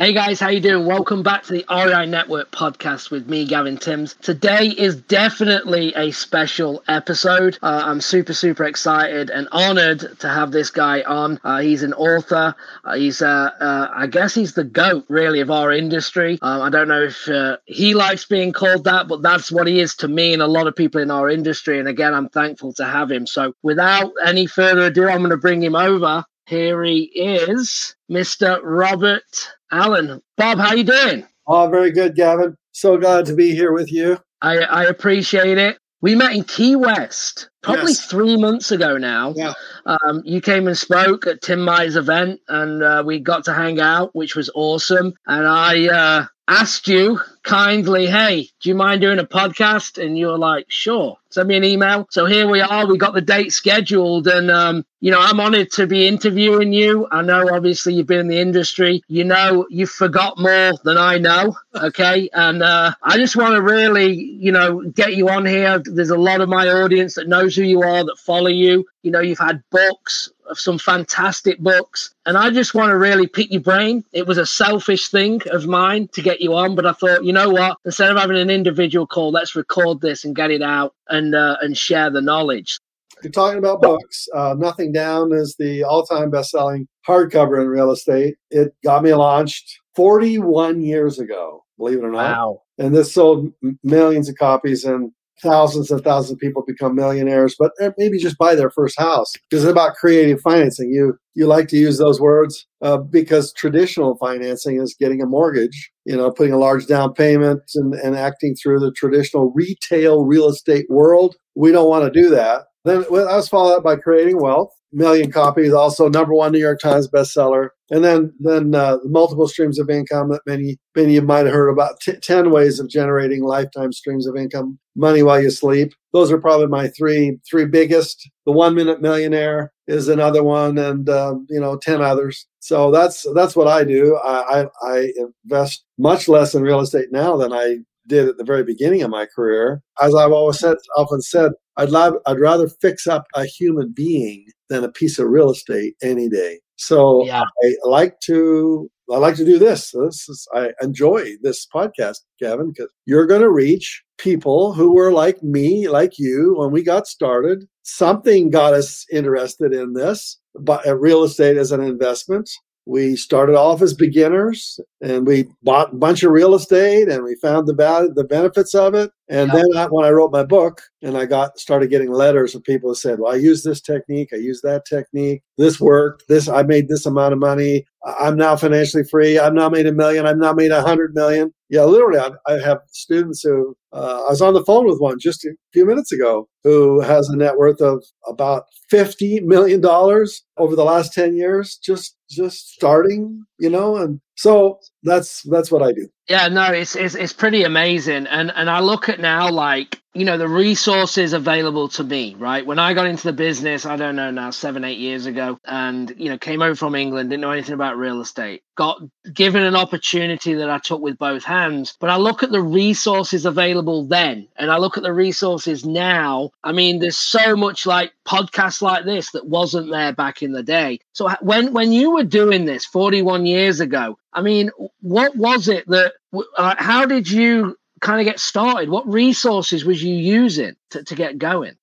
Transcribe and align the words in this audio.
Hey 0.00 0.14
guys, 0.14 0.40
how 0.40 0.48
you 0.48 0.60
doing? 0.60 0.86
Welcome 0.86 1.22
back 1.22 1.42
to 1.42 1.52
the 1.52 1.64
REI 1.68 2.06
Network 2.06 2.50
podcast 2.52 3.10
with 3.10 3.28
me, 3.28 3.44
Gavin 3.44 3.76
Timms. 3.76 4.14
Today 4.22 4.68
is 4.68 4.96
definitely 4.96 5.92
a 5.94 6.10
special 6.10 6.82
episode. 6.88 7.58
Uh, 7.60 7.82
I'm 7.84 8.00
super, 8.00 8.32
super 8.32 8.64
excited 8.64 9.28
and 9.28 9.46
honored 9.52 10.18
to 10.20 10.28
have 10.30 10.52
this 10.52 10.70
guy 10.70 11.02
on. 11.02 11.38
Uh, 11.44 11.60
he's 11.60 11.82
an 11.82 11.92
author. 11.92 12.54
Uh, 12.82 12.94
he's, 12.94 13.20
uh, 13.20 13.50
uh, 13.60 13.90
I 13.94 14.06
guess, 14.06 14.34
he's 14.34 14.54
the 14.54 14.64
goat 14.64 15.04
really 15.10 15.40
of 15.40 15.50
our 15.50 15.70
industry. 15.70 16.38
Um, 16.40 16.62
I 16.62 16.70
don't 16.70 16.88
know 16.88 17.02
if 17.02 17.28
uh, 17.28 17.58
he 17.66 17.92
likes 17.92 18.24
being 18.24 18.54
called 18.54 18.84
that, 18.84 19.06
but 19.06 19.20
that's 19.20 19.52
what 19.52 19.66
he 19.66 19.80
is 19.80 19.94
to 19.96 20.08
me 20.08 20.32
and 20.32 20.40
a 20.40 20.46
lot 20.46 20.66
of 20.66 20.74
people 20.74 21.02
in 21.02 21.10
our 21.10 21.28
industry. 21.28 21.78
And 21.78 21.88
again, 21.88 22.14
I'm 22.14 22.30
thankful 22.30 22.72
to 22.78 22.86
have 22.86 23.10
him. 23.10 23.26
So, 23.26 23.52
without 23.62 24.12
any 24.24 24.46
further 24.46 24.86
ado, 24.86 25.10
I'm 25.10 25.18
going 25.18 25.28
to 25.28 25.36
bring 25.36 25.62
him 25.62 25.74
over. 25.74 26.24
Here 26.50 26.82
he 26.82 27.02
is, 27.14 27.94
Mr. 28.10 28.58
Robert 28.64 29.22
Allen. 29.70 30.20
Bob, 30.36 30.58
how 30.58 30.74
you 30.74 30.82
doing? 30.82 31.24
Oh, 31.46 31.70
very 31.70 31.92
good, 31.92 32.16
Gavin. 32.16 32.56
So 32.72 32.98
glad 32.98 33.24
to 33.26 33.36
be 33.36 33.54
here 33.54 33.72
with 33.72 33.92
you. 33.92 34.18
I, 34.42 34.58
I 34.58 34.84
appreciate 34.86 35.58
it. 35.58 35.78
We 36.00 36.16
met 36.16 36.34
in 36.34 36.42
Key 36.42 36.74
West 36.74 37.50
probably 37.62 37.92
Yes. 37.92 38.06
three 38.06 38.36
months 38.36 38.70
ago 38.70 38.96
now. 38.98 39.32
Yeah. 39.36 39.52
Um, 39.86 40.22
you 40.24 40.40
came 40.40 40.66
and 40.66 40.76
spoke 40.76 41.26
at 41.26 41.40
Tim 41.42 41.60
Mai's 41.62 41.96
event, 41.96 42.40
and 42.48 42.82
uh, 42.82 43.02
we 43.04 43.18
got 43.18 43.44
to 43.44 43.52
hang 43.54 43.80
out, 43.80 44.14
which 44.14 44.36
was 44.36 44.50
awesome. 44.54 45.14
And 45.26 45.46
I 45.46 45.88
uh, 45.88 46.26
asked 46.48 46.88
you 46.88 47.20
kindly, 47.42 48.06
"Hey, 48.06 48.48
do 48.60 48.68
you 48.68 48.74
mind 48.74 49.00
doing 49.00 49.18
a 49.18 49.24
podcast?" 49.24 50.02
And 50.02 50.18
you 50.18 50.28
were 50.28 50.38
like, 50.38 50.66
"Sure." 50.68 51.16
Send 51.32 51.46
me 51.46 51.56
an 51.56 51.62
email. 51.62 52.08
So 52.10 52.26
here 52.26 52.48
we 52.48 52.60
are. 52.60 52.88
We 52.88 52.98
got 52.98 53.14
the 53.14 53.20
date 53.20 53.52
scheduled, 53.52 54.26
and 54.26 54.50
um, 54.50 54.84
you 54.98 55.12
know, 55.12 55.20
I'm 55.20 55.38
honored 55.38 55.70
to 55.72 55.86
be 55.86 56.08
interviewing 56.08 56.72
you. 56.72 57.06
I 57.12 57.22
know, 57.22 57.48
obviously, 57.52 57.94
you've 57.94 58.08
been 58.08 58.18
in 58.18 58.26
the 58.26 58.40
industry. 58.40 59.00
You 59.06 59.22
know, 59.22 59.64
you've 59.70 59.90
forgot 59.90 60.38
more 60.38 60.72
than 60.84 60.98
I 60.98 61.18
know. 61.18 61.56
Okay, 61.72 62.28
and 62.34 62.64
uh, 62.64 62.92
I 63.02 63.16
just 63.16 63.36
want 63.36 63.54
to 63.54 63.62
really, 63.62 64.12
you 64.12 64.50
know, 64.50 64.82
get 64.92 65.14
you 65.14 65.28
on 65.28 65.46
here. 65.46 65.80
There's 65.84 66.10
a 66.10 66.18
lot 66.18 66.40
of 66.40 66.48
my 66.48 66.68
audience 66.68 67.14
that 67.14 67.28
knows 67.28 67.49
who 67.56 67.62
you 67.62 67.82
are, 67.82 68.04
that 68.04 68.18
follow 68.18 68.48
you. 68.48 68.84
You 69.02 69.10
know, 69.10 69.20
you've 69.20 69.38
had 69.38 69.62
books 69.70 70.30
of 70.48 70.58
some 70.58 70.78
fantastic 70.78 71.58
books, 71.58 72.14
and 72.26 72.36
I 72.36 72.50
just 72.50 72.74
want 72.74 72.90
to 72.90 72.96
really 72.96 73.26
pick 73.26 73.50
your 73.50 73.60
brain. 73.60 74.04
It 74.12 74.26
was 74.26 74.38
a 74.38 74.46
selfish 74.46 75.08
thing 75.08 75.40
of 75.50 75.66
mine 75.66 76.08
to 76.12 76.22
get 76.22 76.40
you 76.40 76.54
on, 76.54 76.74
but 76.74 76.86
I 76.86 76.92
thought, 76.92 77.24
you 77.24 77.32
know 77.32 77.50
what? 77.50 77.78
Instead 77.84 78.10
of 78.10 78.16
having 78.16 78.36
an 78.36 78.50
individual 78.50 79.06
call, 79.06 79.30
let's 79.30 79.54
record 79.54 80.00
this 80.00 80.24
and 80.24 80.34
get 80.34 80.50
it 80.50 80.62
out 80.62 80.94
and 81.08 81.34
uh, 81.34 81.56
and 81.60 81.76
share 81.76 82.10
the 82.10 82.20
knowledge. 82.20 82.78
You're 83.22 83.32
talking 83.32 83.58
about 83.58 83.82
books. 83.82 84.28
Uh, 84.34 84.54
Nothing 84.58 84.92
Down 84.92 85.32
is 85.32 85.54
the 85.58 85.84
all 85.84 86.04
time 86.04 86.30
best 86.30 86.50
selling 86.50 86.88
hardcover 87.06 87.60
in 87.60 87.68
real 87.68 87.90
estate. 87.90 88.36
It 88.50 88.74
got 88.82 89.02
me 89.02 89.14
launched 89.14 89.78
41 89.96 90.80
years 90.80 91.18
ago, 91.18 91.64
believe 91.76 91.98
it 91.98 92.04
or 92.04 92.10
not. 92.10 92.56
And 92.78 92.94
this 92.94 93.12
sold 93.12 93.52
millions 93.82 94.28
of 94.28 94.36
copies 94.36 94.84
and 94.84 95.12
thousands 95.42 95.90
and 95.90 96.02
thousands 96.02 96.32
of 96.32 96.38
people 96.38 96.62
become 96.66 96.94
millionaires, 96.94 97.54
but 97.58 97.72
uh, 97.80 97.90
maybe 97.98 98.18
just 98.18 98.38
buy 98.38 98.54
their 98.54 98.70
first 98.70 98.98
house. 98.98 99.32
Because 99.48 99.64
it's 99.64 99.70
about 99.70 99.94
creative 99.94 100.40
financing. 100.40 100.90
You 100.90 101.18
you 101.34 101.46
like 101.46 101.68
to 101.68 101.76
use 101.76 101.98
those 101.98 102.20
words 102.20 102.66
uh, 102.82 102.98
because 102.98 103.52
traditional 103.52 104.16
financing 104.16 104.80
is 104.80 104.96
getting 104.98 105.22
a 105.22 105.26
mortgage, 105.26 105.90
you 106.04 106.16
know, 106.16 106.30
putting 106.30 106.52
a 106.52 106.58
large 106.58 106.86
down 106.86 107.14
payment 107.14 107.62
and, 107.74 107.94
and 107.94 108.16
acting 108.16 108.54
through 108.54 108.80
the 108.80 108.92
traditional 108.92 109.52
retail 109.54 110.24
real 110.24 110.48
estate 110.48 110.86
world. 110.88 111.36
We 111.54 111.72
don't 111.72 111.88
want 111.88 112.12
to 112.12 112.22
do 112.22 112.30
that. 112.30 112.64
Then 112.84 113.00
that 113.02 113.10
was 113.10 113.48
followed 113.48 113.76
up 113.76 113.84
by 113.84 113.96
creating 113.96 114.40
wealth. 114.40 114.72
Million 114.92 115.30
copies, 115.30 115.72
also 115.72 116.08
number 116.08 116.34
one 116.34 116.50
New 116.50 116.58
York 116.58 116.80
Times 116.80 117.08
bestseller, 117.08 117.68
and 117.90 118.02
then 118.02 118.34
then 118.40 118.74
uh, 118.74 118.98
multiple 119.04 119.46
streams 119.46 119.78
of 119.78 119.88
income 119.88 120.30
that 120.30 120.40
many 120.46 120.78
many 120.96 121.16
of 121.16 121.22
you 121.22 121.22
might 121.22 121.46
have 121.46 121.54
heard 121.54 121.68
about. 121.68 122.00
T- 122.00 122.16
Ten 122.16 122.50
ways 122.50 122.80
of 122.80 122.88
generating 122.88 123.44
lifetime 123.44 123.92
streams 123.92 124.26
of 124.26 124.34
income, 124.36 124.80
money 124.96 125.22
while 125.22 125.40
you 125.40 125.50
sleep. 125.50 125.92
Those 126.12 126.32
are 126.32 126.40
probably 126.40 126.66
my 126.66 126.88
three 126.88 127.38
three 127.48 127.66
biggest. 127.66 128.28
The 128.46 128.52
One 128.52 128.74
Minute 128.74 129.00
Millionaire 129.00 129.72
is 129.86 130.08
another 130.08 130.42
one, 130.42 130.76
and 130.76 131.08
um, 131.08 131.46
you 131.48 131.60
know 131.60 131.76
ten 131.76 132.02
others. 132.02 132.44
So 132.58 132.90
that's 132.90 133.24
that's 133.32 133.54
what 133.54 133.68
I 133.68 133.84
do. 133.84 134.18
I, 134.24 134.62
I, 134.62 134.66
I 134.82 135.12
invest 135.44 135.84
much 135.98 136.26
less 136.26 136.52
in 136.56 136.62
real 136.62 136.80
estate 136.80 137.12
now 137.12 137.36
than 137.36 137.52
I 137.52 137.78
did 138.10 138.28
at 138.28 138.36
the 138.36 138.44
very 138.44 138.64
beginning 138.64 139.02
of 139.02 139.10
my 139.10 139.26
career. 139.34 139.82
As 140.02 140.14
I've 140.14 140.32
always 140.32 140.58
said, 140.58 140.76
often 140.96 141.22
said, 141.22 141.52
I'd 141.78 141.90
love, 141.90 142.14
I'd 142.26 142.40
rather 142.40 142.68
fix 142.68 143.06
up 143.06 143.24
a 143.34 143.44
human 143.46 143.92
being 143.96 144.44
than 144.68 144.84
a 144.84 144.92
piece 144.92 145.18
of 145.18 145.28
real 145.28 145.50
estate 145.50 145.94
any 146.02 146.28
day. 146.28 146.60
So 146.76 147.24
Yeah. 147.24 147.42
I 147.62 147.74
like 147.84 148.20
to 148.26 148.90
I 149.12 149.16
like 149.18 149.34
to 149.36 149.44
do 149.44 149.58
this. 149.58 149.90
This 149.90 150.28
is 150.28 150.46
I 150.54 150.70
enjoy 150.80 151.32
this 151.42 151.66
podcast, 151.74 152.18
Gavin, 152.38 152.70
because 152.70 152.92
you're 153.06 153.26
going 153.26 153.40
to 153.40 153.50
reach 153.50 154.02
people 154.18 154.72
who 154.72 154.94
were 154.94 155.12
like 155.12 155.42
me, 155.42 155.88
like 155.88 156.12
you, 156.18 156.54
when 156.56 156.70
we 156.70 156.82
got 156.84 157.08
started. 157.08 157.64
Something 157.82 158.50
got 158.50 158.72
us 158.72 159.04
interested 159.12 159.72
in 159.72 159.94
this, 159.94 160.38
but 160.54 160.86
uh, 160.86 160.96
real 160.96 161.24
estate 161.24 161.56
as 161.56 161.72
an 161.72 161.80
investment. 161.80 162.48
We 162.86 163.14
started 163.16 163.56
off 163.56 163.82
as 163.82 163.94
beginners, 163.94 164.80
and 165.00 165.26
we 165.26 165.48
bought 165.62 165.92
a 165.92 165.96
bunch 165.96 166.22
of 166.22 166.32
real 166.32 166.54
estate, 166.54 167.08
and 167.08 167.22
we 167.22 167.36
found 167.36 167.68
the 167.68 167.74
value, 167.74 168.12
the 168.12 168.24
benefits 168.24 168.74
of 168.74 168.94
it. 168.94 169.10
And 169.30 169.48
Yeah. 169.52 169.62
then 169.62 169.76
I, 169.76 169.86
when 169.86 170.04
I 170.04 170.10
wrote 170.10 170.32
my 170.32 170.42
book, 170.42 170.82
and 171.02 171.16
I 171.16 171.24
got 171.24 171.58
started 171.58 171.88
getting 171.88 172.10
letters 172.10 172.54
of 172.54 172.64
people 172.64 172.90
who 172.90 172.94
said, 172.96 173.20
"Well, 173.20 173.32
I 173.32 173.36
use 173.36 173.62
this 173.62 173.80
technique, 173.80 174.30
I 174.32 174.36
use 174.36 174.60
that 174.62 174.84
technique. 174.84 175.42
This 175.56 175.80
worked. 175.80 176.24
This 176.28 176.48
I 176.48 176.62
made 176.64 176.88
this 176.88 177.06
amount 177.06 177.32
of 177.32 177.38
money. 177.38 177.86
I'm 178.18 178.36
now 178.36 178.56
financially 178.56 179.04
free. 179.04 179.38
I've 179.38 179.54
now 179.54 179.68
made 179.68 179.86
a 179.86 179.92
million. 179.92 180.26
I've 180.26 180.36
now 180.38 180.52
made 180.52 180.72
a 180.72 180.82
hundred 180.82 181.14
million. 181.14 181.52
Yeah, 181.68 181.84
literally, 181.84 182.18
I, 182.18 182.30
I 182.52 182.58
have 182.60 182.78
students 182.88 183.42
who 183.42 183.76
uh, 183.92 184.24
I 184.26 184.30
was 184.30 184.42
on 184.42 184.54
the 184.54 184.64
phone 184.64 184.86
with 184.86 184.98
one 184.98 185.18
just 185.20 185.44
a 185.44 185.52
few 185.72 185.86
minutes 185.86 186.10
ago 186.10 186.48
who 186.64 187.00
has 187.00 187.28
a 187.28 187.36
net 187.36 187.56
worth 187.56 187.80
of 187.80 188.02
about 188.26 188.64
fifty 188.88 189.38
million 189.40 189.80
dollars 189.80 190.42
over 190.58 190.74
the 190.74 190.84
last 190.84 191.12
ten 191.12 191.36
years, 191.36 191.76
just 191.76 192.16
just 192.28 192.70
starting, 192.72 193.44
you 193.60 193.70
know. 193.70 193.96
And 193.96 194.20
so 194.36 194.80
that's 195.02 195.42
that's 195.42 195.70
what 195.70 195.82
I 195.82 195.92
do. 195.92 196.08
Yeah, 196.28 196.48
no, 196.48 196.72
it's 196.72 196.96
it's 196.96 197.14
it's 197.14 197.32
pretty 197.32 197.62
amazing, 197.62 198.26
and 198.26 198.50
and 198.54 198.68
I 198.70 198.80
look 198.80 199.08
at 199.08 199.20
now 199.20 199.50
like 199.50 199.99
you 200.14 200.24
know 200.24 200.36
the 200.36 200.48
resources 200.48 201.32
available 201.32 201.88
to 201.88 202.02
me. 202.02 202.34
Right 202.36 202.66
when 202.66 202.78
I 202.78 202.94
got 202.94 203.06
into 203.06 203.24
the 203.24 203.32
business, 203.32 203.86
I 203.86 203.96
don't 203.96 204.16
know 204.16 204.30
now 204.30 204.50
seven 204.50 204.84
eight 204.84 204.98
years 204.98 205.26
ago, 205.26 205.58
and 205.64 206.12
you 206.16 206.28
know 206.28 206.38
came 206.38 206.62
over 206.62 206.74
from 206.74 206.94
England, 206.94 207.30
didn't 207.30 207.42
know 207.42 207.52
anything 207.52 207.74
about 207.74 207.96
real 207.96 208.20
estate, 208.20 208.62
got 208.74 209.00
given 209.32 209.62
an 209.62 209.76
opportunity 209.76 210.54
that 210.54 210.68
I 210.68 210.78
took 210.78 211.00
with 211.00 211.16
both 211.16 211.44
hands. 211.44 211.96
But 212.00 212.10
I 212.10 212.16
look 212.16 212.42
at 212.42 212.50
the 212.50 212.62
resources 212.62 213.46
available 213.46 214.04
then, 214.04 214.48
and 214.56 214.70
I 214.70 214.78
look 214.78 214.96
at 214.96 215.04
the 215.04 215.12
resources 215.12 215.84
now. 215.84 216.50
I 216.64 216.72
mean, 216.72 216.98
there's 216.98 217.18
so 217.18 217.54
much 217.54 217.86
like 217.86 218.12
podcasts 218.26 218.82
like 218.82 219.04
this 219.04 219.30
that 219.30 219.46
wasn't 219.46 219.90
there 219.90 220.12
back 220.12 220.42
in 220.42 220.52
the 220.52 220.62
day. 220.64 220.98
So 221.12 221.30
when 221.40 221.72
when 221.72 221.92
you 221.92 222.10
were 222.12 222.24
doing 222.24 222.64
this 222.64 222.84
41 222.84 223.46
years 223.46 223.78
ago, 223.78 224.18
I 224.32 224.42
mean, 224.42 224.70
what 225.00 225.36
was 225.36 225.68
it 225.68 225.86
that? 225.86 226.14
Uh, 226.56 226.74
how 226.78 227.06
did 227.06 227.28
you 227.30 227.76
kind 228.00 228.20
of 228.20 228.24
get 228.24 228.40
started? 228.40 228.88
What 228.88 229.06
resources 229.06 229.84
was 229.84 230.02
you 230.02 230.14
using 230.14 230.74
to, 230.90 231.04
to 231.04 231.14
get 231.14 231.38
going? 231.38 231.76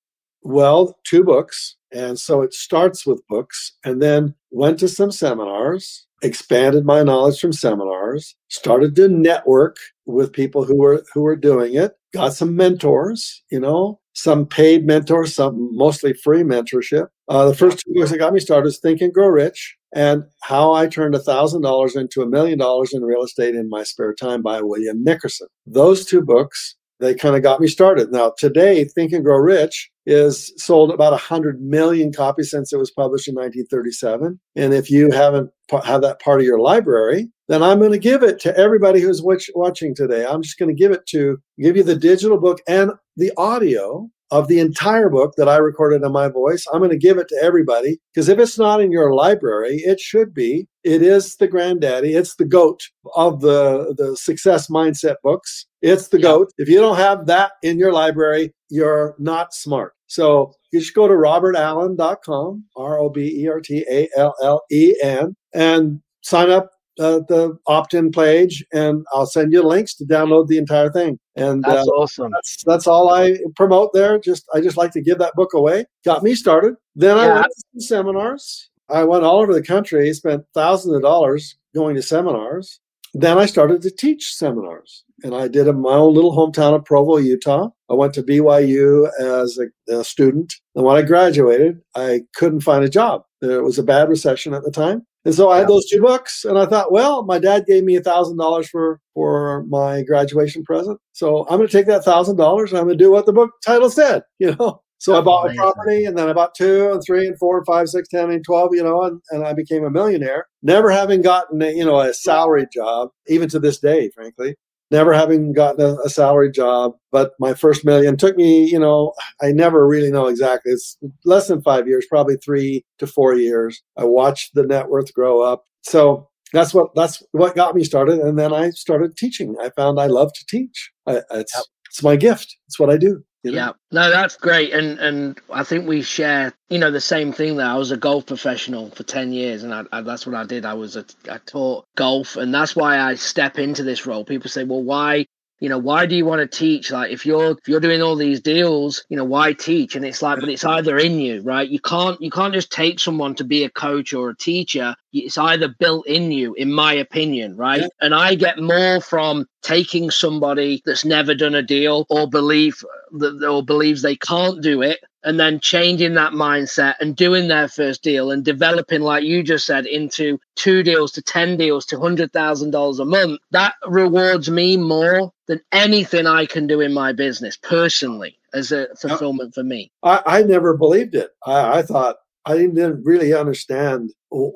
Well, 0.43 0.97
two 1.03 1.23
books. 1.23 1.75
And 1.91 2.19
so 2.19 2.41
it 2.41 2.53
starts 2.53 3.05
with 3.05 3.25
books 3.27 3.73
and 3.83 4.01
then 4.01 4.35
went 4.51 4.79
to 4.79 4.87
some 4.87 5.11
seminars, 5.11 6.05
expanded 6.21 6.85
my 6.85 7.03
knowledge 7.03 7.39
from 7.39 7.53
seminars, 7.53 8.35
started 8.49 8.95
to 8.97 9.07
network 9.07 9.77
with 10.05 10.33
people 10.33 10.63
who 10.63 10.77
were 10.77 11.03
who 11.13 11.21
were 11.21 11.35
doing 11.35 11.75
it, 11.75 11.93
got 12.13 12.33
some 12.33 12.55
mentors, 12.55 13.43
you 13.51 13.59
know, 13.59 13.99
some 14.13 14.45
paid 14.45 14.85
mentors, 14.85 15.35
some 15.35 15.75
mostly 15.75 16.13
free 16.13 16.43
mentorship. 16.43 17.07
Uh, 17.29 17.45
the 17.45 17.55
first 17.55 17.79
two 17.79 17.93
books 17.93 18.11
that 18.11 18.17
got 18.17 18.33
me 18.33 18.39
started 18.39 18.67
is 18.67 18.79
Think 18.79 19.01
and 19.01 19.13
Grow 19.13 19.27
Rich 19.27 19.76
and 19.93 20.23
How 20.41 20.73
I 20.73 20.87
Turned 20.87 21.15
$1,000 21.15 21.95
into 21.95 22.21
a 22.21 22.27
million 22.27 22.59
dollars 22.59 22.93
in 22.93 23.03
real 23.03 23.23
estate 23.23 23.55
in 23.55 23.69
my 23.69 23.83
spare 23.83 24.13
time 24.13 24.41
by 24.41 24.61
William 24.61 25.03
Nickerson. 25.03 25.47
Those 25.65 26.05
two 26.05 26.21
books 26.21 26.75
they 26.99 27.13
kind 27.13 27.35
of 27.35 27.43
got 27.43 27.61
me 27.61 27.67
started. 27.67 28.11
Now, 28.11 28.33
today, 28.37 28.83
Think 28.83 29.11
and 29.11 29.23
Grow 29.23 29.37
Rich 29.37 29.91
is 30.05 30.51
sold 30.57 30.91
about 30.91 31.11
100 31.11 31.61
million 31.61 32.11
copies 32.11 32.49
since 32.49 32.73
it 32.73 32.77
was 32.77 32.91
published 32.91 33.27
in 33.27 33.35
1937. 33.35 34.39
And 34.55 34.73
if 34.73 34.89
you 34.89 35.11
haven't 35.11 35.51
have 35.83 36.01
that 36.01 36.19
part 36.19 36.39
of 36.39 36.45
your 36.45 36.59
library, 36.59 37.29
then 37.49 37.61
I'm 37.61 37.79
going 37.79 37.91
to 37.91 37.99
give 37.99 38.23
it 38.23 38.39
to 38.41 38.57
everybody 38.57 38.99
who's 38.99 39.21
watch, 39.21 39.49
watching 39.53 39.93
today. 39.93 40.25
I'm 40.25 40.41
just 40.41 40.57
going 40.57 40.73
to 40.73 40.81
give 40.81 40.91
it 40.91 41.05
to 41.07 41.37
give 41.59 41.77
you 41.77 41.83
the 41.83 41.95
digital 41.95 42.39
book 42.39 42.61
and 42.67 42.91
the 43.15 43.31
audio 43.37 44.09
of 44.31 44.47
the 44.47 44.59
entire 44.59 45.09
book 45.09 45.33
that 45.37 45.47
I 45.47 45.57
recorded 45.57 46.03
in 46.03 46.11
my 46.11 46.27
voice. 46.27 46.65
I'm 46.71 46.79
going 46.79 46.91
to 46.91 46.97
give 46.97 47.17
it 47.17 47.27
to 47.29 47.39
everybody 47.41 47.99
because 48.13 48.29
if 48.29 48.39
it's 48.39 48.57
not 48.57 48.81
in 48.81 48.91
your 48.91 49.13
library, 49.13 49.77
it 49.77 49.99
should 49.99 50.33
be. 50.33 50.67
It 50.83 51.01
is 51.01 51.35
the 51.37 51.47
granddaddy. 51.47 52.13
It's 52.13 52.35
the 52.35 52.45
goat 52.45 52.81
of 53.15 53.41
the, 53.41 53.93
the 53.97 54.15
success 54.17 54.69
mindset 54.69 55.15
books. 55.23 55.65
It's 55.81 56.09
the 56.09 56.19
goat. 56.19 56.51
If 56.57 56.69
you 56.69 56.79
don't 56.79 56.97
have 56.97 57.25
that 57.27 57.53
in 57.63 57.77
your 57.77 57.93
library, 57.93 58.53
you're 58.69 59.15
not 59.19 59.53
smart. 59.53 59.93
So 60.07 60.53
you 60.71 60.81
should 60.81 60.95
go 60.95 61.07
to 61.07 61.13
robertallen.com, 61.13 62.65
R 62.75 62.99
O 62.99 63.09
B 63.09 63.43
E 63.43 63.47
R 63.47 63.59
T 63.59 63.85
A 63.89 64.09
L 64.17 64.33
L 64.41 64.61
E 64.71 64.95
N, 65.03 65.35
and 65.53 66.01
sign 66.23 66.49
up 66.49 66.69
uh, 66.99 67.19
the 67.27 67.57
opt-in 67.67 68.11
page, 68.11 68.65
and 68.73 69.05
I'll 69.13 69.25
send 69.25 69.53
you 69.53 69.63
links 69.63 69.95
to 69.95 70.05
download 70.05 70.47
the 70.47 70.57
entire 70.57 70.91
thing. 70.91 71.19
And 71.35 71.63
that's 71.63 71.87
uh, 71.87 71.91
awesome. 71.91 72.31
That's, 72.31 72.63
that's 72.65 72.87
all 72.87 73.13
I 73.13 73.37
promote 73.55 73.93
there. 73.93 74.19
Just 74.19 74.45
I 74.53 74.61
just 74.61 74.77
like 74.77 74.91
to 74.91 75.01
give 75.01 75.19
that 75.19 75.35
book 75.35 75.53
away. 75.53 75.85
Got 76.05 76.23
me 76.23 76.35
started. 76.35 76.75
Then 76.95 77.17
yeah. 77.17 77.23
I 77.23 77.33
went 77.33 77.47
to 77.75 77.81
seminars. 77.81 78.69
I 78.89 79.03
went 79.03 79.23
all 79.23 79.39
over 79.39 79.53
the 79.53 79.63
country, 79.63 80.11
spent 80.13 80.45
thousands 80.53 80.95
of 80.95 81.01
dollars 81.01 81.57
going 81.75 81.95
to 81.95 82.01
seminars. 82.01 82.79
Then 83.13 83.37
I 83.37 83.45
started 83.45 83.81
to 83.81 83.91
teach 83.91 84.33
seminars, 84.33 85.03
and 85.23 85.33
I 85.33 85.47
did 85.47 85.67
in 85.67 85.81
my 85.81 85.93
own 85.93 86.13
little 86.13 86.35
hometown 86.35 86.75
of 86.75 86.85
Provo, 86.85 87.17
Utah. 87.17 87.69
I 87.89 87.93
went 87.93 88.13
to 88.15 88.23
BYU 88.23 89.09
as 89.19 89.57
a, 89.57 89.99
a 89.99 90.03
student, 90.03 90.53
and 90.75 90.85
when 90.85 90.97
I 90.97 91.01
graduated, 91.01 91.79
I 91.95 92.21
couldn't 92.35 92.61
find 92.61 92.83
a 92.83 92.89
job. 92.89 93.23
There 93.41 93.63
was 93.63 93.79
a 93.79 93.83
bad 93.83 94.09
recession 94.09 94.53
at 94.53 94.63
the 94.63 94.71
time. 94.71 95.05
And 95.27 95.35
so 95.35 95.49
I 95.49 95.57
had 95.57 95.67
those 95.67 95.85
two 95.89 95.99
books, 96.01 96.45
and 96.45 96.57
I 96.57 96.65
thought, 96.65 96.89
well, 96.89 97.25
my 97.25 97.37
dad 97.37 97.65
gave 97.67 97.83
me 97.83 97.97
a 97.97 98.01
thousand 98.01 98.37
dollars 98.37 98.69
for 98.69 99.01
for 99.13 99.65
my 99.67 100.01
graduation 100.03 100.63
present, 100.63 101.01
so 101.11 101.45
I'm 101.49 101.57
going 101.57 101.67
to 101.67 101.77
take 101.77 101.87
that 101.87 102.05
thousand 102.05 102.37
dollars 102.37 102.71
and 102.71 102.79
I'm 102.79 102.85
going 102.85 102.97
to 102.97 103.03
do 103.03 103.11
what 103.11 103.25
the 103.25 103.33
book 103.33 103.51
title 103.65 103.89
said, 103.89 104.23
you 104.39 104.55
know. 104.55 104.81
So 104.99 105.11
That's 105.11 105.21
I 105.21 105.25
bought 105.25 105.45
amazing. 105.47 105.59
a 105.59 105.63
property, 105.63 106.05
and 106.05 106.17
then 106.17 106.29
I 106.29 106.33
bought 106.33 106.55
two 106.55 106.91
and 106.93 107.01
three 107.05 107.27
and 107.27 107.37
four 107.37 107.57
and 107.57 107.65
five, 107.65 107.89
six, 107.89 108.07
ten, 108.07 108.31
and 108.31 108.41
twelve, 108.41 108.73
you 108.73 108.81
know, 108.81 109.03
and, 109.03 109.19
and 109.31 109.45
I 109.45 109.51
became 109.51 109.83
a 109.83 109.89
millionaire, 109.91 110.47
never 110.63 110.89
having 110.89 111.21
gotten 111.21 111.61
a, 111.61 111.71
you 111.75 111.83
know 111.83 111.99
a 111.99 112.13
salary 112.13 112.65
job, 112.73 113.09
even 113.27 113.49
to 113.49 113.59
this 113.59 113.79
day, 113.79 114.09
frankly 114.11 114.55
never 114.91 115.13
having 115.13 115.53
gotten 115.53 115.85
a, 115.85 115.95
a 116.05 116.09
salary 116.09 116.51
job. 116.51 116.93
But 117.11 117.31
my 117.39 117.53
first 117.53 117.85
million 117.85 118.17
took 118.17 118.35
me, 118.35 118.65
you 118.65 118.79
know, 118.79 119.13
I 119.41 119.51
never 119.51 119.87
really 119.87 120.11
know 120.11 120.27
exactly. 120.27 120.71
It's 120.71 120.97
less 121.25 121.47
than 121.47 121.61
five 121.61 121.87
years, 121.87 122.05
probably 122.09 122.37
three 122.37 122.85
to 122.99 123.07
four 123.07 123.35
years. 123.35 123.81
I 123.97 124.05
watched 124.05 124.53
the 124.53 124.63
net 124.63 124.89
worth 124.89 125.13
grow 125.13 125.41
up. 125.41 125.63
So 125.81 126.29
that's 126.53 126.73
what 126.73 126.95
that's 126.95 127.21
what 127.31 127.55
got 127.55 127.75
me 127.75 127.83
started. 127.83 128.19
And 128.19 128.39
then 128.39 128.53
I 128.53 128.69
started 128.69 129.17
teaching. 129.17 129.55
I 129.61 129.69
found 129.71 129.99
I 129.99 130.07
love 130.07 130.31
to 130.33 130.45
teach. 130.47 130.91
I, 131.05 131.21
it's. 131.31 131.53
It's 131.89 132.03
my 132.03 132.15
gift. 132.15 132.57
It's 132.67 132.79
what 132.79 132.89
I 132.89 132.97
do. 132.97 133.23
You 133.43 133.51
know? 133.51 133.57
Yeah, 133.57 133.71
no, 133.91 134.09
that's 134.09 134.35
great, 134.35 134.73
and 134.73 134.99
and 134.99 135.39
I 135.51 135.63
think 135.63 135.87
we 135.87 136.01
share, 136.01 136.53
you 136.69 136.79
know, 136.79 136.91
the 136.91 136.99
same 136.99 137.31
thing. 137.31 137.55
There, 137.55 137.67
I 137.67 137.75
was 137.75 137.91
a 137.91 137.97
golf 137.97 138.25
professional 138.25 138.89
for 138.89 139.03
ten 139.03 139.31
years, 139.31 139.63
and 139.63 139.73
I, 139.73 139.83
I, 139.91 140.01
that's 140.01 140.25
what 140.25 140.35
I 140.35 140.43
did. 140.43 140.65
I 140.65 140.73
was 140.73 140.97
a, 140.97 141.05
I 141.31 141.37
taught 141.45 141.85
golf, 141.95 142.35
and 142.35 142.53
that's 142.53 142.75
why 142.75 142.99
I 142.99 143.15
step 143.15 143.57
into 143.57 143.83
this 143.83 144.05
role. 144.05 144.25
People 144.25 144.49
say, 144.49 144.63
well, 144.63 144.83
why 144.83 145.27
you 145.59 145.69
know 145.69 145.77
why 145.77 146.05
do 146.05 146.15
you 146.15 146.25
want 146.25 146.39
to 146.39 146.57
teach 146.57 146.91
like 146.91 147.11
if 147.11 147.25
you're 147.25 147.51
if 147.51 147.67
you're 147.67 147.79
doing 147.79 148.01
all 148.01 148.15
these 148.15 148.41
deals 148.41 149.03
you 149.09 149.17
know 149.17 149.23
why 149.23 149.53
teach 149.53 149.95
and 149.95 150.05
it's 150.05 150.21
like 150.21 150.39
but 150.39 150.49
it's 150.49 150.63
either 150.63 150.97
in 150.97 151.19
you 151.19 151.41
right 151.41 151.69
you 151.69 151.79
can't 151.79 152.21
you 152.21 152.29
can't 152.29 152.53
just 152.53 152.71
take 152.71 152.99
someone 152.99 153.33
to 153.33 153.43
be 153.43 153.63
a 153.63 153.69
coach 153.69 154.13
or 154.13 154.29
a 154.29 154.37
teacher 154.37 154.95
it's 155.13 155.37
either 155.37 155.73
built 155.79 156.05
in 156.07 156.31
you 156.31 156.53
in 156.55 156.71
my 156.71 156.93
opinion 156.93 157.55
right 157.57 157.81
yeah. 157.81 157.87
and 158.01 158.13
i 158.13 158.35
get 158.35 158.59
more 158.59 159.01
from 159.01 159.45
taking 159.61 160.09
somebody 160.11 160.81
that's 160.85 161.05
never 161.05 161.33
done 161.33 161.55
a 161.55 161.61
deal 161.61 162.05
or 162.09 162.29
believe 162.29 162.83
that 163.11 163.43
or 163.43 163.63
believes 163.63 164.01
they 164.01 164.15
can't 164.15 164.61
do 164.61 164.81
it 164.81 164.99
and 165.23 165.39
then 165.39 165.59
changing 165.59 166.13
that 166.13 166.31
mindset 166.31 166.95
and 167.01 167.15
doing 167.15 167.47
their 167.47 167.67
first 167.67 168.01
deal 168.01 168.31
and 168.31 168.45
developing, 168.45 169.01
like 169.01 169.23
you 169.23 169.43
just 169.43 169.65
said, 169.65 169.85
into 169.85 170.39
two 170.55 170.83
deals 170.83 171.11
to 171.11 171.21
10 171.21 171.57
deals 171.57 171.85
to 171.85 171.97
$100,000 171.97 172.99
a 172.99 173.05
month, 173.05 173.39
that 173.51 173.73
rewards 173.85 174.49
me 174.49 174.77
more 174.77 175.31
than 175.47 175.59
anything 175.71 176.27
I 176.27 176.45
can 176.45 176.65
do 176.65 176.79
in 176.79 176.93
my 176.93 177.11
business 177.11 177.57
personally 177.57 178.37
as 178.53 178.71
a 178.71 178.87
fulfillment 178.95 179.53
for 179.53 179.63
me. 179.63 179.91
I, 180.03 180.21
I 180.25 180.43
never 180.43 180.77
believed 180.77 181.15
it. 181.15 181.31
I, 181.45 181.79
I 181.79 181.81
thought 181.81 182.17
I 182.45 182.55
didn't 182.55 183.03
really 183.03 183.33
understand 183.33 184.11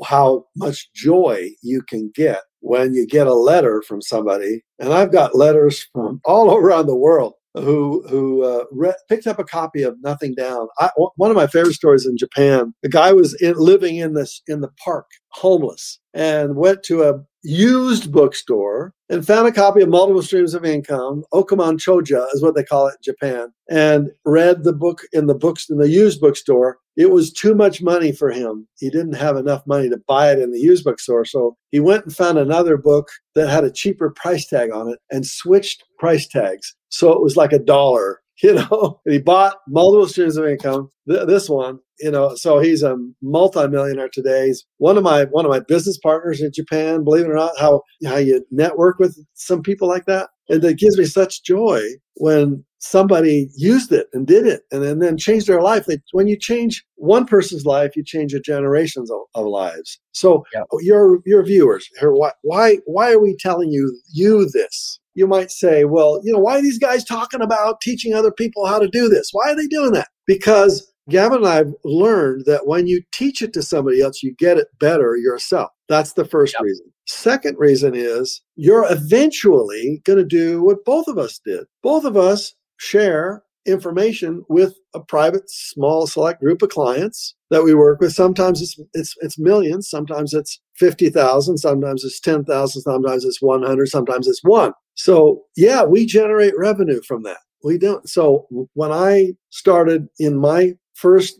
how 0.05 0.45
much 0.55 0.91
joy 0.93 1.49
you 1.61 1.81
can 1.81 2.11
get 2.15 2.43
when 2.61 2.93
you 2.93 3.05
get 3.05 3.27
a 3.27 3.33
letter 3.33 3.81
from 3.81 4.01
somebody. 4.01 4.63
And 4.79 4.93
I've 4.93 5.11
got 5.11 5.35
letters 5.35 5.87
from 5.93 6.21
all 6.25 6.55
around 6.57 6.87
the 6.87 6.95
world 6.95 7.33
who 7.53 8.03
who 8.07 8.43
uh, 8.43 8.63
re- 8.71 8.93
picked 9.09 9.27
up 9.27 9.39
a 9.39 9.43
copy 9.43 9.83
of 9.83 9.97
Nothing 10.01 10.33
Down. 10.33 10.67
I, 10.79 10.89
one 11.15 11.29
of 11.29 11.35
my 11.35 11.47
favorite 11.47 11.73
stories 11.73 12.05
in 12.05 12.17
Japan. 12.17 12.73
The 12.81 12.89
guy 12.89 13.13
was 13.13 13.33
in, 13.41 13.55
living 13.57 13.97
in 13.97 14.13
this 14.13 14.41
in 14.47 14.61
the 14.61 14.71
park, 14.83 15.07
homeless, 15.31 15.99
and 16.13 16.55
went 16.55 16.83
to 16.83 17.03
a 17.03 17.21
used 17.43 18.11
bookstore 18.11 18.93
and 19.09 19.25
found 19.25 19.47
a 19.47 19.51
copy 19.51 19.81
of 19.81 19.89
Multiple 19.89 20.21
Streams 20.21 20.53
of 20.53 20.63
Income. 20.63 21.23
Okuman 21.33 21.77
Choja 21.77 22.25
is 22.33 22.41
what 22.41 22.55
they 22.55 22.63
call 22.63 22.87
it 22.87 22.95
in 23.05 23.13
Japan, 23.13 23.51
and 23.69 24.09
read 24.25 24.63
the 24.63 24.73
book 24.73 25.01
in 25.11 25.27
the 25.27 25.35
books 25.35 25.69
in 25.69 25.77
the 25.77 25.89
used 25.89 26.21
bookstore. 26.21 26.77
It 26.97 27.11
was 27.11 27.31
too 27.31 27.55
much 27.55 27.81
money 27.81 28.11
for 28.11 28.31
him. 28.31 28.67
He 28.77 28.89
didn't 28.89 29.13
have 29.13 29.37
enough 29.37 29.65
money 29.65 29.89
to 29.89 30.01
buy 30.07 30.31
it 30.31 30.39
in 30.39 30.51
the 30.51 30.59
used 30.59 30.83
bookstore, 30.83 31.25
so 31.25 31.55
he 31.71 31.79
went 31.79 32.05
and 32.05 32.15
found 32.15 32.37
another 32.37 32.77
book 32.77 33.09
that 33.35 33.49
had 33.49 33.63
a 33.63 33.71
cheaper 33.71 34.11
price 34.11 34.45
tag 34.47 34.71
on 34.71 34.89
it 34.89 34.99
and 35.09 35.25
switched 35.25 35.83
price 35.99 36.27
tags 36.27 36.75
so 36.91 37.11
it 37.11 37.21
was 37.21 37.35
like 37.35 37.53
a 37.53 37.59
dollar, 37.59 38.21
you 38.43 38.53
know. 38.53 38.99
And 39.05 39.13
he 39.13 39.19
bought 39.19 39.57
multiple 39.67 40.07
streams 40.07 40.37
of 40.37 40.45
income. 40.45 40.89
Th- 41.09 41.25
this 41.25 41.49
one, 41.49 41.79
you 41.99 42.11
know, 42.11 42.35
so 42.35 42.59
he's 42.59 42.83
a 42.83 42.97
multimillionaire 43.21 44.09
today. 44.09 44.47
He's 44.47 44.65
one 44.77 44.97
of 44.97 45.03
my 45.03 45.25
one 45.25 45.45
of 45.45 45.51
my 45.51 45.61
business 45.61 45.97
partners 45.97 46.41
in 46.41 46.51
Japan. 46.53 47.03
Believe 47.03 47.25
it 47.25 47.31
or 47.31 47.35
not, 47.35 47.57
how 47.59 47.81
how 48.05 48.17
you 48.17 48.45
network 48.51 48.99
with 48.99 49.17
some 49.33 49.63
people 49.63 49.87
like 49.87 50.05
that, 50.05 50.29
and 50.49 50.63
it 50.63 50.77
gives 50.77 50.97
me 50.97 51.05
such 51.05 51.43
joy 51.43 51.81
when 52.15 52.63
somebody 52.81 53.49
used 53.55 53.91
it 53.91 54.07
and 54.13 54.27
did 54.27 54.45
it 54.45 54.63
and 54.71 54.83
then, 54.83 54.91
and 54.91 55.01
then 55.01 55.17
changed 55.17 55.47
their 55.47 55.61
life. 55.61 55.85
They, 55.85 55.99
when 56.11 56.27
you 56.27 56.37
change 56.37 56.83
one 56.95 57.25
person's 57.25 57.65
life, 57.65 57.95
you 57.95 58.03
change 58.03 58.33
a 58.33 58.39
generations 58.39 59.09
of, 59.09 59.21
of 59.35 59.45
lives. 59.45 59.99
So 60.11 60.43
yep. 60.53 60.67
your 60.81 61.19
your 61.25 61.43
viewers, 61.43 61.87
here, 61.99 62.11
why 62.11 62.31
why 62.41 62.77
why 62.85 63.13
are 63.13 63.21
we 63.21 63.35
telling 63.39 63.71
you 63.71 63.99
you 64.13 64.49
this? 64.49 64.99
you 65.13 65.27
might 65.27 65.51
say, 65.51 65.83
well, 65.83 66.21
you 66.23 66.31
know, 66.31 66.39
why 66.39 66.57
are 66.57 66.61
these 66.61 66.79
guys 66.79 67.03
talking 67.03 67.41
about 67.41 67.81
teaching 67.81 68.13
other 68.13 68.31
people 68.31 68.65
how 68.65 68.79
to 68.79 68.87
do 68.87 69.09
this? 69.09 69.29
Why 69.33 69.51
are 69.51 69.55
they 69.55 69.67
doing 69.67 69.91
that? 69.91 70.07
Because 70.25 70.91
Gavin 71.09 71.39
and 71.39 71.47
I 71.47 71.55
have 71.55 71.73
learned 71.83 72.45
that 72.45 72.67
when 72.67 72.87
you 72.87 73.01
teach 73.11 73.41
it 73.41 73.53
to 73.53 73.61
somebody 73.61 74.01
else, 74.01 74.23
you 74.23 74.33
get 74.35 74.57
it 74.57 74.67
better 74.79 75.17
yourself. 75.17 75.69
That's 75.89 76.13
the 76.13 76.25
first 76.25 76.55
yep. 76.57 76.63
reason. 76.63 76.85
Second 77.07 77.57
reason 77.57 77.93
is 77.95 78.41
you're 78.55 78.89
eventually 78.89 80.01
going 80.05 80.19
to 80.19 80.25
do 80.25 80.63
what 80.63 80.85
both 80.85 81.07
of 81.07 81.17
us 81.17 81.41
did. 81.43 81.65
Both 81.83 82.05
of 82.05 82.15
us 82.15 82.53
share 82.81 83.43
information 83.67 84.43
with 84.49 84.73
a 84.95 84.99
private, 84.99 85.43
small, 85.47 86.07
select 86.07 86.41
group 86.41 86.63
of 86.63 86.69
clients 86.69 87.35
that 87.51 87.63
we 87.63 87.75
work 87.75 87.99
with. 87.99 88.11
Sometimes 88.11 88.61
it's 88.61 88.79
it's 88.93 89.15
it's 89.21 89.37
millions, 89.37 89.89
sometimes 89.89 90.33
it's 90.33 90.59
fifty 90.75 91.09
thousand, 91.09 91.59
sometimes 91.59 92.03
it's 92.03 92.19
ten 92.19 92.43
thousand, 92.43 92.81
sometimes 92.81 93.23
it's 93.23 93.41
one 93.41 93.61
hundred, 93.61 93.87
sometimes 93.87 94.27
it's 94.27 94.43
one. 94.43 94.73
So 94.95 95.43
yeah, 95.55 95.83
we 95.83 96.05
generate 96.05 96.57
revenue 96.57 97.01
from 97.07 97.23
that. 97.23 97.37
We 97.63 97.77
don't. 97.77 98.09
So 98.09 98.47
when 98.73 98.91
I 98.91 99.33
started 99.51 100.07
in 100.17 100.37
my 100.37 100.73
first 100.95 101.39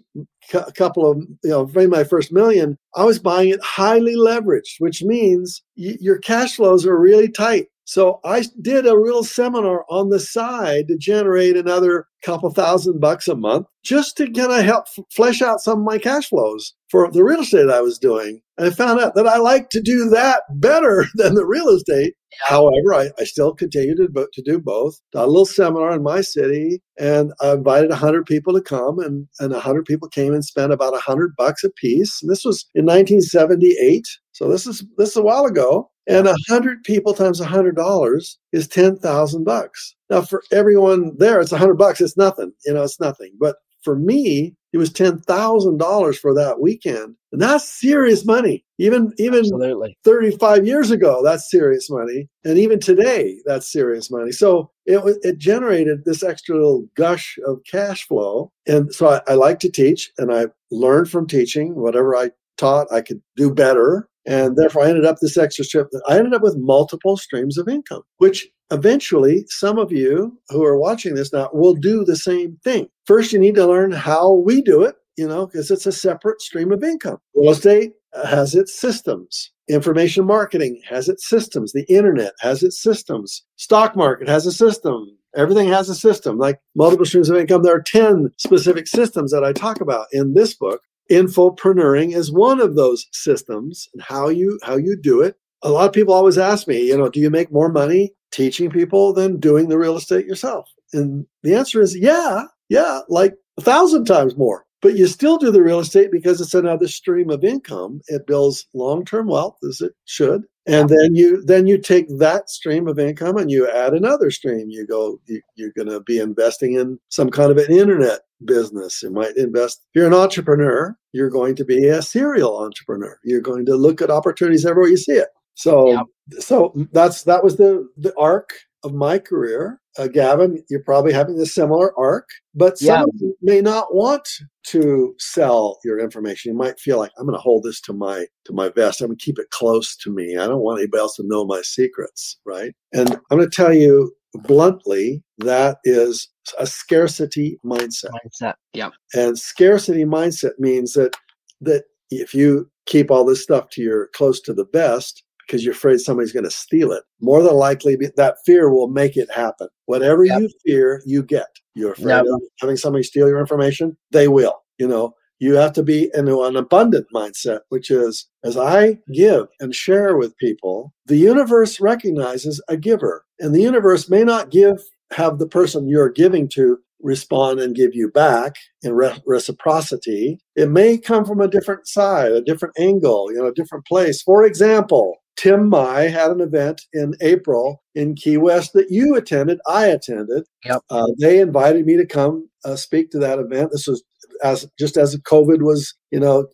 couple 0.76 1.10
of 1.10 1.18
you 1.44 1.50
know 1.50 1.70
my 1.88 2.04
first 2.04 2.32
million 2.32 2.78
i 2.96 3.04
was 3.04 3.20
buying 3.20 3.50
it 3.50 3.62
highly 3.62 4.16
leveraged 4.16 4.76
which 4.80 5.04
means 5.04 5.62
y- 5.78 5.98
your 6.00 6.18
cash 6.18 6.56
flows 6.56 6.86
are 6.86 6.98
really 7.00 7.30
tight 7.30 7.68
so 7.92 8.22
I 8.24 8.46
did 8.62 8.88
a 8.88 8.98
real 8.98 9.22
seminar 9.22 9.84
on 9.90 10.12
the 10.12 10.20
side 10.22 10.88
to 10.88 10.98
generate 10.98 11.58
another 11.58 12.08
couple 12.24 12.50
thousand 12.50 13.02
bucks 13.02 13.28
a 13.28 13.36
month 13.36 13.68
just 13.84 14.16
to 14.16 14.32
kind 14.32 14.54
of 14.54 14.64
help 14.64 14.86
f- 14.98 15.04
flesh 15.14 15.42
out 15.42 15.60
some 15.60 15.80
of 15.80 15.84
my 15.84 15.98
cash 15.98 16.30
flows 16.30 16.74
for 16.90 17.12
the 17.12 17.22
real 17.22 17.42
estate 17.42 17.70
I 17.70 17.82
was 17.82 18.00
doing. 18.00 18.40
And 18.58 18.68
I 18.68 18.70
found 18.70 19.02
out 19.02 19.16
that 19.16 19.28
I 19.28 19.40
like 19.40 19.72
to 19.72 19.82
do 19.82 20.08
that 20.08 20.44
better 20.52 21.04
than 21.16 21.36
the 21.36 21.46
real 21.46 21.68
estate. 21.68 22.14
However, 22.48 22.94
I, 22.94 23.10
I 23.20 23.26
still 23.26 23.54
continued 23.54 23.98
to, 23.98 24.28
to 24.32 24.42
do 24.42 24.58
both. 24.58 24.96
Got 25.12 25.26
a 25.26 25.28
little 25.28 25.46
seminar 25.46 25.92
in 25.94 26.02
my 26.02 26.22
city 26.22 26.82
and 26.98 27.34
I 27.42 27.52
invited 27.52 27.90
100 27.90 28.26
people 28.26 28.54
to 28.54 28.62
come 28.62 29.00
and, 29.00 29.28
and 29.42 29.52
100 29.52 29.84
people 29.84 30.08
came 30.08 30.34
and 30.34 30.46
spent 30.46 30.72
about 30.72 30.94
100 30.94 31.36
bucks 31.38 31.66
a 31.66 31.70
piece. 31.72 32.22
And 32.22 32.32
this 32.32 32.46
was 32.46 32.70
in 32.74 32.86
1978. 32.86 34.08
So 34.32 34.48
this 34.48 34.66
is 34.66 34.86
this 34.98 35.10
is 35.10 35.18
a 35.18 35.22
while 35.22 35.44
ago. 35.44 35.91
And 36.08 36.28
a 36.28 36.36
hundred 36.50 36.84
people 36.84 37.14
times 37.14 37.40
a 37.40 37.46
hundred 37.46 37.76
dollars 37.76 38.40
is 38.52 38.68
ten 38.68 38.98
thousand 38.98 39.44
bucks. 39.44 39.96
Now, 40.10 40.22
for 40.22 40.44
everyone 40.52 41.16
there, 41.18 41.40
it's 41.40 41.52
a 41.52 41.58
hundred 41.58 41.78
bucks. 41.78 42.02
It's 42.02 42.18
nothing. 42.18 42.52
You 42.66 42.74
know, 42.74 42.84
it's 42.84 43.00
nothing. 43.00 43.34
But 43.40 43.58
for 43.84 43.96
me, 43.96 44.56
it 44.74 44.78
was 44.78 44.92
ten 44.92 45.20
thousand 45.20 45.78
dollars 45.78 46.18
for 46.18 46.34
that 46.34 46.60
weekend, 46.60 47.16
and 47.32 47.42
that's 47.42 47.68
serious 47.68 48.26
money. 48.26 48.64
Even 48.78 49.14
even 49.18 49.40
Absolutely. 49.40 49.98
thirty 50.04 50.32
five 50.32 50.66
years 50.66 50.92
ago, 50.92 51.22
that's 51.24 51.52
serious 51.52 51.90
money, 51.90 52.30
and 52.46 52.58
even 52.58 52.80
today, 52.80 53.40
that's 53.46 53.72
serious 53.72 54.10
money. 54.10 54.32
So 54.32 54.72
it 54.86 55.02
it 55.24 55.38
generated 55.38 56.06
this 56.06 56.24
extra 56.24 56.56
little 56.56 56.88
gush 56.96 57.38
of 57.46 57.60
cash 57.70 58.08
flow, 58.08 58.52
and 58.66 58.94
so 58.94 59.10
I, 59.10 59.22
I 59.28 59.34
like 59.34 59.60
to 59.60 59.70
teach, 59.70 60.12
and 60.18 60.34
I 60.34 60.48
learned 60.72 61.10
from 61.10 61.28
teaching. 61.28 61.76
Whatever 61.76 62.16
I 62.16 62.32
taught, 62.58 62.92
I 62.92 63.02
could 63.02 63.22
do 63.36 63.54
better, 63.54 64.08
and 64.26 64.56
therefore 64.56 64.84
I 64.84 64.90
ended 64.90 65.06
up 65.06 65.18
this 65.22 65.38
extra 65.38 65.66
trip. 65.66 65.88
I 66.08 66.18
ended 66.18 66.34
up 66.34 66.42
with 66.42 66.58
multiple 66.58 67.18
streams 67.18 67.58
of 67.58 67.68
income, 67.68 68.04
which 68.18 68.48
eventually 68.72 69.46
some 69.48 69.78
of 69.78 69.92
you 69.92 70.38
who 70.50 70.64
are 70.64 70.78
watching 70.78 71.16
this 71.16 71.34
now 71.34 71.50
will 71.54 71.76
do 71.76 72.04
the 72.06 72.16
same 72.16 72.58
thing. 72.64 72.88
First, 73.06 73.34
you 73.34 73.40
need 73.40 73.56
to 73.56 73.68
learn 73.68 73.92
how 73.92 74.34
we 74.34 74.62
do 74.62 74.84
it, 74.84 74.96
you 75.18 75.28
know, 75.28 75.48
because 75.48 75.72
it's 75.72 75.86
a 75.86 75.92
separate 75.92 76.42
stream 76.42 76.72
of 76.72 76.84
income. 76.84 77.18
Real 77.36 77.52
estate 77.52 77.94
has 78.26 78.56
its 78.56 78.78
systems. 78.78 79.52
Information 79.70 80.26
marketing 80.26 80.82
has 80.88 81.08
its 81.08 81.28
systems. 81.28 81.72
The 81.72 81.86
internet 81.86 82.34
has 82.40 82.64
its 82.64 82.82
systems. 82.82 83.44
Stock 83.56 83.96
market 83.96 84.28
has 84.28 84.46
a 84.46 84.52
system. 84.52 85.18
Everything 85.36 85.70
has 85.70 85.88
a 85.88 85.96
system. 85.96 86.38
Like 86.38 86.60
multiple 86.76 87.06
streams 87.06 87.30
of 87.30 87.38
income, 87.38 87.64
there 87.64 87.76
are 87.76 87.82
10 87.82 88.32
specific 88.38 88.88
systems 88.88 89.32
that 89.32 89.46
I 89.46 89.54
talk 89.54 89.80
about 89.80 90.08
in 90.12 90.34
this 90.34 90.54
book. 90.54 90.82
Infopreneuring 91.12 92.16
is 92.16 92.32
one 92.32 92.62
of 92.62 92.76
those 92.76 93.06
systems 93.12 93.90
and 93.94 94.02
how 94.02 94.30
you 94.30 94.58
how 94.64 94.78
you 94.78 94.96
do 94.96 95.22
it. 95.22 95.36
A 95.62 95.70
lot 95.70 95.86
of 95.86 95.94
people 95.94 96.14
always 96.14 96.38
ask 96.38 96.68
me, 96.68 96.88
you 96.88 96.98
know, 96.98 97.10
do 97.10 97.20
you 97.20 97.30
make 97.30 97.52
more 97.52 97.70
money 97.70 98.14
teaching 98.32 98.70
people 98.70 99.14
than 99.14 99.40
doing 99.40 99.68
the 99.68 99.78
real 99.78 99.98
estate 99.98 100.26
yourself? 100.26 100.70
And 100.94 101.26
the 101.44 101.54
answer 101.54 101.82
is 101.82 101.98
yeah, 101.98 102.46
yeah, 102.70 103.02
like 103.10 103.36
a 103.58 103.62
thousand 103.62 104.06
times 104.06 104.38
more. 104.38 104.66
But 104.82 104.96
you 104.96 105.06
still 105.06 105.38
do 105.38 105.52
the 105.52 105.62
real 105.62 105.80
estate 105.80 106.12
because 106.12 106.42
it's 106.42 106.56
another 106.56 106.88
stream 106.88 107.30
of 107.30 107.44
income. 107.44 108.02
It 108.08 108.26
builds 108.26 108.66
long-term 108.74 109.28
wealth 109.28 109.58
as 109.68 109.80
it 109.82 109.94
should. 110.06 110.44
And 110.66 110.90
then 110.90 111.14
you 111.14 111.44
then 111.44 111.68
you 111.68 111.78
take 111.78 112.08
that 112.20 112.50
stream 112.50 112.88
of 112.88 112.98
income 113.00 113.36
and 113.38 113.52
you 113.52 113.70
add 113.70 113.94
another 113.94 114.32
stream. 114.32 114.70
You 114.70 114.88
go, 114.88 115.20
you, 115.26 115.42
you're 115.56 115.74
going 115.76 115.90
to 115.90 116.00
be 116.00 116.20
investing 116.20 116.74
in 116.74 117.00
some 117.10 117.30
kind 117.30 117.52
of 117.52 117.58
an 117.58 117.72
internet 117.72 118.22
business. 118.46 119.02
You 119.04 119.12
might 119.12 119.36
invest. 119.38 119.82
If 119.94 120.00
you're 120.00 120.08
an 120.08 120.14
entrepreneur, 120.14 120.98
you're 121.14 121.30
going 121.30 121.56
to 121.56 121.66
be 121.66 121.88
a 121.88 122.02
serial 122.02 122.58
entrepreneur. 122.58 123.18
You're 123.24 123.42
going 123.42 123.66
to 123.66 123.76
look 123.76 124.02
at 124.02 124.10
opportunities 124.10 124.66
everywhere 124.66 124.90
you 124.90 124.98
see 124.98 125.14
it. 125.14 125.30
So, 125.56 125.92
yep. 125.92 126.06
so 126.40 126.74
that's 126.92 127.24
that 127.24 127.44
was 127.44 127.58
the 127.58 127.88
the 127.98 128.14
arc 128.18 128.54
of 128.84 128.94
my 128.94 129.20
career. 129.20 129.80
Uh, 129.98 130.08
Gavin, 130.08 130.64
you're 130.70 130.84
probably 130.84 131.12
having 131.12 131.38
a 131.38 131.46
similar 131.46 131.98
arc, 132.00 132.30
but 132.56 132.78
some 132.78 132.88
yeah. 132.88 133.04
of 133.04 133.10
you 133.16 133.36
may 133.42 133.62
not 133.62 133.94
want 133.94 134.28
to 134.68 135.14
sell 135.20 135.80
your 135.84 136.00
information. 136.00 136.54
You 136.54 136.58
might 136.58 136.80
feel 136.80 136.98
like 136.98 137.12
I'm 137.18 137.26
going 137.26 137.38
to 137.38 137.42
hold 137.42 137.64
this 137.64 137.82
to 137.82 137.94
my 137.94 138.26
to 138.46 138.54
my 138.54 138.70
vest. 138.70 139.02
I'm 139.02 139.08
going 139.08 139.18
to 139.18 139.24
keep 139.24 139.38
it 139.38 139.50
close 139.50 139.96
to 139.98 140.12
me. 140.12 140.38
I 140.38 140.48
don't 140.48 140.62
want 140.62 140.80
anybody 140.80 141.02
else 141.02 141.18
to 141.18 141.28
know 141.28 141.46
my 141.46 141.62
secrets, 141.62 142.40
right? 142.46 142.74
And 142.94 143.12
I'm 143.30 143.38
going 143.38 143.50
to 143.50 143.56
tell 143.56 143.74
you 143.74 144.14
bluntly 144.34 145.24
that 145.40 145.78
is 145.84 146.30
a 146.60 146.68
scarcity 146.68 147.60
mindset. 147.66 148.12
Mindset. 148.26 148.54
Yeah. 148.74 148.90
And 149.14 149.38
scarcity 149.38 150.06
mindset 150.06 150.58
means 150.60 150.94
that 150.94 151.16
that 151.62 151.84
if 152.10 152.34
you 152.34 152.70
keep 152.86 153.12
all 153.12 153.24
this 153.24 153.44
stuff 153.44 153.70
to 153.72 153.82
your 153.82 154.08
close 154.14 154.42
to 154.42 154.54
the 154.54 154.66
vest, 154.74 155.24
because 155.46 155.64
you're 155.64 155.74
afraid 155.74 156.00
somebody's 156.00 156.32
going 156.32 156.44
to 156.44 156.52
steal 156.52 156.92
it. 156.92 157.04
More 157.20 157.44
than 157.44 157.54
likely, 157.54 157.96
that 157.96 158.38
fear 158.46 158.70
will 158.70 158.88
make 158.88 159.18
it 159.18 159.30
happen. 159.32 159.68
Whatever 159.86 160.24
yep. 160.24 160.42
you 160.42 160.50
fear, 160.66 161.02
you 161.06 161.24
get. 161.24 161.48
You're 161.74 161.94
afraid 161.94 162.16
yep. 162.16 162.26
of 162.26 162.42
having 162.60 162.78
somebody 162.78 163.04
steal 163.04 163.28
your 163.28 163.40
information, 163.40 163.98
they 164.12 164.28
will. 164.28 164.62
You 164.78 164.88
know, 164.88 165.14
you 165.40 165.56
have 165.56 165.74
to 165.74 165.84
be 165.84 166.10
in 166.14 166.28
an 166.28 166.56
abundant 166.56 167.08
mindset, 167.14 167.62
which 167.70 167.90
is 167.90 168.28
as 168.44 168.58
I 168.58 169.00
give 169.14 169.48
and 169.60 169.74
share 169.74 170.16
with 170.16 170.38
people, 170.38 170.94
the 171.08 171.18
universe 171.18 171.80
recognizes 171.80 172.62
a 172.68 172.78
giver. 172.78 173.26
And 173.40 173.54
the 173.54 173.62
universe 173.62 174.10
may 174.10 174.24
not 174.24 174.52
give, 174.52 174.78
have 175.12 175.40
the 175.40 175.48
person 175.48 175.88
you're 175.88 176.10
giving 176.10 176.48
to 176.50 176.78
respond 177.02 177.60
and 177.60 177.76
give 177.76 177.94
you 177.94 178.10
back 178.10 178.56
in 178.84 178.94
re- 178.94 179.22
reciprocity. 179.26 180.40
It 180.56 180.70
may 180.70 180.98
come 180.98 181.26
from 181.26 181.42
a 181.42 181.48
different 181.48 181.88
side, 181.88 182.32
a 182.32 182.42
different 182.42 182.76
angle, 182.80 183.32
you 183.32 183.40
know, 183.40 183.48
a 183.48 183.54
different 183.54 183.86
place. 183.86 184.22
For 184.22 184.46
example, 184.46 185.18
Tim 185.36 185.70
Mai 185.70 186.02
had 186.02 186.32
an 186.32 186.42
event 186.42 186.82
in 186.94 187.16
April 187.22 187.82
in 187.96 188.16
Key 188.16 188.38
West 188.38 188.74
that 188.74 188.92
you 188.92 189.16
attended. 189.16 189.60
I 189.68 189.88
attended. 189.88 190.44
Yep. 190.66 190.82
Uh, 190.90 191.08
they 191.20 191.40
invited 191.40 191.86
me 191.86 191.98
to 191.98 192.06
come 192.06 192.48
uh, 192.64 192.76
speak 192.76 193.10
to 193.12 193.20
that 193.20 193.40
event. 193.40 193.72
This 193.72 193.88
was 193.88 194.04
as 194.44 194.68
just 194.78 194.98
as 194.98 195.16
COVID 195.18 195.62
was, 195.64 195.96
you 196.12 196.20
know, 196.20 196.48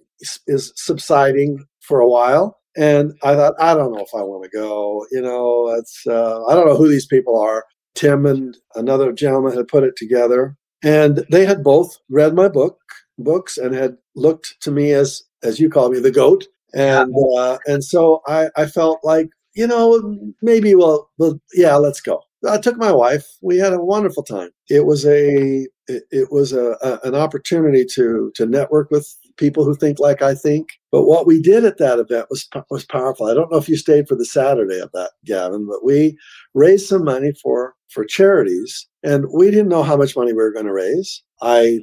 is 0.47 0.71
subsiding 0.75 1.65
for 1.81 1.99
a 1.99 2.07
while. 2.07 2.57
And 2.77 3.13
I 3.23 3.35
thought, 3.35 3.55
I 3.59 3.73
don't 3.73 3.91
know 3.91 4.03
if 4.03 4.13
I 4.15 4.21
want 4.21 4.43
to 4.43 4.49
go. 4.57 5.05
You 5.11 5.21
know, 5.21 5.75
it's 5.77 6.05
uh, 6.07 6.45
I 6.45 6.53
don't 6.53 6.67
know 6.67 6.77
who 6.77 6.87
these 6.87 7.07
people 7.07 7.39
are. 7.39 7.65
Tim 7.97 8.25
and 8.25 8.55
another 8.75 9.11
gentleman 9.11 9.57
had 9.57 9.67
put 9.67 9.83
it 9.83 9.95
together, 9.97 10.55
and 10.83 11.25
they 11.31 11.45
had 11.45 11.63
both 11.63 11.97
read 12.09 12.35
my 12.35 12.47
book 12.47 12.79
books 13.17 13.57
and 13.57 13.73
had 13.73 13.97
looked 14.15 14.55
to 14.61 14.71
me 14.71 14.93
as 14.93 15.23
as 15.43 15.59
you 15.59 15.69
call 15.69 15.89
me 15.89 15.99
the 15.99 16.11
goat. 16.11 16.45
And 16.73 17.13
uh, 17.37 17.57
and 17.65 17.83
so 17.83 18.21
I, 18.27 18.49
I 18.55 18.67
felt 18.67 18.99
like 19.03 19.29
you 19.55 19.67
know 19.67 20.19
maybe 20.41 20.75
well, 20.75 21.09
well 21.17 21.39
yeah 21.53 21.75
let's 21.75 22.01
go. 22.01 22.21
I 22.47 22.59
took 22.59 22.77
my 22.77 22.91
wife. 22.91 23.25
We 23.41 23.57
had 23.57 23.73
a 23.73 23.83
wonderful 23.83 24.23
time. 24.23 24.51
It 24.69 24.85
was 24.85 25.05
a 25.05 25.67
it, 25.87 26.03
it 26.11 26.31
was 26.31 26.53
a, 26.53 26.77
a, 26.81 26.99
an 27.03 27.15
opportunity 27.15 27.83
to 27.95 28.31
to 28.35 28.45
network 28.45 28.91
with 28.91 29.11
people 29.37 29.63
who 29.63 29.75
think 29.75 29.99
like 29.99 30.21
i 30.21 30.33
think. 30.33 30.69
But 30.91 31.03
what 31.03 31.27
we 31.27 31.41
did 31.41 31.65
at 31.65 31.77
that 31.77 31.99
event 31.99 32.27
was 32.29 32.47
was 32.69 32.85
powerful. 32.85 33.27
I 33.27 33.33
don't 33.33 33.51
know 33.51 33.57
if 33.57 33.69
you 33.69 33.77
stayed 33.77 34.07
for 34.07 34.15
the 34.15 34.25
saturday 34.25 34.79
of 34.79 34.91
that 34.93 35.11
gavin 35.25 35.67
but 35.67 35.83
we 35.83 36.17
raised 36.53 36.87
some 36.87 37.03
money 37.03 37.31
for 37.41 37.73
for 37.89 38.05
charities 38.05 38.87
and 39.03 39.25
we 39.33 39.49
didn't 39.49 39.69
know 39.69 39.83
how 39.83 39.97
much 39.97 40.15
money 40.15 40.33
we 40.33 40.37
were 40.37 40.53
going 40.53 40.65
to 40.65 40.73
raise. 40.73 41.23
I 41.41 41.81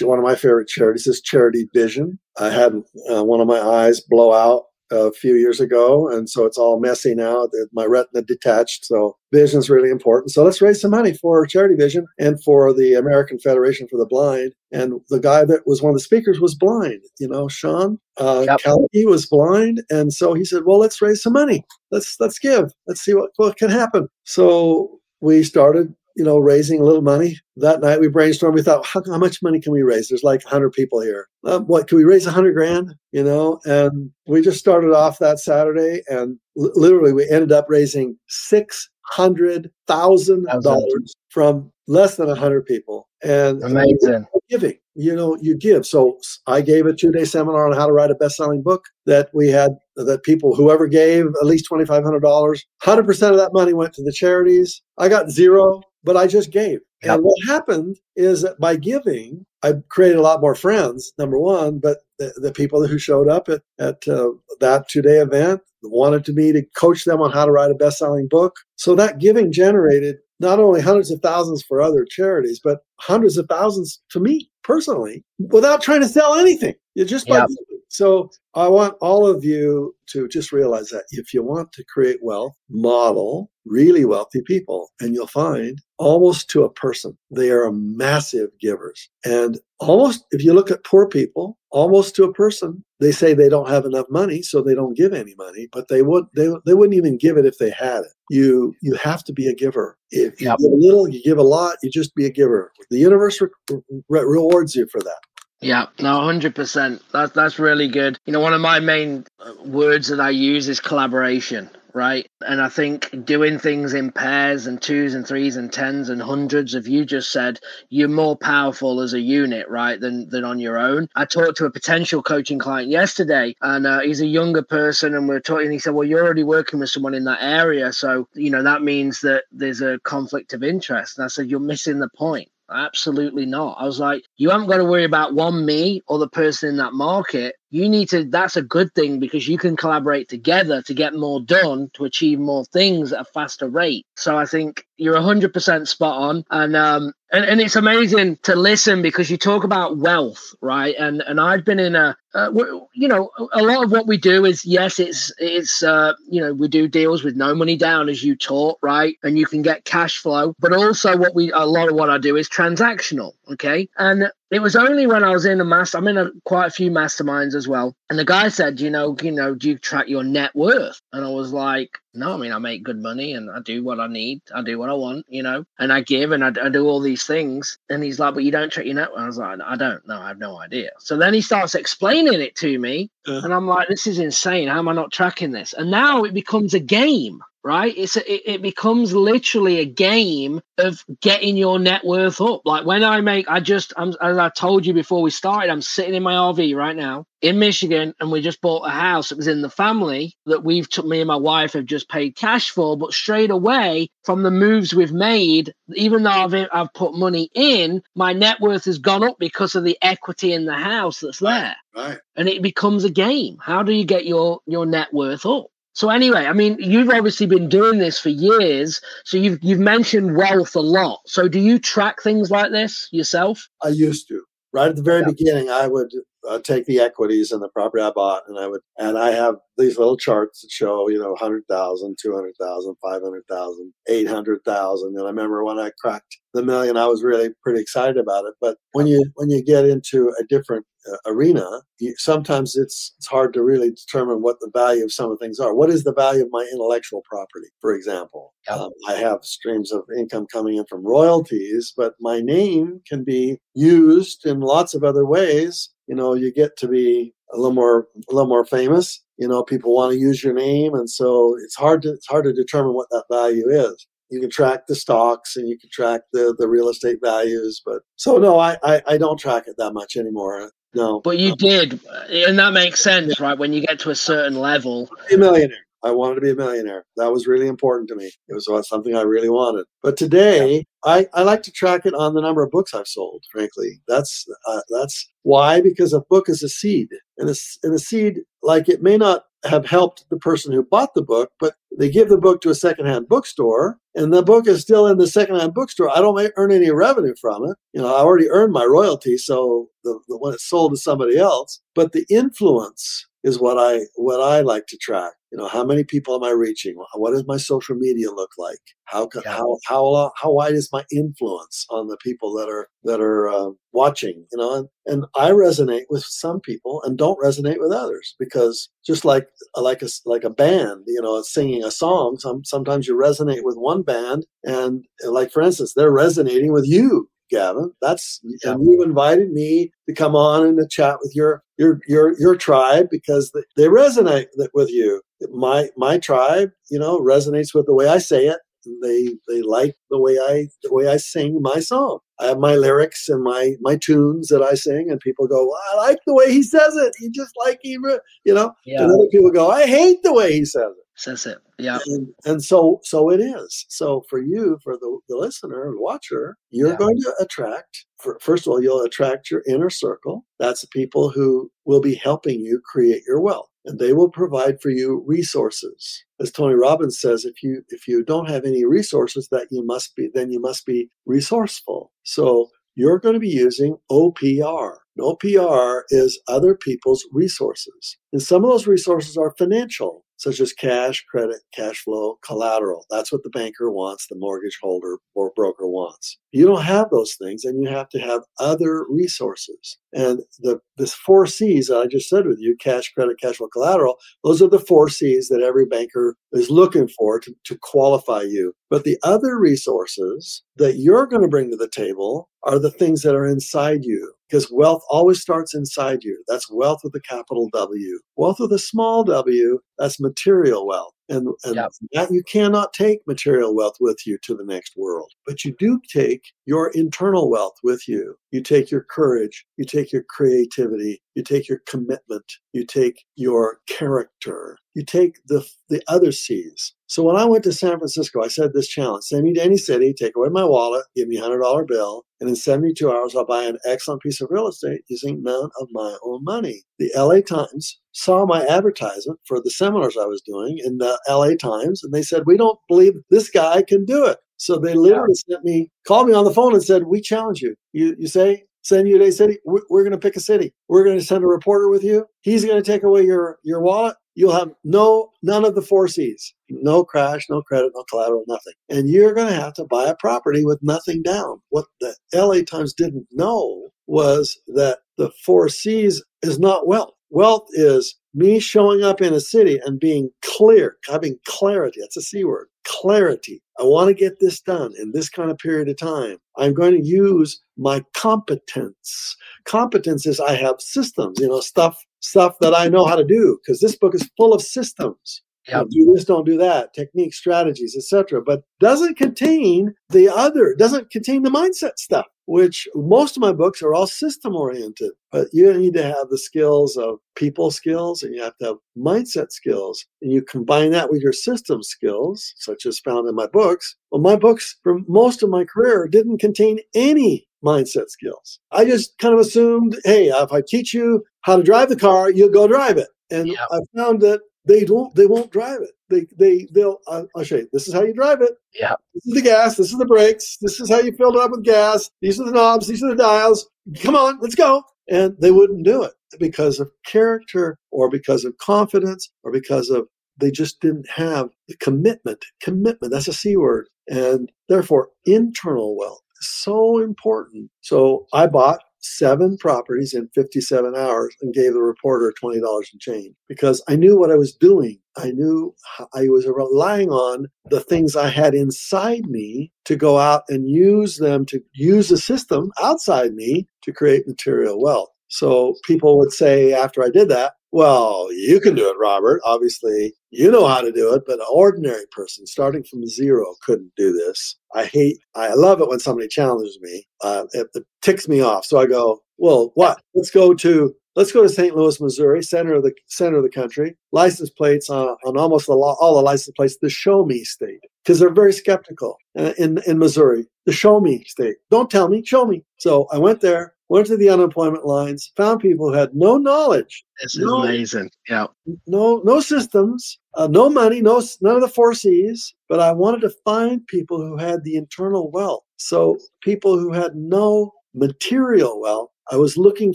one 0.00 0.18
of 0.18 0.24
my 0.24 0.34
favorite 0.34 0.68
charities 0.68 1.06
is 1.06 1.20
Charity 1.20 1.68
Vision. 1.74 2.18
I 2.38 2.50
had 2.50 2.74
uh, 3.10 3.24
one 3.24 3.40
of 3.40 3.46
my 3.46 3.60
eyes 3.60 4.00
blow 4.00 4.32
out 4.32 4.64
a 4.94 5.12
few 5.12 5.34
years 5.34 5.60
ago, 5.60 6.08
and 6.08 6.28
so 6.30 6.44
it's 6.46 6.56
all 6.56 6.80
messy 6.80 7.14
now. 7.14 7.48
My 7.72 7.84
retina 7.84 8.22
detached, 8.22 8.84
so 8.86 9.16
vision 9.32 9.58
is 9.58 9.68
really 9.68 9.90
important. 9.90 10.30
So 10.30 10.44
let's 10.44 10.62
raise 10.62 10.80
some 10.80 10.92
money 10.92 11.14
for 11.14 11.44
Charity 11.46 11.74
Vision 11.74 12.06
and 12.18 12.42
for 12.42 12.72
the 12.72 12.94
American 12.94 13.38
Federation 13.38 13.88
for 13.88 13.98
the 13.98 14.06
Blind. 14.06 14.52
And 14.72 15.00
the 15.10 15.20
guy 15.20 15.44
that 15.44 15.66
was 15.66 15.82
one 15.82 15.90
of 15.90 15.96
the 15.96 16.00
speakers 16.00 16.40
was 16.40 16.54
blind. 16.54 17.00
You 17.18 17.28
know, 17.28 17.48
Sean 17.48 17.98
uh, 18.18 18.44
yep. 18.46 18.60
Kelly 18.60 19.04
was 19.04 19.26
blind, 19.26 19.82
and 19.90 20.12
so 20.12 20.34
he 20.34 20.44
said, 20.44 20.62
"Well, 20.64 20.78
let's 20.78 21.02
raise 21.02 21.22
some 21.22 21.32
money. 21.32 21.64
Let's 21.90 22.16
let's 22.20 22.38
give. 22.38 22.72
Let's 22.86 23.00
see 23.00 23.14
what 23.14 23.30
what 23.36 23.56
can 23.56 23.70
happen." 23.70 24.08
So 24.24 25.00
we 25.20 25.42
started 25.42 25.94
you 26.16 26.24
know, 26.24 26.38
raising 26.38 26.80
a 26.80 26.84
little 26.84 27.02
money. 27.02 27.38
That 27.56 27.80
night 27.80 28.00
we 28.00 28.08
brainstormed. 28.08 28.54
We 28.54 28.62
thought, 28.62 28.86
how, 28.86 29.02
how 29.06 29.18
much 29.18 29.42
money 29.42 29.60
can 29.60 29.72
we 29.72 29.82
raise? 29.82 30.08
There's 30.08 30.22
like 30.22 30.44
100 30.44 30.72
people 30.72 31.00
here. 31.00 31.28
Um, 31.44 31.64
what 31.64 31.88
can 31.88 31.98
we 31.98 32.04
raise 32.04 32.24
100 32.24 32.52
grand? 32.52 32.94
You 33.12 33.24
know, 33.24 33.60
and 33.64 34.10
we 34.26 34.42
just 34.42 34.58
started 34.58 34.92
off 34.92 35.18
that 35.18 35.38
Saturday, 35.38 36.02
and 36.08 36.38
l- 36.58 36.72
literally 36.74 37.12
we 37.12 37.28
ended 37.28 37.52
up 37.52 37.66
raising 37.68 38.18
six 38.28 38.88
hundred 39.06 39.70
thousand 39.86 40.46
dollars 40.62 41.14
from 41.28 41.70
less 41.86 42.16
than 42.16 42.28
100 42.28 42.64
people. 42.64 43.08
And 43.22 43.62
amazing 43.62 44.26
giving. 44.48 44.78
You 44.94 45.14
know, 45.16 45.36
you 45.40 45.56
give. 45.56 45.86
So 45.86 46.18
I 46.46 46.60
gave 46.60 46.86
a 46.86 46.92
two 46.92 47.10
day 47.10 47.24
seminar 47.24 47.68
on 47.68 47.76
how 47.76 47.86
to 47.86 47.92
write 47.92 48.10
a 48.10 48.14
best 48.14 48.36
selling 48.36 48.62
book 48.62 48.84
that 49.06 49.28
we 49.34 49.48
had 49.48 49.72
that 49.96 50.22
people, 50.22 50.54
whoever 50.54 50.86
gave 50.86 51.26
at 51.26 51.46
least 51.46 51.68
$2,500, 51.70 52.60
100% 52.82 53.30
of 53.30 53.36
that 53.36 53.52
money 53.52 53.72
went 53.72 53.92
to 53.94 54.02
the 54.02 54.12
charities. 54.12 54.82
I 54.98 55.08
got 55.08 55.30
zero 55.30 55.82
but 56.04 56.16
I 56.16 56.26
just 56.26 56.50
gave. 56.50 56.80
Yep. 57.02 57.14
And 57.14 57.24
what 57.24 57.46
happened 57.48 57.98
is 58.16 58.42
that 58.42 58.60
by 58.60 58.76
giving, 58.76 59.44
I 59.62 59.74
created 59.88 60.18
a 60.18 60.22
lot 60.22 60.40
more 60.40 60.54
friends, 60.54 61.12
number 61.18 61.38
one, 61.38 61.78
but 61.78 61.98
the, 62.18 62.32
the 62.36 62.52
people 62.52 62.86
who 62.86 62.98
showed 62.98 63.28
up 63.28 63.48
at, 63.48 63.62
at 63.78 64.06
uh, 64.06 64.30
that 64.60 64.88
two 64.88 65.02
day 65.02 65.18
event 65.18 65.62
wanted 65.82 66.24
to 66.26 66.32
me 66.32 66.52
to 66.52 66.62
coach 66.76 67.04
them 67.04 67.20
on 67.20 67.32
how 67.32 67.44
to 67.44 67.52
write 67.52 67.70
a 67.70 67.74
best 67.74 67.98
selling 67.98 68.28
book. 68.28 68.56
So 68.76 68.94
that 68.94 69.18
giving 69.18 69.52
generated 69.52 70.16
not 70.40 70.58
only 70.58 70.80
hundreds 70.80 71.10
of 71.10 71.20
thousands 71.20 71.62
for 71.62 71.80
other 71.80 72.04
charities, 72.08 72.60
but 72.62 72.80
hundreds 73.00 73.36
of 73.36 73.46
thousands 73.48 74.00
to 74.10 74.20
me 74.20 74.50
personally 74.62 75.24
without 75.38 75.82
trying 75.82 76.00
to 76.00 76.08
sell 76.08 76.34
anything. 76.34 76.74
You 76.94 77.04
just 77.04 77.26
by 77.26 77.38
yep. 77.38 77.48
So 77.88 78.30
I 78.54 78.66
want 78.66 78.96
all 79.00 79.26
of 79.26 79.44
you 79.44 79.94
to 80.08 80.26
just 80.26 80.50
realize 80.52 80.88
that 80.88 81.04
if 81.10 81.32
you 81.32 81.44
want 81.44 81.72
to 81.72 81.84
create 81.84 82.18
wealth, 82.22 82.54
model 82.68 83.50
really 83.64 84.04
wealthy 84.04 84.42
people, 84.42 84.90
and 85.00 85.14
you'll 85.14 85.26
find 85.26 85.80
almost 85.98 86.50
to 86.50 86.64
a 86.64 86.70
person. 86.70 87.16
They 87.30 87.50
are 87.50 87.70
massive 87.70 88.50
givers. 88.60 89.08
And 89.24 89.58
almost, 89.80 90.24
if 90.30 90.44
you 90.44 90.52
look 90.52 90.70
at 90.70 90.84
poor 90.84 91.08
people, 91.08 91.58
almost 91.70 92.14
to 92.16 92.24
a 92.24 92.32
person, 92.32 92.84
they 93.00 93.12
say 93.12 93.34
they 93.34 93.48
don't 93.48 93.68
have 93.68 93.84
enough 93.84 94.06
money, 94.10 94.42
so 94.42 94.62
they 94.62 94.74
don't 94.74 94.96
give 94.96 95.12
any 95.12 95.34
money, 95.36 95.68
but 95.72 95.88
they 95.88 96.02
would 96.02 96.26
they, 96.34 96.48
they 96.66 96.74
wouldn't 96.74 96.96
even 96.96 97.18
give 97.18 97.36
it 97.36 97.46
if 97.46 97.58
they 97.58 97.70
had 97.70 98.00
it. 98.00 98.12
You 98.30 98.74
you 98.80 98.94
have 98.94 99.24
to 99.24 99.32
be 99.32 99.46
a 99.46 99.54
giver. 99.54 99.98
If 100.10 100.40
you 100.40 100.48
yep. 100.48 100.58
give 100.58 100.72
a 100.72 100.76
little, 100.76 101.08
you 101.08 101.22
give 101.22 101.38
a 101.38 101.42
lot, 101.42 101.76
you 101.82 101.90
just 101.90 102.14
be 102.14 102.26
a 102.26 102.30
giver. 102.30 102.72
The 102.90 102.98
universe 102.98 103.40
re- 103.40 103.80
re- 104.08 104.24
rewards 104.24 104.74
you 104.74 104.86
for 104.90 105.00
that. 105.00 105.20
Yeah, 105.60 105.86
no, 106.00 106.20
hundred 106.20 106.54
percent. 106.54 107.02
That's 107.12 107.32
that's 107.32 107.58
really 107.58 107.88
good. 107.88 108.18
You 108.26 108.32
know, 108.32 108.40
one 108.40 108.52
of 108.52 108.60
my 108.60 108.80
main 108.80 109.24
uh, 109.40 109.54
words 109.64 110.08
that 110.08 110.20
I 110.20 110.30
use 110.30 110.68
is 110.68 110.80
collaboration 110.80 111.70
right? 111.94 112.28
And 112.46 112.60
I 112.60 112.68
think 112.68 113.24
doing 113.24 113.58
things 113.58 113.94
in 113.94 114.10
pairs 114.12 114.66
and 114.66 114.82
twos 114.82 115.14
and 115.14 115.26
threes 115.26 115.56
and 115.56 115.72
tens 115.72 116.08
and 116.10 116.20
hundreds, 116.20 116.74
of 116.74 116.88
you 116.88 117.04
just 117.04 117.30
said, 117.30 117.60
you're 117.88 118.08
more 118.08 118.36
powerful 118.36 119.00
as 119.00 119.14
a 119.14 119.20
unit, 119.20 119.68
right, 119.68 119.98
than 119.98 120.28
than 120.28 120.44
on 120.44 120.58
your 120.58 120.78
own. 120.78 121.08
I 121.14 121.24
talked 121.24 121.58
to 121.58 121.66
a 121.66 121.70
potential 121.70 122.22
coaching 122.22 122.58
client 122.58 122.90
yesterday, 122.90 123.54
and 123.62 123.86
uh, 123.86 124.00
he's 124.00 124.20
a 124.20 124.26
younger 124.26 124.62
person, 124.62 125.14
and 125.14 125.28
we 125.28 125.36
are 125.36 125.40
talking. 125.40 125.70
He 125.70 125.78
said, 125.78 125.94
"Well, 125.94 126.06
you're 126.06 126.24
already 126.24 126.44
working 126.44 126.80
with 126.80 126.90
someone 126.90 127.14
in 127.14 127.24
that 127.24 127.42
area, 127.42 127.92
so 127.92 128.28
you 128.34 128.50
know 128.50 128.62
that 128.64 128.82
means 128.82 129.20
that 129.20 129.44
there's 129.52 129.80
a 129.80 130.00
conflict 130.00 130.52
of 130.52 130.62
interest." 130.62 131.18
And 131.18 131.24
I 131.24 131.28
said, 131.28 131.48
"You're 131.48 131.60
missing 131.60 132.00
the 132.00 132.10
point." 132.16 132.48
Absolutely 132.70 133.44
not. 133.44 133.76
I 133.78 133.84
was 133.84 134.00
like, 134.00 134.24
you 134.38 134.48
haven't 134.48 134.68
got 134.68 134.78
to 134.78 134.86
worry 134.86 135.04
about 135.04 135.34
one 135.34 135.66
me 135.66 136.00
or 136.06 136.18
the 136.18 136.28
person 136.28 136.70
in 136.70 136.76
that 136.78 136.94
market 136.94 137.56
you 137.74 137.88
need 137.88 138.08
to 138.08 138.24
that's 138.24 138.56
a 138.56 138.62
good 138.62 138.94
thing 138.94 139.18
because 139.18 139.48
you 139.48 139.58
can 139.58 139.76
collaborate 139.76 140.28
together 140.28 140.80
to 140.82 140.94
get 140.94 141.12
more 141.12 141.40
done 141.40 141.90
to 141.94 142.04
achieve 142.04 142.38
more 142.38 142.64
things 142.66 143.12
at 143.12 143.22
a 143.22 143.24
faster 143.24 143.68
rate. 143.68 144.06
So 144.16 144.38
i 144.38 144.46
think 144.46 144.86
you're 144.96 145.16
100% 145.16 145.88
spot 145.88 146.22
on. 146.22 146.44
And 146.50 146.76
um 146.76 147.12
and, 147.32 147.44
and 147.44 147.60
it's 147.60 147.74
amazing 147.74 148.36
to 148.44 148.54
listen 148.54 149.02
because 149.02 149.28
you 149.28 149.36
talk 149.36 149.64
about 149.64 149.98
wealth 149.98 150.54
right? 150.60 150.94
And 150.96 151.20
and 151.22 151.40
i've 151.40 151.64
been 151.64 151.80
in 151.80 151.96
a 151.96 152.16
uh, 152.32 152.50
you 152.94 153.08
know 153.08 153.30
a 153.52 153.62
lot 153.62 153.82
of 153.84 153.90
what 153.90 154.06
we 154.06 154.18
do 154.18 154.44
is 154.44 154.64
yes 154.64 155.00
it's 155.00 155.32
it's 155.38 155.82
uh 155.82 156.12
you 156.28 156.40
know 156.40 156.52
we 156.54 156.68
do 156.68 156.86
deals 156.86 157.24
with 157.24 157.34
no 157.36 157.54
money 157.56 157.76
down 157.76 158.08
as 158.08 158.22
you 158.22 158.36
taught 158.36 158.78
right? 158.82 159.16
And 159.24 159.36
you 159.36 159.46
can 159.46 159.62
get 159.62 159.84
cash 159.84 160.18
flow. 160.18 160.54
But 160.60 160.72
also 160.72 161.16
what 161.16 161.34
we 161.34 161.50
a 161.50 161.66
lot 161.66 161.88
of 161.88 161.96
what 161.96 162.08
i 162.08 162.18
do 162.18 162.36
is 162.36 162.48
transactional 162.48 163.32
okay? 163.50 163.88
And 163.98 164.30
it 164.50 164.62
was 164.62 164.76
only 164.76 165.06
when 165.06 165.24
I 165.24 165.30
was 165.30 165.46
in 165.46 165.60
a 165.60 165.64
master, 165.64 165.98
I'm 165.98 166.08
in 166.08 166.18
a, 166.18 166.30
quite 166.44 166.66
a 166.66 166.70
few 166.70 166.90
masterminds 166.90 167.54
as 167.54 167.66
well. 167.66 167.94
And 168.10 168.18
the 168.18 168.24
guy 168.24 168.48
said, 168.48 168.80
you 168.80 168.90
know, 168.90 169.16
you 169.22 169.32
know, 169.32 169.54
do 169.54 169.68
you 169.68 169.78
track 169.78 170.08
your 170.08 170.22
net 170.22 170.54
worth? 170.54 171.00
And 171.12 171.24
I 171.24 171.30
was 171.30 171.52
like, 171.52 171.98
no, 172.14 172.34
I 172.34 172.36
mean, 172.36 172.52
I 172.52 172.58
make 172.58 172.84
good 172.84 173.02
money 173.02 173.32
and 173.32 173.50
I 173.50 173.60
do 173.60 173.82
what 173.82 173.98
I 173.98 174.06
need. 174.06 174.42
I 174.54 174.62
do 174.62 174.78
what 174.78 174.90
I 174.90 174.94
want, 174.94 175.26
you 175.28 175.42
know, 175.42 175.64
and 175.78 175.92
I 175.92 176.02
give 176.02 176.30
and 176.32 176.44
I, 176.44 176.52
I 176.62 176.68
do 176.68 176.86
all 176.86 177.00
these 177.00 177.24
things. 177.24 177.78
And 177.88 178.02
he's 178.02 178.20
like, 178.20 178.34
but 178.34 178.44
you 178.44 178.52
don't 178.52 178.70
track 178.70 178.86
your 178.86 178.94
net 178.94 179.10
worth. 179.12 179.20
I 179.20 179.26
was 179.26 179.38
like, 179.38 179.60
I 179.60 179.76
don't 179.76 180.06
know. 180.06 180.20
I 180.20 180.28
have 180.28 180.38
no 180.38 180.60
idea. 180.60 180.90
So 180.98 181.16
then 181.16 181.34
he 181.34 181.40
starts 181.40 181.74
explaining 181.74 182.40
it 182.40 182.54
to 182.56 182.78
me. 182.78 183.10
Uh. 183.26 183.40
And 183.42 183.52
I'm 183.52 183.66
like, 183.66 183.88
this 183.88 184.06
is 184.06 184.18
insane. 184.18 184.68
How 184.68 184.78
am 184.78 184.88
I 184.88 184.92
not 184.92 185.12
tracking 185.12 185.50
this? 185.50 185.72
And 185.72 185.90
now 185.90 186.24
it 186.24 186.34
becomes 186.34 186.74
a 186.74 186.80
game 186.80 187.42
right? 187.64 187.96
It's 187.96 188.16
a, 188.16 188.32
it, 188.32 188.56
it 188.56 188.62
becomes 188.62 189.14
literally 189.14 189.80
a 189.80 189.86
game 189.86 190.60
of 190.76 191.02
getting 191.22 191.56
your 191.56 191.78
net 191.78 192.04
worth 192.04 192.40
up. 192.40 192.60
Like 192.64 192.84
when 192.84 193.02
I 193.02 193.22
make, 193.22 193.48
I 193.48 193.60
just, 193.60 193.94
I'm, 193.96 194.14
as 194.20 194.36
I 194.36 194.50
told 194.50 194.84
you 194.84 194.92
before 194.92 195.22
we 195.22 195.30
started, 195.30 195.70
I'm 195.70 195.80
sitting 195.80 196.14
in 196.14 196.22
my 196.22 196.34
RV 196.34 196.76
right 196.76 196.94
now 196.94 197.24
in 197.40 197.58
Michigan, 197.58 198.14
and 198.20 198.30
we 198.30 198.40
just 198.40 198.60
bought 198.60 198.86
a 198.86 198.90
house 198.90 199.28
that 199.28 199.36
was 199.36 199.48
in 199.48 199.60
the 199.60 199.70
family 199.70 200.34
that 200.46 200.64
we've 200.64 200.88
took 200.88 201.06
me 201.06 201.20
and 201.20 201.28
my 201.28 201.36
wife 201.36 201.74
have 201.74 201.84
just 201.84 202.08
paid 202.08 202.36
cash 202.36 202.70
for. 202.70 202.96
But 202.96 203.12
straight 203.12 203.50
away 203.50 204.08
from 204.24 204.42
the 204.42 204.50
moves 204.50 204.94
we've 204.94 205.12
made, 205.12 205.74
even 205.94 206.22
though 206.22 206.30
I've 206.30 206.54
I've 206.72 206.92
put 206.94 207.14
money 207.14 207.50
in, 207.54 208.02
my 208.14 208.32
net 208.32 208.60
worth 208.60 208.86
has 208.86 208.98
gone 208.98 209.24
up 209.24 209.36
because 209.38 209.74
of 209.74 209.84
the 209.84 209.98
equity 210.00 210.52
in 210.52 210.64
the 210.64 210.74
house 210.74 211.20
that's 211.20 211.40
there. 211.40 211.76
Right. 211.94 212.18
And 212.34 212.48
it 212.48 212.62
becomes 212.62 213.04
a 213.04 213.10
game. 213.10 213.58
How 213.60 213.82
do 213.82 213.92
you 213.92 214.04
get 214.06 214.24
your 214.24 214.60
your 214.66 214.86
net 214.86 215.12
worth 215.12 215.44
up? 215.44 215.66
So 215.94 216.10
anyway, 216.10 216.46
I 216.46 216.52
mean, 216.52 216.76
you've 216.80 217.08
obviously 217.08 217.46
been 217.46 217.68
doing 217.68 217.98
this 217.98 218.18
for 218.18 218.28
years. 218.28 219.00
So 219.24 219.36
you've 219.36 219.58
you've 219.62 219.78
mentioned 219.78 220.36
wealth 220.36 220.74
a 220.76 220.80
lot. 220.80 221.20
So 221.26 221.48
do 221.48 221.60
you 221.60 221.78
track 221.78 222.20
things 222.20 222.50
like 222.50 222.72
this 222.72 223.08
yourself? 223.12 223.68
I 223.82 223.88
used 223.88 224.28
to. 224.28 224.42
Right 224.72 224.88
at 224.88 224.96
the 224.96 225.02
very 225.02 225.20
yeah. 225.20 225.28
beginning, 225.28 225.70
I 225.70 225.86
would 225.86 226.10
uh, 226.48 226.58
take 226.60 226.86
the 226.86 227.00
equities 227.00 227.52
and 227.52 227.62
the 227.62 227.68
property 227.68 228.02
I 228.02 228.10
bought, 228.10 228.42
and 228.48 228.58
I 228.58 228.66
would, 228.66 228.80
and 228.98 229.18
I 229.18 229.30
have 229.30 229.56
these 229.76 229.98
little 229.98 230.16
charts 230.16 230.60
that 230.62 230.70
show, 230.70 231.08
you 231.08 231.18
know, 231.18 231.30
100,000, 231.30 232.16
200,000, 232.20 232.96
500,000, 233.02 233.94
800,000. 234.08 235.08
And 235.08 235.20
I 235.20 235.26
remember 235.26 235.64
when 235.64 235.78
I 235.78 235.90
cracked 236.00 236.38
the 236.52 236.62
million, 236.62 236.96
I 236.96 237.06
was 237.06 237.22
really 237.22 237.50
pretty 237.62 237.80
excited 237.80 238.16
about 238.16 238.44
it. 238.44 238.54
But 238.60 238.78
when 238.92 239.06
you 239.06 239.24
when 239.34 239.50
you 239.50 239.62
get 239.62 239.84
into 239.84 240.32
a 240.40 240.44
different 240.44 240.86
uh, 241.10 241.16
arena, 241.26 241.66
you, 241.98 242.14
sometimes 242.16 242.76
it's 242.76 243.12
it's 243.18 243.26
hard 243.26 243.52
to 243.54 243.62
really 243.62 243.90
determine 243.90 244.40
what 244.40 244.60
the 244.60 244.70
value 244.72 245.04
of 245.04 245.12
some 245.12 245.30
of 245.30 245.38
the 245.38 245.44
things 245.44 245.58
are. 245.58 245.74
What 245.74 245.90
is 245.90 246.04
the 246.04 246.14
value 246.14 246.44
of 246.44 246.48
my 246.52 246.66
intellectual 246.72 247.22
property, 247.28 247.68
for 247.80 247.94
example? 247.94 248.54
Um, 248.70 248.90
I 249.08 249.14
have 249.14 249.44
streams 249.44 249.92
of 249.92 250.04
income 250.16 250.46
coming 250.50 250.76
in 250.76 250.84
from 250.88 251.04
royalties, 251.04 251.92
but 251.96 252.14
my 252.20 252.40
name 252.40 253.00
can 253.08 253.24
be 253.24 253.58
used 253.74 254.46
in 254.46 254.60
lots 254.60 254.94
of 254.94 255.02
other 255.02 255.26
ways 255.26 255.90
you 256.06 256.14
know 256.14 256.34
you 256.34 256.52
get 256.52 256.76
to 256.78 256.88
be 256.88 257.34
a 257.52 257.56
little 257.56 257.74
more 257.74 258.08
a 258.28 258.34
little 258.34 258.48
more 258.48 258.64
famous 258.64 259.22
you 259.38 259.48
know 259.48 259.62
people 259.62 259.94
want 259.94 260.12
to 260.12 260.18
use 260.18 260.42
your 260.42 260.54
name 260.54 260.94
and 260.94 261.08
so 261.08 261.56
it's 261.62 261.74
hard 261.74 262.02
to 262.02 262.12
it's 262.12 262.26
hard 262.26 262.44
to 262.44 262.52
determine 262.52 262.94
what 262.94 263.08
that 263.10 263.24
value 263.30 263.68
is. 263.68 264.06
You 264.30 264.40
can 264.40 264.50
track 264.50 264.86
the 264.88 264.96
stocks 264.96 265.54
and 265.56 265.68
you 265.68 265.78
can 265.78 265.90
track 265.92 266.22
the 266.32 266.54
the 266.58 266.68
real 266.68 266.88
estate 266.88 267.18
values 267.22 267.80
but 267.84 268.02
so 268.16 268.38
no 268.38 268.58
i 268.58 268.76
i, 268.82 269.02
I 269.06 269.18
don't 269.18 269.38
track 269.38 269.64
it 269.66 269.76
that 269.78 269.92
much 269.92 270.16
anymore 270.16 270.70
no 270.94 271.20
but 271.20 271.38
you 271.38 271.54
did 271.56 272.00
and 272.30 272.58
that 272.58 272.72
makes 272.72 273.00
sense 273.00 273.38
right 273.38 273.58
when 273.58 273.72
you 273.72 273.80
get 273.80 273.98
to 274.00 274.10
a 274.10 274.14
certain 274.14 274.58
level. 274.58 275.08
A 275.32 275.36
millionaire 275.36 275.83
I 276.04 276.10
wanted 276.10 276.36
to 276.36 276.40
be 276.42 276.50
a 276.50 276.54
millionaire. 276.54 277.04
That 277.16 277.32
was 277.32 277.46
really 277.46 277.66
important 277.66 278.08
to 278.10 278.16
me. 278.16 278.30
It 278.48 278.54
was 278.54 278.88
something 278.88 279.16
I 279.16 279.22
really 279.22 279.48
wanted. 279.48 279.86
But 280.02 280.18
today, 280.18 280.84
I, 281.04 281.26
I 281.32 281.42
like 281.42 281.62
to 281.62 281.72
track 281.72 282.04
it 282.04 282.14
on 282.14 282.34
the 282.34 282.42
number 282.42 282.62
of 282.62 282.70
books 282.70 282.92
I've 282.92 283.08
sold. 283.08 283.44
Frankly, 283.50 284.00
that's 284.06 284.46
uh, 284.68 284.80
that's 284.90 285.26
why 285.42 285.80
because 285.80 286.12
a 286.12 286.20
book 286.20 286.48
is 286.48 286.62
a 286.62 286.68
seed, 286.68 287.08
and 287.38 287.48
a, 287.48 287.54
and 287.82 287.94
a 287.94 287.98
seed 287.98 288.40
like 288.62 288.88
it 288.88 289.02
may 289.02 289.16
not 289.16 289.44
have 289.64 289.86
helped 289.86 290.26
the 290.28 290.36
person 290.36 290.72
who 290.72 290.84
bought 290.84 291.14
the 291.14 291.22
book, 291.22 291.50
but 291.58 291.74
they 291.98 292.10
give 292.10 292.28
the 292.28 292.36
book 292.36 292.60
to 292.60 292.70
a 292.70 292.74
secondhand 292.74 293.28
bookstore, 293.28 293.98
and 294.14 294.32
the 294.32 294.42
book 294.42 294.66
is 294.66 294.82
still 294.82 295.06
in 295.06 295.16
the 295.16 295.26
secondhand 295.26 295.72
bookstore. 295.72 296.10
I 296.10 296.20
don't 296.20 296.52
earn 296.56 296.70
any 296.70 296.90
revenue 296.90 297.34
from 297.40 297.64
it. 297.64 297.76
You 297.94 298.02
know, 298.02 298.14
I 298.14 298.20
already 298.20 298.50
earned 298.50 298.74
my 298.74 298.84
royalty, 298.84 299.38
so 299.38 299.88
the, 300.02 300.20
the 300.28 300.36
when 300.36 300.52
it's 300.52 300.68
sold 300.68 300.92
to 300.92 300.98
somebody 300.98 301.38
else, 301.38 301.80
but 301.94 302.12
the 302.12 302.26
influence 302.28 303.26
is 303.42 303.58
what 303.58 303.78
I 303.78 304.02
what 304.16 304.40
I 304.40 304.60
like 304.60 304.86
to 304.88 304.98
track 304.98 305.32
you 305.54 305.60
know 305.60 305.68
how 305.68 305.84
many 305.84 306.02
people 306.02 306.34
am 306.34 306.42
i 306.42 306.50
reaching 306.50 306.96
what 307.14 307.30
does 307.30 307.46
my 307.46 307.56
social 307.56 307.94
media 307.94 308.28
look 308.32 308.50
like 308.58 308.80
how 309.04 309.28
yeah. 309.36 309.52
how 309.52 309.78
how 309.86 310.32
how 310.34 310.52
wide 310.52 310.74
is 310.74 310.88
my 310.92 311.04
influence 311.12 311.86
on 311.90 312.08
the 312.08 312.16
people 312.16 312.52
that 312.54 312.68
are 312.68 312.88
that 313.04 313.20
are 313.20 313.48
uh, 313.48 313.70
watching 313.92 314.44
you 314.50 314.58
know 314.58 314.74
and, 314.74 314.88
and 315.06 315.24
i 315.36 315.50
resonate 315.50 316.06
with 316.10 316.24
some 316.24 316.60
people 316.60 317.00
and 317.04 317.16
don't 317.16 317.38
resonate 317.40 317.78
with 317.78 317.92
others 317.92 318.34
because 318.40 318.90
just 319.06 319.24
like 319.24 319.46
like 319.76 320.02
a 320.02 320.08
like 320.26 320.42
a 320.42 320.50
band 320.50 321.04
you 321.06 321.22
know 321.22 321.40
singing 321.42 321.84
a 321.84 321.90
song 321.90 322.36
some, 322.40 322.64
sometimes 322.64 323.06
you 323.06 323.14
resonate 323.16 323.62
with 323.62 323.76
one 323.76 324.02
band 324.02 324.44
and 324.64 325.04
like 325.28 325.52
for 325.52 325.62
instance 325.62 325.94
they're 325.94 326.10
resonating 326.10 326.72
with 326.72 326.84
you 326.84 327.28
Gavin. 327.50 327.92
That's 328.00 328.40
yeah. 328.42 328.72
and 328.72 328.84
you 328.84 329.02
invited 329.02 329.52
me 329.52 329.92
to 330.08 330.14
come 330.14 330.34
on 330.34 330.66
and 330.66 330.78
to 330.78 330.88
chat 330.88 331.18
with 331.20 331.32
your 331.34 331.62
your 331.78 332.00
your 332.06 332.38
your 332.38 332.56
tribe 332.56 333.08
because 333.10 333.52
they 333.76 333.84
resonate 333.84 334.46
with 334.74 334.90
you. 334.90 335.22
My 335.52 335.88
my 335.96 336.18
tribe, 336.18 336.70
you 336.90 336.98
know, 336.98 337.18
resonates 337.18 337.74
with 337.74 337.86
the 337.86 337.94
way 337.94 338.08
I 338.08 338.18
say 338.18 338.46
it. 338.46 338.58
They 339.02 339.36
they 339.48 339.62
like 339.62 339.94
the 340.10 340.20
way 340.20 340.38
I 340.38 340.68
the 340.82 340.92
way 340.92 341.08
I 341.08 341.16
sing 341.16 341.60
my 341.62 341.80
song. 341.80 342.18
I 342.38 342.46
have 342.46 342.58
my 342.58 342.74
lyrics 342.74 343.28
and 343.28 343.42
my 343.42 343.74
my 343.80 343.96
tunes 343.96 344.48
that 344.48 344.62
I 344.62 344.74
sing, 344.74 345.10
and 345.10 345.20
people 345.20 345.46
go, 345.46 345.66
well, 345.66 345.80
"I 345.92 346.08
like 346.08 346.18
the 346.26 346.34
way 346.34 346.52
he 346.52 346.62
says 346.62 346.94
it. 346.96 347.14
He 347.18 347.30
just 347.30 347.52
like 347.64 347.78
he, 347.82 347.92
you 347.92 348.54
know." 348.54 348.74
Yeah. 348.84 349.02
And 349.02 349.12
other 349.12 349.28
people 349.30 349.50
go, 349.50 349.70
"I 349.70 349.86
hate 349.86 350.22
the 350.22 350.34
way 350.34 350.52
he 350.52 350.64
says 350.64 350.82
it." 350.82 351.04
Says 351.16 351.46
it, 351.46 351.58
yeah. 351.78 351.98
And, 352.06 352.28
and 352.44 352.62
so 352.62 353.00
so 353.04 353.30
it 353.30 353.40
is. 353.40 353.86
So 353.88 354.24
for 354.28 354.40
you, 354.40 354.78
for 354.82 354.96
the, 354.96 355.20
the 355.28 355.36
listener 355.36 355.86
and 355.86 355.96
watcher, 356.00 356.56
you're 356.70 356.90
yeah. 356.90 356.96
going 356.96 357.16
to 357.20 357.34
attract. 357.40 358.04
For, 358.18 358.36
first 358.40 358.66
of 358.66 358.72
all, 358.72 358.82
you'll 358.82 359.02
attract 359.02 359.48
your 359.48 359.62
inner 359.68 359.90
circle. 359.90 360.44
That's 360.58 360.80
the 360.80 360.88
people 360.88 361.30
who 361.30 361.70
will 361.84 362.00
be 362.00 362.16
helping 362.16 362.60
you 362.60 362.80
create 362.84 363.22
your 363.28 363.40
wealth 363.40 363.68
and 363.84 363.98
they 363.98 364.12
will 364.12 364.30
provide 364.30 364.80
for 364.80 364.90
you 364.90 365.22
resources. 365.26 366.24
As 366.40 366.50
tony 366.50 366.74
robbins 366.74 367.20
says 367.20 367.44
if 367.44 367.62
you 367.62 367.82
if 367.88 368.08
you 368.08 368.24
don't 368.24 368.48
have 368.48 368.64
any 368.64 368.84
resources 368.84 369.48
that 369.50 369.68
you 369.70 369.84
must 369.84 370.14
be 370.16 370.28
then 370.32 370.50
you 370.50 370.60
must 370.60 370.86
be 370.86 371.10
resourceful. 371.26 372.12
So 372.22 372.70
you're 372.96 373.18
going 373.18 373.34
to 373.34 373.40
be 373.40 373.48
using 373.48 373.96
opr 374.10 374.96
OPR 375.20 376.02
is 376.10 376.40
other 376.48 376.74
people's 376.74 377.24
resources. 377.32 378.18
And 378.32 378.42
some 378.42 378.64
of 378.64 378.70
those 378.70 378.86
resources 378.86 379.36
are 379.36 379.54
financial 379.56 380.23
such 380.36 380.60
as 380.60 380.72
cash, 380.72 381.24
credit, 381.30 381.60
cash 381.74 382.02
flow, 382.02 382.38
collateral. 382.44 383.06
That's 383.10 383.32
what 383.32 383.42
the 383.42 383.50
banker 383.50 383.90
wants, 383.90 384.26
the 384.26 384.36
mortgage 384.36 384.78
holder 384.82 385.18
or 385.34 385.52
broker 385.54 385.86
wants. 385.86 386.38
You 386.52 386.66
don't 386.66 386.82
have 386.82 387.10
those 387.10 387.34
things, 387.34 387.64
and 387.64 387.82
you 387.82 387.88
have 387.88 388.08
to 388.10 388.18
have 388.18 388.42
other 388.58 389.04
resources. 389.08 389.98
And 390.12 390.40
the 390.60 390.80
this 390.96 391.14
four 391.14 391.46
C's 391.46 391.88
that 391.88 391.98
I 391.98 392.06
just 392.06 392.28
said 392.28 392.46
with 392.46 392.58
you, 392.60 392.76
cash, 392.76 393.12
credit, 393.12 393.40
cash 393.40 393.56
flow, 393.56 393.68
collateral, 393.68 394.16
those 394.44 394.62
are 394.62 394.68
the 394.68 394.78
four 394.78 395.08
C's 395.08 395.48
that 395.48 395.62
every 395.62 395.86
banker 395.86 396.36
is 396.52 396.70
looking 396.70 397.08
for 397.08 397.40
to, 397.40 397.54
to 397.64 397.78
qualify 397.82 398.42
you. 398.42 398.72
But 398.90 399.04
the 399.04 399.18
other 399.24 399.58
resources 399.58 400.62
that 400.76 400.98
you're 400.98 401.26
going 401.26 401.42
to 401.42 401.48
bring 401.48 401.70
to 401.70 401.76
the 401.76 401.88
table 401.88 402.48
are 402.64 402.78
the 402.78 402.90
things 402.90 403.22
that 403.22 403.34
are 403.34 403.46
inside 403.46 404.04
you 404.04 404.32
because 404.48 404.70
wealth 404.70 405.02
always 405.10 405.40
starts 405.40 405.74
inside 405.74 406.22
you. 406.22 406.42
That's 406.48 406.70
wealth 406.70 407.00
with 407.04 407.14
a 407.14 407.20
capital 407.20 407.68
W. 407.72 408.18
Wealth 408.36 408.60
with 408.60 408.72
a 408.72 408.78
small 408.78 409.24
w, 409.24 409.80
that's 409.98 410.20
material 410.20 410.86
wealth. 410.86 411.12
And, 411.28 411.48
and 411.64 411.76
yep. 411.76 411.90
that 412.12 412.30
you 412.30 412.42
cannot 412.42 412.92
take 412.92 413.20
material 413.26 413.74
wealth 413.74 413.96
with 413.98 414.26
you 414.26 414.36
to 414.42 414.54
the 414.54 414.64
next 414.64 414.94
world, 414.96 415.32
but 415.46 415.64
you 415.64 415.74
do 415.78 415.98
take 416.12 416.52
your 416.66 416.90
internal 416.90 417.50
wealth 417.50 417.76
with 417.82 418.06
you. 418.06 418.36
You 418.50 418.62
take 418.62 418.90
your 418.90 419.06
courage, 419.08 419.64
you 419.78 419.84
take 419.86 420.12
your 420.12 420.24
creativity, 420.28 421.22
you 421.34 421.42
take 421.42 421.66
your 421.68 421.80
commitment, 421.88 422.44
you 422.74 422.84
take 422.84 423.24
your 423.36 423.78
character, 423.88 424.78
you 424.94 425.04
take 425.04 425.36
the 425.46 425.66
the 425.88 426.02
other 426.08 426.30
C's. 426.30 426.92
So 427.06 427.22
when 427.22 427.36
I 427.36 427.44
went 427.44 427.64
to 427.64 427.72
San 427.72 427.98
Francisco, 427.98 428.42
I 428.42 428.48
said 428.48 428.72
this 428.72 428.88
challenge: 428.88 429.24
send 429.24 429.44
me 429.44 429.54
to 429.54 429.62
any 429.62 429.76
city, 429.78 430.12
take 430.12 430.36
away 430.36 430.50
my 430.50 430.64
wallet, 430.64 431.04
give 431.16 431.28
me 431.28 431.38
a 431.38 431.42
hundred 431.42 431.60
dollar 431.60 431.84
bill, 431.84 432.24
and 432.40 432.48
in 432.48 432.56
72 432.56 433.10
hours 433.10 433.34
I'll 433.34 433.46
buy 433.46 433.64
an 433.64 433.78
excellent 433.86 434.22
piece 434.22 434.40
of 434.40 434.48
real 434.50 434.68
estate 434.68 435.02
using 435.08 435.42
none 435.42 435.70
of 435.80 435.88
my 435.92 436.16
own 436.22 436.44
money. 436.44 436.82
The 436.98 437.10
LA 437.16 437.40
Times 437.40 437.98
saw 438.14 438.46
my 438.46 438.64
advertisement 438.66 439.38
for 439.44 439.60
the 439.60 439.70
seminars 439.70 440.16
I 440.16 440.26
was 440.26 440.40
doing 440.40 440.78
in 440.82 440.98
the 440.98 441.20
LA 441.28 441.54
Times, 441.56 442.02
and 442.02 442.12
they 442.12 442.22
said, 442.22 442.44
We 442.46 442.56
don't 442.56 442.78
believe 442.88 443.14
this 443.30 443.50
guy 443.50 443.82
can 443.82 444.04
do 444.04 444.24
it. 444.24 444.38
So 444.56 444.78
they 444.78 444.94
literally 444.94 445.34
yeah. 445.46 445.56
sent 445.56 445.64
me, 445.64 445.90
called 446.06 446.28
me 446.28 446.34
on 446.34 446.44
the 446.44 446.54
phone 446.54 446.72
and 446.72 446.82
said, 446.82 447.04
We 447.04 447.20
challenge 447.20 447.60
you. 447.60 447.74
You, 447.92 448.16
you 448.18 448.28
say, 448.28 448.64
send 448.82 449.08
you 449.08 449.18
to 449.18 449.24
a 449.24 449.32
city. 449.32 449.58
We're, 449.64 449.82
we're 449.90 450.02
going 450.02 450.12
to 450.12 450.18
pick 450.18 450.36
a 450.36 450.40
city. 450.40 450.72
We're 450.88 451.04
going 451.04 451.18
to 451.18 451.24
send 451.24 451.42
a 451.42 451.48
reporter 451.48 451.88
with 451.88 452.04
you. 452.04 452.26
He's 452.42 452.64
going 452.64 452.80
to 452.80 452.90
take 452.90 453.02
away 453.02 453.24
your, 453.24 453.58
your 453.64 453.80
wallet. 453.80 454.16
You'll 454.36 454.52
have 454.52 454.72
no, 454.82 455.30
none 455.42 455.64
of 455.64 455.74
the 455.74 455.82
four 455.82 456.08
C's, 456.08 456.54
no 456.68 457.04
crash, 457.04 457.46
no 457.48 457.62
credit, 457.62 457.92
no 457.94 458.04
collateral, 458.10 458.44
nothing. 458.48 458.72
And 458.88 459.08
you're 459.08 459.32
going 459.32 459.46
to 459.46 459.60
have 459.60 459.74
to 459.74 459.84
buy 459.84 460.06
a 460.06 460.16
property 460.16 460.64
with 460.64 460.80
nothing 460.82 461.22
down. 461.22 461.60
What 461.68 461.86
the 462.00 462.16
LA 462.34 462.62
Times 462.62 462.92
didn't 462.92 463.28
know 463.32 463.90
was 464.06 464.58
that 464.68 464.98
the 465.18 465.30
four 465.44 465.68
C's 465.68 466.22
is 466.42 466.58
not 466.58 466.86
wealth. 466.88 467.14
Wealth 467.34 467.66
is 467.72 468.14
me 468.32 468.60
showing 468.60 469.02
up 469.02 469.20
in 469.20 469.34
a 469.34 469.40
city 469.40 469.80
and 469.84 469.98
being 469.98 470.30
clear, 470.44 470.98
having 471.10 471.36
clarity. 471.46 471.98
That's 472.00 472.16
a 472.16 472.22
C 472.22 472.44
word 472.44 472.68
clarity. 472.84 473.60
I 473.80 473.82
want 473.82 474.06
to 474.06 474.14
get 474.14 474.38
this 474.38 474.60
done 474.60 474.92
in 475.00 475.10
this 475.10 475.28
kind 475.28 475.50
of 475.50 475.58
period 475.58 475.88
of 475.88 475.96
time. 475.96 476.36
I'm 476.56 476.74
going 476.74 476.92
to 476.92 477.04
use 477.04 477.60
my 477.76 478.04
competence. 478.14 479.36
Competence 479.64 480.26
is 480.26 480.38
I 480.38 480.54
have 480.54 480.76
systems, 480.78 481.40
you 481.40 481.48
know, 481.48 481.58
stuff 481.58 481.98
stuff 482.20 482.54
that 482.60 482.72
I 482.72 482.86
know 482.86 483.04
how 483.04 483.16
to 483.16 483.24
do 483.24 483.58
because 483.60 483.80
this 483.80 483.96
book 483.96 484.14
is 484.14 484.30
full 484.36 484.54
of 484.54 484.62
systems. 484.62 485.42
Yep. 485.68 485.86
do 485.90 486.12
this, 486.14 486.24
don't 486.24 486.44
do 486.44 486.58
that, 486.58 486.92
techniques, 486.94 487.38
strategies, 487.38 487.96
etc. 487.96 488.42
But 488.42 488.62
doesn't 488.80 489.16
contain 489.16 489.94
the 490.10 490.28
other, 490.28 490.74
doesn't 490.78 491.10
contain 491.10 491.42
the 491.42 491.50
mindset 491.50 491.96
stuff, 491.96 492.26
which 492.46 492.86
most 492.94 493.36
of 493.36 493.40
my 493.40 493.52
books 493.52 493.82
are 493.82 493.94
all 493.94 494.06
system 494.06 494.54
oriented. 494.54 495.12
But 495.32 495.48
you 495.52 495.72
need 495.72 495.94
to 495.94 496.02
have 496.02 496.28
the 496.28 496.38
skills 496.38 496.96
of 496.96 497.18
people 497.34 497.70
skills 497.70 498.22
and 498.22 498.34
you 498.34 498.42
have 498.42 498.56
to 498.58 498.66
have 498.66 498.76
mindset 498.96 499.52
skills. 499.52 500.04
And 500.20 500.30
you 500.30 500.42
combine 500.42 500.90
that 500.90 501.10
with 501.10 501.22
your 501.22 501.32
system 501.32 501.82
skills, 501.82 502.52
such 502.58 502.84
as 502.86 502.98
found 502.98 503.28
in 503.28 503.34
my 503.34 503.46
books. 503.46 503.96
Well, 504.10 504.20
my 504.20 504.36
books 504.36 504.76
for 504.82 504.98
most 505.08 505.42
of 505.42 505.48
my 505.48 505.64
career 505.64 506.06
didn't 506.08 506.38
contain 506.38 506.80
any 506.94 507.46
mindset 507.64 508.10
skills. 508.10 508.60
I 508.70 508.84
just 508.84 509.16
kind 509.18 509.32
of 509.32 509.40
assumed, 509.40 509.96
hey, 510.04 510.28
if 510.28 510.52
I 510.52 510.62
teach 510.66 510.92
you 510.92 511.24
how 511.40 511.56
to 511.56 511.62
drive 511.62 511.88
the 511.88 511.96
car, 511.96 512.30
you'll 512.30 512.50
go 512.50 512.66
drive 512.68 512.98
it. 512.98 513.08
And. 513.30 513.48
I 513.72 513.78
found 513.96 514.20
that 514.20 514.40
they 514.66 514.84
don't 514.84 515.14
they 515.14 515.26
won't 515.26 515.50
drive 515.50 515.80
it. 515.82 515.90
They 516.08 516.26
they 516.36 516.68
they'll 516.72 516.98
I'll, 517.06 517.28
I'll 517.36 517.44
show 517.44 517.56
you. 517.56 517.68
This 517.72 517.88
is 517.88 517.94
how 517.94 518.02
you 518.02 518.14
drive 518.14 518.40
it. 518.40 518.52
Yeah. 518.78 518.94
This 519.14 519.26
is 519.26 519.34
the 519.34 519.42
gas. 519.42 519.76
This 519.76 519.92
is 519.92 519.98
the 519.98 520.06
brakes. 520.06 520.56
This 520.60 520.80
is 520.80 520.90
how 520.90 521.00
you 521.00 521.12
fill 521.12 521.36
it 521.36 521.40
up 521.40 521.50
with 521.50 521.64
gas. 521.64 522.10
These 522.20 522.40
are 522.40 522.44
the 522.44 522.52
knobs. 522.52 522.86
These 522.86 523.02
are 523.02 523.10
the 523.10 523.16
dials. 523.16 523.68
Come 524.02 524.16
on 524.16 524.38
let's 524.40 524.54
go. 524.54 524.82
And 525.08 525.36
they 525.38 525.50
wouldn't 525.50 525.84
do 525.84 526.02
it 526.02 526.12
because 526.38 526.80
of 526.80 526.90
character 527.04 527.78
or 527.90 528.08
because 528.08 528.44
of 528.44 528.56
confidence 528.58 529.30
or 529.42 529.52
because 529.52 529.90
of 529.90 530.06
they 530.38 530.50
just 530.50 530.80
didn't 530.80 531.08
have 531.14 531.50
the 531.68 531.76
commitment. 531.76 532.44
Commitment 532.62 533.12
that's 533.12 533.28
a 533.28 533.32
c 533.32 533.56
word. 533.56 533.88
And 534.08 534.50
therefore 534.68 535.08
internal 535.26 535.96
wealth 535.96 536.22
is 536.40 536.50
so 536.50 536.98
important. 536.98 537.70
So 537.82 538.26
i 538.32 538.46
bought 538.46 538.80
seven 539.04 539.56
properties 539.58 540.14
in 540.14 540.28
57 540.34 540.94
hours 540.96 541.34
and 541.42 541.52
gave 541.54 541.74
the 541.74 541.82
reporter 541.82 542.32
$20 542.42 542.56
in 542.92 542.98
change 542.98 543.34
because 543.48 543.82
I 543.88 543.96
knew 543.96 544.18
what 544.18 544.30
I 544.30 544.36
was 544.36 544.54
doing. 544.54 544.98
I 545.16 545.30
knew 545.30 545.74
I 546.14 546.28
was 546.28 546.46
relying 546.46 547.10
on 547.10 547.46
the 547.70 547.80
things 547.80 548.16
I 548.16 548.28
had 548.28 548.54
inside 548.54 549.26
me 549.26 549.70
to 549.84 549.96
go 549.96 550.18
out 550.18 550.42
and 550.48 550.68
use 550.68 551.18
them 551.18 551.44
to 551.46 551.60
use 551.74 552.08
the 552.08 552.16
system 552.16 552.72
outside 552.82 553.34
me 553.34 553.66
to 553.82 553.92
create 553.92 554.26
material 554.26 554.80
wealth. 554.80 555.10
So 555.28 555.74
people 555.84 556.18
would 556.18 556.32
say 556.32 556.72
after 556.72 557.02
I 557.02 557.10
did 557.10 557.28
that, 557.28 557.54
well, 557.74 558.28
you 558.30 558.60
can 558.60 558.76
do 558.76 558.88
it, 558.88 558.96
Robert. 559.00 559.40
Obviously, 559.44 560.14
you 560.30 560.48
know 560.48 560.64
how 560.64 560.80
to 560.80 560.92
do 560.92 561.12
it, 561.12 561.24
but 561.26 561.40
an 561.40 561.46
ordinary 561.52 562.06
person 562.12 562.46
starting 562.46 562.84
from 562.84 563.04
zero 563.04 563.56
couldn't 563.62 563.90
do 563.96 564.12
this. 564.12 564.54
I 564.76 564.84
hate, 564.84 565.18
I 565.34 565.54
love 565.54 565.80
it 565.80 565.88
when 565.88 565.98
somebody 565.98 566.28
challenges 566.28 566.78
me. 566.80 567.04
Uh, 567.20 567.46
it, 567.52 567.66
it 567.74 567.82
ticks 568.00 568.28
me 568.28 568.40
off. 568.40 568.64
So 568.64 568.78
I 568.78 568.86
go, 568.86 569.24
well, 569.38 569.72
what? 569.74 570.00
Let's 570.14 570.30
go 570.30 570.54
to 570.54 570.94
Let's 571.16 571.30
go 571.30 571.44
to 571.44 571.48
St. 571.48 571.76
Louis, 571.76 572.00
Missouri, 572.00 572.42
center 572.42 572.74
of 572.74 572.82
the 572.82 572.92
center 573.06 573.36
of 573.36 573.44
the 573.44 573.48
country. 573.48 573.96
License 574.10 574.50
plates 574.50 574.90
on, 574.90 575.16
on 575.24 575.36
almost 575.36 575.68
all 575.68 576.14
the 576.16 576.22
license 576.22 576.54
plates, 576.56 576.76
the 576.82 576.90
show 576.90 577.24
me 577.24 577.44
state, 577.44 577.78
because 578.02 578.18
they're 578.18 578.34
very 578.34 578.52
skeptical 578.52 579.16
uh, 579.38 579.52
in 579.56 579.78
in 579.86 579.98
Missouri. 579.98 580.44
The 580.66 580.72
show 580.72 581.00
me 581.00 581.22
state. 581.24 581.56
Don't 581.70 581.88
tell 581.88 582.08
me, 582.08 582.24
show 582.24 582.46
me. 582.46 582.64
So 582.78 583.06
I 583.12 583.18
went 583.18 583.40
there 583.40 583.73
went 583.88 584.06
to 584.06 584.16
the 584.16 584.28
unemployment 584.28 584.86
lines, 584.86 585.32
found 585.36 585.60
people 585.60 585.88
who 585.88 585.94
had 585.94 586.14
no 586.14 586.36
knowledge. 586.36 587.04
This 587.22 587.36
is 587.36 587.44
no, 587.44 587.62
amazing. 587.62 588.10
Yeah. 588.28 588.46
No, 588.86 589.20
no 589.24 589.40
systems, 589.40 590.18
uh, 590.34 590.46
no 590.46 590.70
money, 590.70 591.00
no 591.00 591.22
none 591.40 591.56
of 591.56 591.60
the 591.60 591.68
four 591.68 591.94
C's. 591.94 592.54
But 592.68 592.80
I 592.80 592.92
wanted 592.92 593.20
to 593.22 593.32
find 593.44 593.86
people 593.86 594.20
who 594.20 594.36
had 594.36 594.64
the 594.64 594.76
internal 594.76 595.30
wealth. 595.30 595.64
So 595.76 596.18
people 596.42 596.78
who 596.78 596.92
had 596.92 597.14
no 597.14 597.72
material 597.94 598.80
wealth. 598.80 599.10
I 599.32 599.36
was 599.36 599.56
looking 599.56 599.94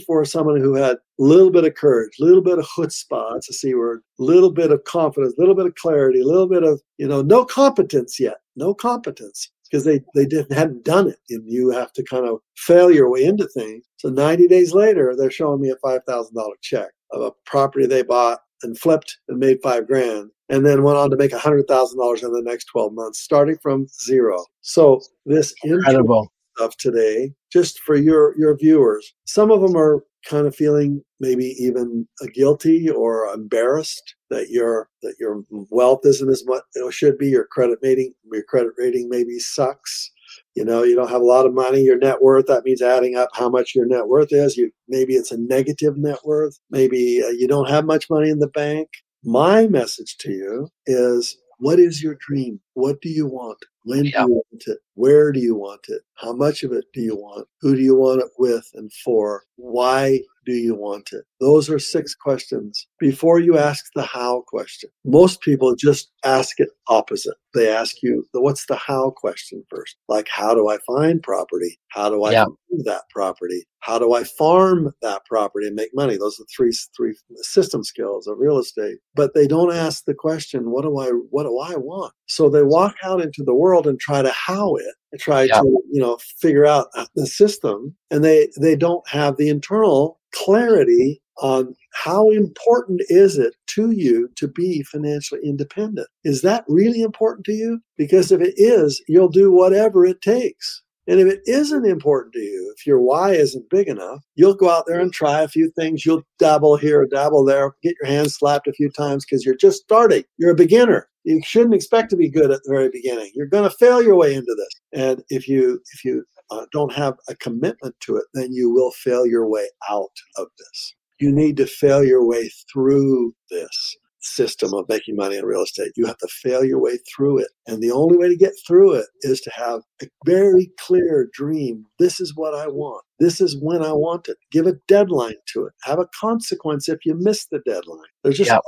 for 0.00 0.24
someone 0.24 0.60
who 0.60 0.74
had 0.74 0.96
a 0.96 0.98
little 1.18 1.50
bit 1.50 1.64
of 1.64 1.74
courage, 1.74 2.10
a 2.20 2.24
little 2.24 2.42
bit 2.42 2.58
of 2.58 2.66
chutzpah, 2.66 3.36
it's 3.36 3.48
a 3.48 3.52
C 3.52 3.74
word, 3.74 4.02
a 4.18 4.22
little 4.24 4.50
bit 4.50 4.72
of 4.72 4.82
confidence, 4.84 5.34
a 5.36 5.40
little 5.40 5.54
bit 5.54 5.66
of 5.66 5.74
clarity, 5.76 6.20
a 6.20 6.26
little 6.26 6.48
bit 6.48 6.64
of, 6.64 6.80
you 6.98 7.06
know, 7.06 7.22
no 7.22 7.44
competence 7.44 8.18
yet, 8.18 8.38
no 8.56 8.74
competence 8.74 9.50
because 9.70 9.84
they 9.84 10.00
they 10.14 10.26
didn't 10.26 10.52
hadn't 10.52 10.84
done 10.84 11.08
it, 11.08 11.18
and 11.30 11.48
you 11.50 11.70
have 11.70 11.92
to 11.94 12.02
kind 12.02 12.26
of 12.26 12.38
fail 12.56 12.90
your 12.90 13.10
way 13.10 13.24
into 13.24 13.46
things. 13.48 13.84
So 13.96 14.08
90 14.08 14.48
days 14.48 14.72
later, 14.72 15.14
they're 15.16 15.30
showing 15.30 15.60
me 15.60 15.70
a 15.70 15.76
five 15.76 16.02
thousand 16.06 16.34
dollar 16.34 16.56
check 16.62 16.90
of 17.12 17.22
a 17.22 17.32
property 17.46 17.86
they 17.86 18.02
bought 18.02 18.40
and 18.62 18.78
flipped 18.78 19.18
and 19.28 19.38
made 19.38 19.58
five 19.62 19.86
grand, 19.86 20.30
and 20.48 20.66
then 20.66 20.82
went 20.82 20.98
on 20.98 21.10
to 21.10 21.16
make 21.16 21.32
a 21.32 21.38
hundred 21.38 21.66
thousand 21.68 21.98
dollars 21.98 22.22
in 22.22 22.32
the 22.32 22.42
next 22.42 22.66
12 22.66 22.92
months, 22.92 23.20
starting 23.20 23.56
from 23.62 23.86
zero. 24.02 24.44
So 24.60 25.00
this 25.26 25.54
incredible 25.62 26.30
stuff 26.56 26.76
today, 26.76 27.32
just 27.52 27.80
for 27.80 27.96
your 27.96 28.38
your 28.38 28.56
viewers, 28.56 29.14
some 29.24 29.50
of 29.50 29.60
them 29.60 29.76
are 29.76 30.04
kind 30.28 30.46
of 30.46 30.54
feeling 30.54 31.02
maybe 31.18 31.54
even 31.58 32.06
guilty 32.34 32.90
or 32.90 33.26
embarrassed 33.26 34.14
that 34.30 34.48
your 34.50 34.88
that 35.02 35.14
your 35.18 35.42
wealth 35.50 36.00
isn't 36.04 36.30
as 36.30 36.44
much 36.46 36.62
it 36.74 36.94
should 36.94 37.18
be 37.18 37.28
your 37.28 37.46
credit 37.46 37.78
rating 37.82 38.14
your 38.32 38.42
credit 38.44 38.72
rating 38.78 39.08
maybe 39.08 39.38
sucks. 39.38 40.10
You 40.54 40.64
know 40.64 40.82
you 40.82 40.94
don't 40.94 41.10
have 41.10 41.20
a 41.20 41.24
lot 41.24 41.46
of 41.46 41.54
money 41.54 41.80
your 41.80 41.98
net 41.98 42.22
worth 42.22 42.46
that 42.46 42.64
means 42.64 42.82
adding 42.82 43.16
up 43.16 43.30
how 43.34 43.48
much 43.48 43.74
your 43.74 43.86
net 43.86 44.06
worth 44.06 44.32
is. 44.32 44.56
You 44.56 44.70
maybe 44.88 45.14
it's 45.14 45.32
a 45.32 45.38
negative 45.38 45.96
net 45.96 46.18
worth. 46.24 46.58
Maybe 46.70 47.22
uh, 47.22 47.30
you 47.30 47.48
don't 47.48 47.68
have 47.68 47.84
much 47.84 48.08
money 48.08 48.30
in 48.30 48.38
the 48.38 48.48
bank. 48.48 48.88
My 49.24 49.66
message 49.66 50.16
to 50.18 50.32
you 50.32 50.68
is 50.86 51.36
what 51.58 51.78
is 51.78 52.02
your 52.02 52.16
dream? 52.26 52.58
What 52.72 53.02
do 53.02 53.10
you 53.10 53.26
want? 53.26 53.58
When 53.84 54.04
do 54.04 54.08
you 54.08 54.26
want 54.28 54.62
it? 54.66 54.78
Where 54.94 55.30
do 55.30 55.40
you 55.40 55.54
want 55.54 55.86
it? 55.88 56.02
How 56.14 56.32
much 56.32 56.62
of 56.62 56.72
it 56.72 56.84
do 56.94 57.00
you 57.00 57.16
want? 57.16 57.46
Who 57.60 57.76
do 57.76 57.82
you 57.82 57.94
want 57.96 58.22
it 58.22 58.30
with 58.38 58.66
and 58.74 58.90
for? 59.04 59.42
Why 59.56 60.20
do 60.46 60.52
you 60.52 60.74
want 60.74 61.10
it? 61.12 61.24
Those 61.40 61.68
are 61.70 61.78
six 61.78 62.14
questions 62.14 62.86
before 62.98 63.40
you 63.40 63.58
ask 63.58 63.84
the 63.94 64.02
how 64.02 64.42
question. 64.46 64.90
Most 65.04 65.40
people 65.42 65.74
just 65.76 66.10
ask 66.24 66.58
it 66.60 66.70
opposite. 66.88 67.36
They 67.54 67.68
ask 67.68 67.96
you 68.02 68.26
the 68.32 68.40
what's 68.40 68.66
the 68.66 68.76
how 68.76 69.10
question 69.10 69.64
first. 69.68 69.96
Like 70.08 70.28
how 70.28 70.54
do 70.54 70.68
I 70.68 70.78
find 70.86 71.22
property? 71.22 71.78
How 71.88 72.08
do 72.08 72.24
I 72.24 72.32
yeah. 72.32 72.46
that 72.84 73.02
property? 73.10 73.64
How 73.80 73.98
do 73.98 74.14
I 74.14 74.24
farm 74.24 74.92
that 75.02 75.24
property 75.24 75.66
and 75.66 75.74
make 75.74 75.90
money? 75.94 76.16
Those 76.16 76.38
are 76.38 76.44
three 76.54 76.72
three 76.96 77.14
system 77.36 77.82
skills 77.82 78.26
of 78.26 78.38
real 78.38 78.58
estate. 78.58 78.98
But 79.14 79.34
they 79.34 79.46
don't 79.46 79.74
ask 79.74 80.04
the 80.04 80.14
question, 80.14 80.70
what 80.70 80.82
do 80.82 80.98
I 80.98 81.08
what 81.08 81.44
do 81.44 81.58
I 81.58 81.76
want? 81.76 82.12
So 82.26 82.48
they 82.48 82.62
walk 82.62 82.94
out 83.02 83.20
into 83.20 83.42
the 83.42 83.54
world 83.54 83.86
and 83.86 83.98
try 83.98 84.22
to 84.22 84.30
how 84.30 84.76
it 84.76 84.94
and 85.12 85.20
try 85.20 85.44
yeah. 85.44 85.60
to, 85.60 85.82
you 85.90 86.00
know, 86.00 86.18
figure 86.38 86.66
out 86.66 86.88
uh, 86.96 87.06
the 87.14 87.26
system 87.26 87.94
and 88.10 88.24
they 88.24 88.48
they 88.60 88.76
don't 88.76 89.06
have 89.08 89.36
the 89.36 89.48
internal 89.48 90.20
clarity 90.32 91.20
on 91.40 91.74
how 91.92 92.30
important 92.30 93.00
is 93.08 93.38
it 93.38 93.54
to 93.68 93.90
you 93.90 94.30
to 94.36 94.48
be 94.48 94.82
financially 94.82 95.40
independent? 95.42 96.08
Is 96.24 96.42
that 96.42 96.64
really 96.68 97.02
important 97.02 97.44
to 97.46 97.52
you? 97.52 97.80
Because 97.96 98.30
if 98.30 98.40
it 98.40 98.54
is, 98.56 99.02
you'll 99.08 99.28
do 99.28 99.52
whatever 99.52 100.04
it 100.04 100.20
takes. 100.22 100.82
And 101.06 101.18
if 101.18 101.26
it 101.26 101.40
isn't 101.46 101.86
important 101.86 102.34
to 102.34 102.40
you, 102.40 102.72
if 102.76 102.86
your 102.86 103.00
why 103.00 103.32
isn't 103.32 103.68
big 103.70 103.88
enough, 103.88 104.20
you'll 104.36 104.54
go 104.54 104.70
out 104.70 104.84
there 104.86 105.00
and 105.00 105.12
try 105.12 105.42
a 105.42 105.48
few 105.48 105.70
things. 105.70 106.06
You'll 106.06 106.22
dabble 106.38 106.76
here, 106.76 107.04
dabble 107.06 107.44
there, 107.44 107.74
get 107.82 107.96
your 108.00 108.10
hands 108.10 108.36
slapped 108.36 108.68
a 108.68 108.72
few 108.72 108.90
times 108.90 109.24
because 109.24 109.44
you're 109.44 109.56
just 109.56 109.82
starting. 109.82 110.22
You're 110.36 110.52
a 110.52 110.54
beginner. 110.54 111.08
You 111.24 111.42
shouldn't 111.44 111.74
expect 111.74 112.10
to 112.10 112.16
be 112.16 112.30
good 112.30 112.50
at 112.50 112.62
the 112.62 112.70
very 112.70 112.90
beginning. 112.90 113.32
You're 113.34 113.46
going 113.46 113.68
to 113.68 113.76
fail 113.76 114.02
your 114.02 114.14
way 114.14 114.34
into 114.34 114.54
this. 114.56 114.80
And 114.92 115.24
if 115.30 115.48
you 115.48 115.80
if 115.94 116.04
you 116.04 116.24
uh, 116.50 116.66
don't 116.72 116.92
have 116.92 117.14
a 117.28 117.34
commitment 117.34 117.94
to 118.00 118.16
it, 118.16 118.24
then 118.34 118.52
you 118.52 118.70
will 118.70 118.92
fail 118.92 119.26
your 119.26 119.48
way 119.48 119.66
out 119.88 120.12
of 120.36 120.46
this. 120.58 120.94
You 121.20 121.32
need 121.32 121.56
to 121.58 121.66
fail 121.66 122.04
your 122.04 122.26
way 122.26 122.50
through 122.72 123.34
this 123.50 123.96
system 124.22 124.74
of 124.74 124.88
making 124.88 125.16
money 125.16 125.36
in 125.36 125.44
real 125.44 125.62
estate. 125.62 125.92
You 125.96 126.06
have 126.06 126.18
to 126.18 126.28
fail 126.28 126.64
your 126.64 126.80
way 126.80 126.98
through 126.98 127.38
it. 127.38 127.48
And 127.66 127.82
the 127.82 127.90
only 127.90 128.18
way 128.18 128.28
to 128.28 128.36
get 128.36 128.52
through 128.66 128.94
it 128.94 129.06
is 129.22 129.40
to 129.42 129.50
have 129.50 129.80
a 130.02 130.06
very 130.26 130.70
clear 130.78 131.28
dream. 131.32 131.86
This 131.98 132.20
is 132.20 132.36
what 132.36 132.54
I 132.54 132.66
want. 132.68 133.04
This 133.18 133.40
is 133.40 133.56
when 133.60 133.82
I 133.82 133.92
want 133.92 134.28
it. 134.28 134.36
Give 134.50 134.66
a 134.66 134.74
deadline 134.88 135.36
to 135.54 135.66
it. 135.66 135.72
Have 135.84 135.98
a 135.98 136.08
consequence 136.18 136.88
if 136.88 136.98
you 137.04 137.14
miss 137.18 137.46
the 137.46 137.60
deadline. 137.66 137.98
There's 138.22 138.36
just 138.36 138.50
yep. 138.50 138.60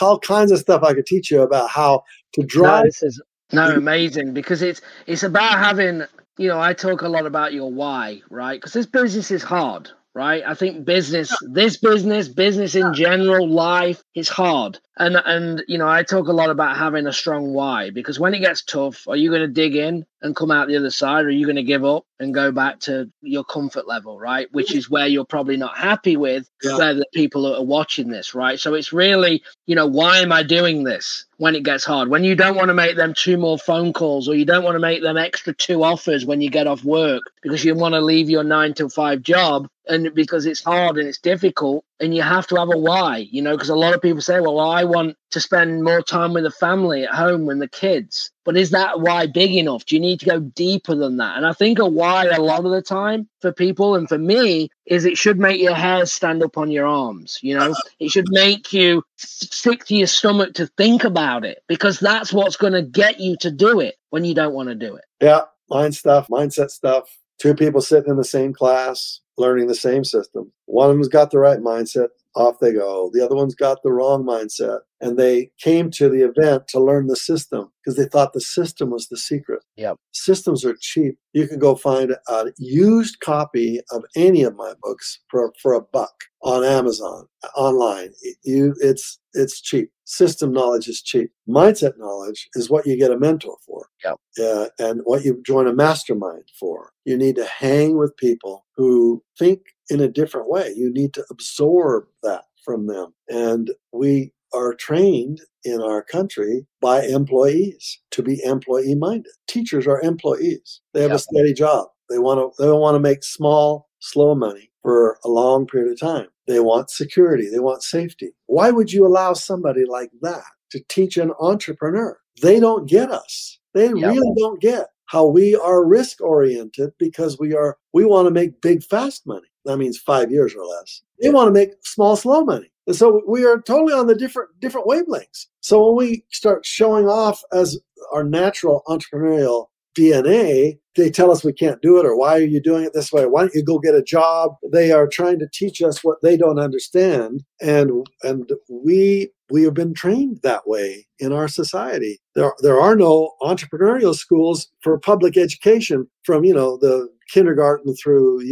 all 0.00 0.18
kinds 0.18 0.52
of 0.52 0.58
stuff 0.58 0.82
I 0.82 0.94
could 0.94 1.06
teach 1.06 1.30
you 1.30 1.42
about 1.42 1.70
how 1.70 2.02
to 2.34 2.42
drive. 2.42 2.84
No, 2.84 2.88
this 2.88 3.02
is 3.02 3.22
no 3.52 3.74
amazing 3.74 4.32
because 4.32 4.62
it's 4.62 4.80
it's 5.06 5.22
about 5.22 5.58
having 5.58 6.04
you 6.38 6.48
know, 6.48 6.60
I 6.60 6.72
talk 6.72 7.02
a 7.02 7.08
lot 7.08 7.26
about 7.26 7.52
your 7.52 7.70
why, 7.70 8.22
right? 8.30 8.58
Because 8.58 8.72
this 8.72 8.86
business 8.86 9.30
is 9.30 9.42
hard, 9.42 9.90
right? 10.14 10.42
I 10.46 10.54
think 10.54 10.84
business, 10.84 11.32
this 11.42 11.76
business, 11.78 12.28
business 12.28 12.74
in 12.74 12.94
general, 12.94 13.48
life 13.48 14.02
is 14.14 14.28
hard. 14.28 14.78
And 14.98 15.16
and 15.16 15.64
you 15.68 15.78
know, 15.78 15.88
I 15.88 16.02
talk 16.02 16.28
a 16.28 16.32
lot 16.32 16.50
about 16.50 16.76
having 16.76 17.06
a 17.06 17.12
strong 17.12 17.54
why 17.54 17.90
because 17.90 18.20
when 18.20 18.34
it 18.34 18.40
gets 18.40 18.62
tough, 18.62 19.08
are 19.08 19.16
you 19.16 19.30
going 19.30 19.40
to 19.40 19.48
dig 19.48 19.74
in 19.74 20.04
and 20.20 20.36
come 20.36 20.50
out 20.50 20.68
the 20.68 20.76
other 20.76 20.90
side, 20.90 21.24
or 21.24 21.28
are 21.28 21.30
you 21.30 21.46
going 21.46 21.56
to 21.56 21.62
give 21.62 21.84
up 21.84 22.04
and 22.20 22.32
go 22.32 22.52
back 22.52 22.78
to 22.80 23.10
your 23.22 23.42
comfort 23.42 23.88
level, 23.88 24.18
right? 24.18 24.46
Which 24.52 24.74
is 24.74 24.88
where 24.88 25.06
you're 25.06 25.24
probably 25.24 25.56
not 25.56 25.76
happy 25.76 26.16
with 26.16 26.48
yeah. 26.62 26.76
where 26.76 26.94
the 26.94 27.06
people 27.12 27.42
that 27.42 27.56
are 27.56 27.64
watching 27.64 28.08
this, 28.08 28.34
right? 28.34 28.60
So 28.60 28.74
it's 28.74 28.92
really, 28.92 29.42
you 29.66 29.74
know, 29.74 29.86
why 29.86 30.18
am 30.18 30.30
I 30.30 30.42
doing 30.44 30.84
this 30.84 31.24
when 31.38 31.56
it 31.56 31.64
gets 31.64 31.84
hard? 31.84 32.08
When 32.08 32.22
you 32.22 32.36
don't 32.36 32.54
want 32.54 32.68
to 32.68 32.74
make 32.74 32.96
them 32.96 33.14
two 33.14 33.36
more 33.36 33.58
phone 33.58 33.92
calls 33.92 34.28
or 34.28 34.34
you 34.34 34.44
don't 34.44 34.62
want 34.62 34.76
to 34.76 34.80
make 34.80 35.02
them 35.02 35.16
extra 35.16 35.52
two 35.52 35.82
offers 35.82 36.24
when 36.24 36.40
you 36.40 36.50
get 36.50 36.68
off 36.68 36.84
work 36.84 37.22
because 37.42 37.64
you 37.64 37.74
want 37.74 37.94
to 37.94 38.00
leave 38.00 38.30
your 38.30 38.44
nine 38.44 38.74
to 38.74 38.88
five 38.88 39.22
job 39.22 39.68
and 39.88 40.14
because 40.14 40.46
it's 40.46 40.62
hard 40.62 40.96
and 40.96 41.08
it's 41.08 41.18
difficult 41.18 41.84
and 41.98 42.14
you 42.14 42.22
have 42.22 42.46
to 42.46 42.56
have 42.56 42.68
a 42.72 42.78
why 42.78 43.26
you 43.30 43.42
know 43.42 43.56
because 43.56 43.68
a 43.68 43.74
lot 43.74 43.94
of 43.94 44.00
people 44.00 44.20
say 44.20 44.38
well 44.38 44.60
i 44.60 44.81
want 44.84 45.16
to 45.30 45.40
spend 45.40 45.82
more 45.82 46.02
time 46.02 46.32
with 46.32 46.44
the 46.44 46.50
family 46.50 47.04
at 47.04 47.14
home 47.14 47.46
with 47.46 47.58
the 47.58 47.68
kids. 47.68 48.30
But 48.44 48.56
is 48.56 48.70
that 48.70 49.00
why 49.00 49.26
big 49.26 49.52
enough? 49.52 49.84
Do 49.86 49.94
you 49.94 50.00
need 50.00 50.20
to 50.20 50.26
go 50.26 50.40
deeper 50.40 50.94
than 50.94 51.16
that? 51.18 51.36
And 51.36 51.46
i 51.46 51.52
think 51.52 51.78
a 51.78 51.86
why 51.86 52.26
a 52.26 52.40
lot 52.40 52.64
of 52.64 52.70
the 52.70 52.82
time 52.82 53.28
for 53.40 53.52
people 53.52 53.94
and 53.94 54.08
for 54.08 54.18
me 54.18 54.68
is 54.86 55.04
it 55.04 55.16
should 55.16 55.38
make 55.38 55.60
your 55.60 55.74
hair 55.74 56.04
stand 56.06 56.42
up 56.42 56.58
on 56.58 56.70
your 56.70 56.86
arms 56.86 57.38
you 57.42 57.56
know? 57.56 57.74
It 58.00 58.10
should 58.10 58.28
make 58.30 58.72
you 58.72 59.02
stick 59.16 59.84
to 59.86 59.94
your 59.94 60.06
stomach 60.06 60.54
to 60.54 60.66
think 60.66 61.04
about 61.04 61.44
it 61.44 61.62
because 61.68 61.98
that's 61.98 62.32
what's 62.32 62.56
going 62.56 62.72
to 62.72 62.82
get 62.82 63.20
you 63.20 63.36
to 63.38 63.50
do 63.50 63.80
it 63.80 63.96
when 64.10 64.24
you 64.24 64.34
don't 64.34 64.54
want 64.54 64.68
to 64.68 64.74
do 64.74 64.96
it. 64.96 65.04
Yeah 65.20 65.42
mind 65.70 65.94
stuff 65.94 66.28
mindset 66.28 66.70
stuff. 66.70 67.18
Two 67.38 67.54
people 67.54 67.80
sitting 67.80 68.10
in 68.10 68.16
the 68.16 68.24
same 68.24 68.52
class 68.52 69.20
learning 69.38 69.66
the 69.66 69.74
same 69.74 70.04
system. 70.04 70.52
One 70.66 70.90
of 70.90 70.96
them's 70.96 71.08
got 71.08 71.30
the 71.30 71.38
right 71.38 71.58
mindset, 71.58 72.08
off 72.36 72.58
they 72.60 72.72
go. 72.72 73.10
The 73.12 73.24
other 73.24 73.36
one's 73.36 73.54
got 73.54 73.82
the 73.82 73.92
wrong 73.92 74.24
mindset. 74.24 74.80
And 75.02 75.18
they 75.18 75.50
came 75.58 75.90
to 75.92 76.08
the 76.08 76.22
event 76.22 76.68
to 76.68 76.80
learn 76.80 77.08
the 77.08 77.16
system 77.16 77.72
because 77.84 77.96
they 77.96 78.08
thought 78.08 78.32
the 78.32 78.40
system 78.40 78.90
was 78.90 79.08
the 79.08 79.16
secret. 79.16 79.62
Yep. 79.76 79.96
Systems 80.12 80.64
are 80.64 80.76
cheap. 80.80 81.16
You 81.32 81.48
can 81.48 81.58
go 81.58 81.74
find 81.74 82.14
a 82.28 82.44
used 82.56 83.18
copy 83.20 83.80
of 83.90 84.04
any 84.14 84.44
of 84.44 84.54
my 84.54 84.74
books 84.80 85.18
for, 85.28 85.52
for 85.60 85.74
a 85.74 85.82
buck 85.82 86.14
on 86.42 86.64
Amazon 86.64 87.26
online. 87.56 88.12
You, 88.44 88.74
it's 88.80 89.18
it's 89.34 89.60
cheap. 89.60 89.90
System 90.04 90.52
knowledge 90.52 90.88
is 90.88 91.02
cheap. 91.02 91.30
Mindset 91.48 91.94
knowledge 91.96 92.48
is 92.54 92.70
what 92.70 92.86
you 92.86 92.96
get 92.98 93.10
a 93.10 93.18
mentor 93.18 93.56
for. 93.66 93.86
Yep. 94.04 94.16
Uh, 94.40 94.68
and 94.78 95.00
what 95.04 95.24
you 95.24 95.42
join 95.44 95.66
a 95.66 95.74
mastermind 95.74 96.44
for. 96.60 96.92
You 97.04 97.16
need 97.16 97.36
to 97.36 97.46
hang 97.46 97.96
with 97.96 98.16
people 98.16 98.66
who 98.76 99.22
think 99.38 99.60
in 99.88 100.00
a 100.00 100.08
different 100.08 100.48
way. 100.48 100.72
You 100.76 100.92
need 100.92 101.14
to 101.14 101.24
absorb 101.30 102.04
that 102.22 102.44
from 102.64 102.86
them. 102.86 103.14
And 103.28 103.70
we 103.92 104.32
are 104.54 104.74
trained 104.74 105.40
in 105.64 105.80
our 105.80 106.02
country 106.02 106.66
by 106.80 107.02
employees 107.02 107.98
to 108.10 108.22
be 108.22 108.42
employee 108.44 108.94
minded. 108.94 109.32
Teachers 109.48 109.86
are 109.86 110.00
employees. 110.00 110.80
They 110.92 111.02
have 111.02 111.10
yep. 111.10 111.18
a 111.18 111.22
steady 111.22 111.52
job. 111.52 111.88
They 112.08 112.18
want 112.18 112.40
to 112.40 112.62
they 112.62 112.68
don't 112.68 112.80
want 112.80 112.94
to 112.94 113.00
make 113.00 113.24
small, 113.24 113.88
slow 114.00 114.34
money 114.34 114.70
for 114.82 115.18
a 115.24 115.28
long 115.28 115.66
period 115.66 115.92
of 115.92 116.00
time. 116.00 116.26
They 116.46 116.60
want 116.60 116.90
security, 116.90 117.48
they 117.48 117.60
want 117.60 117.82
safety. 117.82 118.34
Why 118.46 118.70
would 118.70 118.92
you 118.92 119.06
allow 119.06 119.32
somebody 119.32 119.84
like 119.84 120.10
that 120.22 120.44
to 120.72 120.80
teach 120.88 121.16
an 121.16 121.32
entrepreneur? 121.40 122.18
They 122.42 122.60
don't 122.60 122.88
get 122.88 123.10
us. 123.10 123.58
They 123.74 123.86
yep. 123.86 123.94
really 123.94 124.32
don't 124.38 124.60
get 124.60 124.88
how 125.06 125.26
we 125.26 125.54
are 125.54 125.84
risk 125.84 126.20
oriented 126.20 126.92
because 126.98 127.38
we 127.38 127.54
are 127.54 127.78
we 127.92 128.04
want 128.04 128.26
to 128.26 128.30
make 128.32 128.60
big 128.60 128.82
fast 128.82 129.26
money. 129.26 129.46
That 129.64 129.76
means 129.76 129.96
5 129.96 130.32
years 130.32 130.54
or 130.54 130.64
less. 130.64 131.02
They 131.20 131.30
want 131.30 131.46
to 131.46 131.52
make 131.52 131.70
small 131.84 132.16
slow 132.16 132.44
money. 132.44 132.71
And 132.86 132.96
so 132.96 133.22
we 133.26 133.44
are 133.44 133.60
totally 133.60 133.92
on 133.92 134.06
the 134.06 134.14
different 134.14 134.50
different 134.60 134.86
wavelengths. 134.86 135.46
So 135.60 135.86
when 135.86 135.96
we 135.96 136.24
start 136.30 136.66
showing 136.66 137.08
off 137.08 137.42
as 137.52 137.78
our 138.12 138.24
natural 138.24 138.82
entrepreneurial 138.88 139.66
DNA, 139.96 140.78
they 140.96 141.10
tell 141.10 141.30
us 141.30 141.44
we 141.44 141.52
can't 141.52 141.80
do 141.82 141.98
it 141.98 142.06
or 142.06 142.16
why 142.16 142.36
are 142.36 142.44
you 142.44 142.60
doing 142.60 142.84
it 142.84 142.92
this 142.92 143.12
way? 143.12 143.26
Why 143.26 143.42
don't 143.42 143.54
you 143.54 143.64
go 143.64 143.78
get 143.78 143.94
a 143.94 144.02
job? 144.02 144.56
They 144.72 144.90
are 144.90 145.06
trying 145.06 145.38
to 145.38 145.48
teach 145.52 145.80
us 145.82 146.02
what 146.02 146.18
they 146.22 146.36
don't 146.36 146.58
understand. 146.58 147.44
And 147.60 148.06
and 148.22 148.50
we 148.68 149.30
we 149.50 149.62
have 149.64 149.74
been 149.74 149.94
trained 149.94 150.40
that 150.42 150.66
way 150.66 151.06
in 151.18 151.32
our 151.32 151.48
society. 151.48 152.18
There 152.34 152.52
there 152.60 152.80
are 152.80 152.96
no 152.96 153.32
entrepreneurial 153.42 154.14
schools 154.14 154.68
for 154.80 154.98
public 154.98 155.36
education 155.36 156.08
from, 156.24 156.44
you 156.44 156.54
know, 156.54 156.78
the 156.78 157.08
kindergarten 157.32 157.94
through 157.94 158.42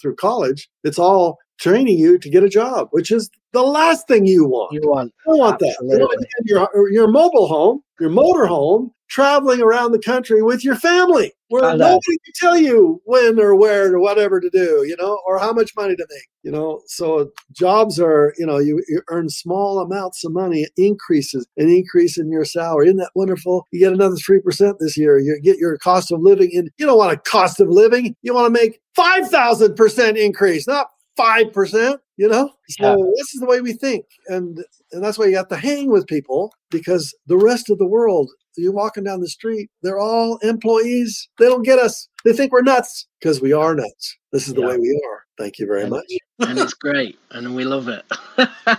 through 0.00 0.16
college. 0.16 0.68
It's 0.84 0.98
all 0.98 1.38
training 1.58 1.98
you 1.98 2.18
to 2.18 2.30
get 2.30 2.42
a 2.42 2.48
job, 2.48 2.88
which 2.90 3.10
is 3.10 3.30
the 3.52 3.62
last 3.62 4.08
thing 4.08 4.26
you 4.26 4.46
want. 4.46 4.72
You 4.72 4.82
want, 4.84 5.12
you 5.26 5.36
want 5.38 5.58
that. 5.60 5.76
You 5.82 5.98
want 5.98 6.26
your, 6.44 6.90
your 6.90 7.08
mobile 7.08 7.46
home, 7.46 7.82
your 8.00 8.10
motor 8.10 8.46
home, 8.46 8.92
traveling 9.08 9.62
around 9.62 9.92
the 9.92 9.98
country 9.98 10.42
with 10.42 10.64
your 10.64 10.74
family 10.74 11.32
where 11.48 11.76
nobody 11.76 12.18
can 12.24 12.32
tell 12.34 12.56
you 12.56 13.00
when 13.04 13.38
or 13.38 13.54
where 13.54 13.94
or 13.94 14.00
whatever 14.00 14.40
to 14.40 14.50
do, 14.50 14.84
you 14.88 14.96
know, 14.98 15.20
or 15.24 15.38
how 15.38 15.52
much 15.52 15.70
money 15.76 15.94
to 15.94 16.06
make, 16.10 16.26
you 16.42 16.50
know. 16.50 16.80
So 16.86 17.30
jobs 17.52 18.00
are, 18.00 18.34
you 18.38 18.46
know, 18.46 18.58
you, 18.58 18.82
you 18.88 19.02
earn 19.08 19.28
small 19.28 19.78
amounts 19.78 20.24
of 20.24 20.32
money, 20.32 20.66
increases 20.76 21.46
an 21.56 21.68
increase 21.68 22.18
in 22.18 22.28
your 22.30 22.44
salary. 22.44 22.86
Isn't 22.86 22.96
that 22.96 23.10
wonderful? 23.14 23.68
You 23.70 23.78
get 23.78 23.92
another 23.92 24.16
3% 24.16 24.78
this 24.80 24.96
year. 24.96 25.18
You 25.18 25.38
get 25.42 25.58
your 25.58 25.78
cost 25.78 26.10
of 26.10 26.20
living 26.20 26.50
in, 26.52 26.70
you 26.78 26.86
don't 26.86 26.98
want 26.98 27.12
a 27.12 27.18
cost 27.18 27.60
of 27.60 27.68
living. 27.68 28.16
You 28.22 28.34
want 28.34 28.52
to 28.52 28.60
make 28.60 28.80
5,000% 28.98 30.16
increase, 30.16 30.66
not 30.66 30.88
5%, 31.18 31.98
you 32.16 32.28
know? 32.28 32.50
So 32.68 32.98
yeah. 32.98 33.10
this 33.16 33.34
is 33.34 33.40
the 33.40 33.46
way 33.46 33.60
we 33.60 33.72
think. 33.72 34.06
And 34.28 34.64
and 34.92 35.02
that's 35.02 35.18
why 35.18 35.26
you 35.26 35.36
have 35.36 35.48
to 35.48 35.56
hang 35.56 35.90
with 35.90 36.06
people 36.06 36.52
because 36.70 37.14
the 37.26 37.36
rest 37.36 37.70
of 37.70 37.78
the 37.78 37.86
world, 37.86 38.30
you're 38.56 38.72
walking 38.72 39.04
down 39.04 39.20
the 39.20 39.28
street, 39.28 39.70
they're 39.82 39.98
all 39.98 40.38
employees. 40.38 41.28
They 41.38 41.46
don't 41.46 41.64
get 41.64 41.78
us. 41.78 42.08
They 42.24 42.32
think 42.32 42.52
we're 42.52 42.62
nuts 42.62 43.06
because 43.20 43.40
we 43.40 43.52
are 43.52 43.74
nuts. 43.74 44.16
This 44.32 44.48
is 44.48 44.54
the 44.54 44.62
yeah. 44.62 44.68
way 44.68 44.78
we 44.78 45.02
are. 45.10 45.22
Thank 45.38 45.58
you 45.58 45.66
very 45.66 45.82
and, 45.82 45.90
much. 45.90 46.06
And 46.40 46.58
it's 46.58 46.74
great. 46.74 47.18
And 47.30 47.54
we 47.54 47.64
love 47.64 47.88
it. 47.88 48.04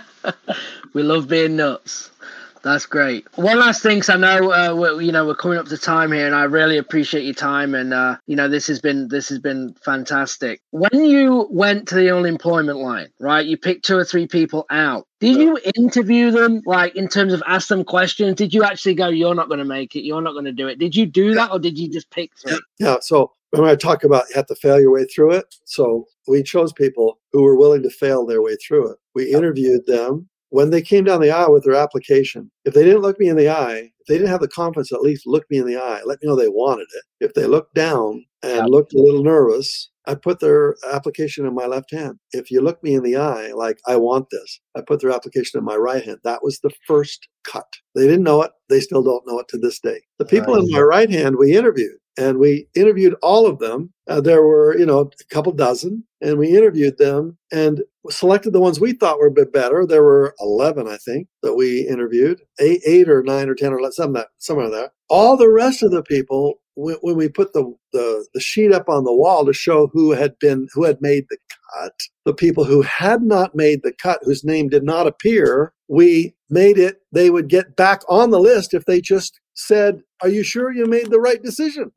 we 0.94 1.02
love 1.02 1.28
being 1.28 1.56
nuts. 1.56 2.10
That's 2.66 2.84
great. 2.84 3.24
One 3.38 3.60
last 3.60 3.80
thing, 3.80 3.98
because 3.98 4.08
I 4.08 4.16
know 4.16 4.50
uh, 4.50 4.74
we're, 4.74 5.00
you 5.00 5.12
know 5.12 5.24
we're 5.24 5.36
coming 5.36 5.56
up 5.56 5.66
to 5.66 5.78
time 5.78 6.10
here, 6.10 6.26
and 6.26 6.34
I 6.34 6.42
really 6.44 6.78
appreciate 6.78 7.22
your 7.22 7.32
time. 7.32 7.76
And 7.76 7.94
uh, 7.94 8.16
you 8.26 8.34
know 8.34 8.48
this 8.48 8.66
has 8.66 8.80
been 8.80 9.06
this 9.06 9.28
has 9.28 9.38
been 9.38 9.76
fantastic. 9.84 10.60
When 10.72 11.04
you 11.04 11.46
went 11.48 11.86
to 11.88 11.94
the 11.94 12.10
unemployment 12.10 12.80
line, 12.80 13.06
right? 13.20 13.46
You 13.46 13.56
picked 13.56 13.84
two 13.84 13.96
or 13.96 14.04
three 14.04 14.26
people 14.26 14.66
out. 14.68 15.06
Did 15.20 15.36
you 15.36 15.60
interview 15.76 16.32
them, 16.32 16.60
like 16.66 16.96
in 16.96 17.06
terms 17.06 17.32
of 17.32 17.40
ask 17.46 17.68
them 17.68 17.84
questions? 17.84 18.34
Did 18.34 18.52
you 18.52 18.64
actually 18.64 18.96
go, 18.96 19.10
"You're 19.10 19.36
not 19.36 19.46
going 19.46 19.60
to 19.60 19.64
make 19.64 19.94
it. 19.94 20.00
You're 20.00 20.20
not 20.20 20.32
going 20.32 20.46
to 20.46 20.52
do 20.52 20.66
it"? 20.66 20.80
Did 20.80 20.96
you 20.96 21.06
do 21.06 21.34
that, 21.34 21.52
or 21.52 21.60
did 21.60 21.78
you 21.78 21.88
just 21.88 22.10
pick 22.10 22.32
three? 22.36 22.58
Yeah. 22.80 22.96
So 23.00 23.30
when 23.50 23.64
I 23.64 23.76
talk 23.76 24.02
about 24.02 24.24
you 24.28 24.34
have 24.34 24.46
to 24.46 24.56
fail 24.56 24.80
your 24.80 24.90
way 24.90 25.04
through 25.04 25.34
it, 25.34 25.54
so 25.66 26.06
we 26.26 26.42
chose 26.42 26.72
people 26.72 27.20
who 27.32 27.44
were 27.44 27.56
willing 27.56 27.84
to 27.84 27.90
fail 27.90 28.26
their 28.26 28.42
way 28.42 28.56
through 28.56 28.90
it. 28.90 28.98
We 29.14 29.32
interviewed 29.32 29.86
them 29.86 30.28
when 30.50 30.70
they 30.70 30.82
came 30.82 31.04
down 31.04 31.20
the 31.20 31.30
aisle 31.30 31.52
with 31.52 31.64
their 31.64 31.74
application, 31.74 32.50
if 32.64 32.74
they 32.74 32.84
didn't 32.84 33.02
look 33.02 33.18
me 33.18 33.28
in 33.28 33.36
the 33.36 33.48
eye, 33.48 33.90
if 34.00 34.06
they 34.06 34.14
didn't 34.14 34.30
have 34.30 34.40
the 34.40 34.48
confidence 34.48 34.92
at 34.92 35.00
least 35.00 35.26
look 35.26 35.44
me 35.50 35.58
in 35.58 35.66
the 35.66 35.76
eye, 35.76 36.00
let 36.04 36.22
me 36.22 36.28
know 36.28 36.36
they 36.36 36.48
wanted 36.48 36.86
it. 36.94 37.04
If 37.20 37.34
they 37.34 37.46
looked 37.46 37.74
down 37.74 38.24
and 38.42 38.68
looked 38.68 38.94
a 38.94 38.98
little 38.98 39.24
nervous, 39.24 39.90
I 40.06 40.14
put 40.14 40.38
their 40.38 40.76
application 40.92 41.46
in 41.46 41.54
my 41.54 41.66
left 41.66 41.90
hand. 41.92 42.18
If 42.32 42.50
you 42.50 42.60
look 42.60 42.82
me 42.82 42.94
in 42.94 43.02
the 43.02 43.16
eye, 43.16 43.52
like 43.52 43.78
I 43.86 43.96
want 43.96 44.28
this, 44.30 44.60
I 44.76 44.82
put 44.82 45.00
their 45.00 45.10
application 45.10 45.58
in 45.58 45.64
my 45.64 45.76
right 45.76 46.04
hand. 46.04 46.18
That 46.22 46.44
was 46.44 46.60
the 46.60 46.70
first 46.86 47.26
cut. 47.44 47.66
They 47.94 48.06
didn't 48.06 48.22
know 48.22 48.42
it. 48.42 48.52
They 48.68 48.80
still 48.80 49.02
don't 49.02 49.26
know 49.26 49.40
it 49.40 49.48
to 49.48 49.58
this 49.58 49.80
day. 49.80 50.00
The 50.18 50.24
people 50.24 50.54
in 50.54 50.70
my 50.70 50.80
right 50.80 51.10
hand 51.10 51.36
we 51.36 51.56
interviewed 51.56 51.98
and 52.16 52.38
we 52.38 52.68
interviewed 52.74 53.14
all 53.22 53.46
of 53.46 53.58
them. 53.58 53.92
Uh, 54.08 54.20
there 54.20 54.42
were, 54.42 54.76
you 54.78 54.86
know, 54.86 55.00
a 55.00 55.34
couple 55.34 55.52
dozen, 55.52 56.04
and 56.20 56.38
we 56.38 56.56
interviewed 56.56 56.96
them 56.98 57.36
and 57.52 57.82
selected 58.10 58.52
the 58.52 58.60
ones 58.60 58.80
we 58.80 58.92
thought 58.92 59.18
were 59.18 59.26
a 59.26 59.32
bit 59.32 59.52
better. 59.52 59.84
There 59.84 60.02
were 60.02 60.34
11, 60.40 60.86
I 60.86 60.96
think, 60.96 61.28
that 61.42 61.54
we 61.54 61.86
interviewed, 61.86 62.40
eight, 62.60 62.80
eight 62.86 63.08
or 63.08 63.22
nine 63.22 63.48
or 63.48 63.54
10 63.54 63.72
or 63.72 63.90
some 63.90 64.12
that, 64.14 64.28
somewhere 64.38 64.70
there. 64.70 64.92
All 65.08 65.36
the 65.36 65.50
rest 65.50 65.82
of 65.82 65.90
the 65.90 66.02
people, 66.02 66.54
when, 66.74 66.96
when 67.00 67.16
we 67.16 67.28
put 67.28 67.52
the, 67.52 67.74
the, 67.92 68.26
the 68.32 68.40
sheet 68.40 68.72
up 68.72 68.88
on 68.88 69.04
the 69.04 69.14
wall 69.14 69.44
to 69.44 69.52
show 69.52 69.88
who 69.92 70.12
had 70.12 70.38
been, 70.38 70.68
who 70.72 70.84
had 70.84 71.00
made 71.00 71.24
the 71.28 71.38
cut, 71.74 72.00
the 72.24 72.34
people 72.34 72.64
who 72.64 72.82
had 72.82 73.22
not 73.22 73.54
made 73.54 73.82
the 73.82 73.92
cut, 73.92 74.20
whose 74.22 74.44
name 74.44 74.68
did 74.68 74.84
not 74.84 75.06
appear, 75.06 75.72
we 75.88 76.34
made 76.48 76.78
it, 76.78 77.02
they 77.12 77.30
would 77.30 77.48
get 77.48 77.76
back 77.76 78.02
on 78.08 78.30
the 78.30 78.40
list 78.40 78.74
if 78.74 78.84
they 78.84 79.00
just 79.00 79.40
said, 79.56 80.02
Are 80.22 80.28
you 80.28 80.42
sure 80.42 80.72
you 80.72 80.86
made 80.86 81.10
the 81.10 81.20
right 81.20 81.42
decision? 81.42 81.90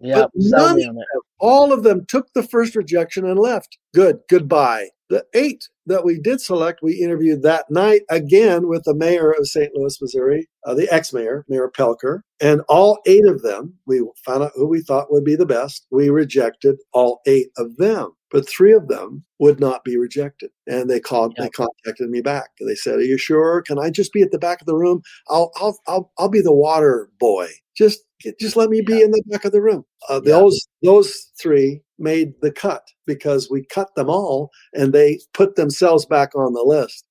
Yeah, 0.00 0.26
none 0.34 0.76
of 0.76 0.94
them, 0.94 1.04
all 1.38 1.72
of 1.72 1.82
them 1.82 2.06
took 2.06 2.32
the 2.32 2.42
first 2.42 2.76
rejection 2.76 3.26
and 3.26 3.38
left. 3.38 3.78
Good, 3.94 4.20
goodbye. 4.28 4.88
The 5.08 5.24
eight 5.34 5.68
that 5.86 6.04
we 6.04 6.20
did 6.20 6.40
select, 6.40 6.80
we 6.82 6.94
interviewed 6.94 7.42
that 7.42 7.68
night 7.68 8.02
again 8.10 8.68
with 8.68 8.84
the 8.84 8.94
mayor 8.94 9.32
of 9.32 9.48
St. 9.48 9.74
Louis, 9.74 10.00
Missouri, 10.00 10.48
uh, 10.64 10.74
the 10.74 10.88
ex 10.92 11.12
mayor, 11.12 11.44
Mayor 11.48 11.68
Pelker. 11.68 12.20
And 12.40 12.60
all 12.68 13.00
eight 13.06 13.26
of 13.26 13.42
them, 13.42 13.74
we 13.86 14.00
found 14.24 14.44
out 14.44 14.52
who 14.54 14.68
we 14.68 14.82
thought 14.82 15.10
would 15.10 15.24
be 15.24 15.34
the 15.34 15.46
best. 15.46 15.86
We 15.90 16.10
rejected 16.10 16.76
all 16.92 17.20
eight 17.26 17.48
of 17.56 17.76
them 17.76 18.12
but 18.30 18.48
three 18.48 18.72
of 18.72 18.88
them 18.88 19.24
would 19.38 19.60
not 19.60 19.84
be 19.84 19.96
rejected. 19.96 20.50
And 20.66 20.88
they 20.88 21.00
called, 21.00 21.34
yep. 21.36 21.46
they 21.46 21.50
contacted 21.50 22.10
me 22.10 22.20
back. 22.20 22.50
They 22.60 22.74
said, 22.74 22.96
"Are 22.96 23.02
you 23.02 23.18
sure? 23.18 23.62
Can 23.62 23.78
I 23.78 23.90
just 23.90 24.12
be 24.12 24.22
at 24.22 24.30
the 24.30 24.38
back 24.38 24.60
of 24.60 24.66
the 24.66 24.76
room? 24.76 25.02
I'll, 25.28 25.50
I'll, 25.56 25.78
I'll, 25.86 26.12
I'll 26.18 26.28
be 26.28 26.40
the 26.40 26.52
water 26.52 27.10
boy. 27.18 27.48
Just, 27.76 28.00
just 28.38 28.56
let 28.56 28.68
me 28.68 28.82
be 28.82 29.00
in 29.00 29.10
the 29.10 29.22
back 29.28 29.44
of 29.44 29.52
the 29.52 29.62
room." 29.62 29.84
Uh, 30.08 30.20
those, 30.20 30.68
those 30.82 31.30
three 31.40 31.82
made 31.98 32.32
the 32.40 32.52
cut 32.52 32.82
because 33.06 33.50
we 33.50 33.64
cut 33.66 33.94
them 33.94 34.08
all, 34.08 34.50
and 34.74 34.92
they 34.92 35.18
put 35.34 35.56
themselves 35.56 36.06
back 36.06 36.34
on 36.34 36.52
the 36.52 36.62
list. 36.64 37.04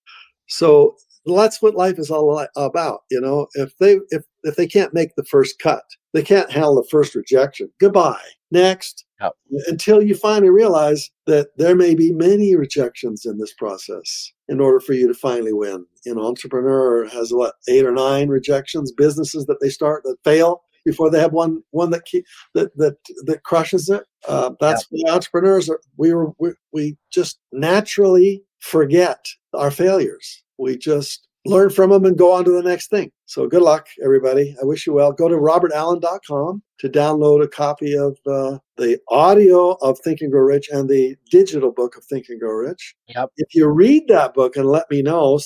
So 0.48 0.96
that's 1.26 1.62
what 1.62 1.76
life 1.76 2.00
is 2.00 2.10
all 2.10 2.46
about. 2.56 3.02
You 3.12 3.22
know, 3.22 3.48
if 3.56 3.78
they, 3.78 4.00
if, 4.10 4.24
if 4.44 4.56
they 4.56 4.68
can't 4.68 4.94
make 4.94 5.16
the 5.16 5.26
first 5.26 5.60
cut, 5.60 5.84
they 6.14 6.24
can't 6.24 6.52
handle 6.52 6.76
the 6.76 6.88
first 6.90 7.14
rejection. 7.14 7.70
Goodbye. 7.80 8.22
Next 8.52 9.06
Yep. 9.22 9.34
Until 9.68 10.02
you 10.02 10.16
finally 10.16 10.50
realize 10.50 11.10
that 11.26 11.50
there 11.58 11.76
may 11.76 11.94
be 11.94 12.12
many 12.12 12.56
rejections 12.56 13.26
in 13.26 13.38
this 13.38 13.54
process 13.54 14.32
in 14.48 14.60
order 14.60 14.80
for 14.80 14.94
you 14.94 15.08
to 15.08 15.14
finally 15.14 15.54
win. 15.54 15.86
An 16.06 16.18
entrepreneur 16.18 17.08
has 17.10 17.32
what 17.34 17.56
eight 17.68 17.86
or 17.86 17.92
nine 17.92 18.30
rejections, 18.30 18.92
businesses 18.92 19.46
that 19.48 19.60
they 19.60 19.70
start 19.70 20.04
that 20.04 20.18
fail 20.24 20.64
before 20.86 21.12
they 21.12 21.20
have 21.20 21.34
one 21.34 21.62
one 21.72 21.90
that 21.92 22.06
keep, 22.06 22.26
that 22.54 22.76
that 22.78 22.98
that 23.26 23.44
crushes 23.44 23.90
it. 23.90 24.04
Uh, 24.28 24.52
that's 24.60 24.88
yep. 24.92 25.08
why 25.08 25.14
entrepreneurs 25.14 25.70
are. 25.70 25.82
We 25.98 26.14
were 26.14 26.32
we, 26.40 26.52
we 26.72 26.98
just 27.12 27.40
naturally 27.52 28.44
forget 28.60 29.26
our 29.54 29.72
failures. 29.72 30.44
We 30.58 30.78
just 30.78 31.28
learn 31.46 31.70
from 31.70 31.90
them 31.90 32.06
and 32.06 32.18
go 32.18 32.34
on 32.34 32.44
to 32.46 32.52
the 32.52 32.64
next 32.64 32.90
thing. 32.90 33.12
So 33.26 33.48
good 33.48 33.62
luck, 33.62 33.88
everybody. 34.04 34.56
I 34.62 34.66
wish 34.66 34.86
you 34.86 34.94
well. 34.94 35.12
Go 35.12 35.28
to 35.28 35.36
robertallen.com 35.36 36.62
to 36.80 36.90
download 36.90 37.44
a 37.44 37.48
copy 37.48 37.96
of 37.96 38.18
uh, 38.26 38.58
the 38.78 39.00
audio 39.10 39.72
of 39.82 40.00
Think 40.00 40.22
and 40.22 40.32
Grow 40.32 40.42
Rich 40.42 40.70
and 40.72 40.90
the 40.90 41.16
digital 41.30 41.72
book 41.72 41.96
of 41.96 42.04
Think 42.06 42.28
and 42.30 42.40
Grow 42.40 42.52
Rich. 42.52 42.96
Yep. 43.10 43.30
If 43.38 43.56
you 43.56 43.68
read 43.68 44.08
that 44.08 44.34
book 44.34 44.56
and 44.56 44.66
let 44.66 44.90
me 44.90 45.02
know, 45.02 45.40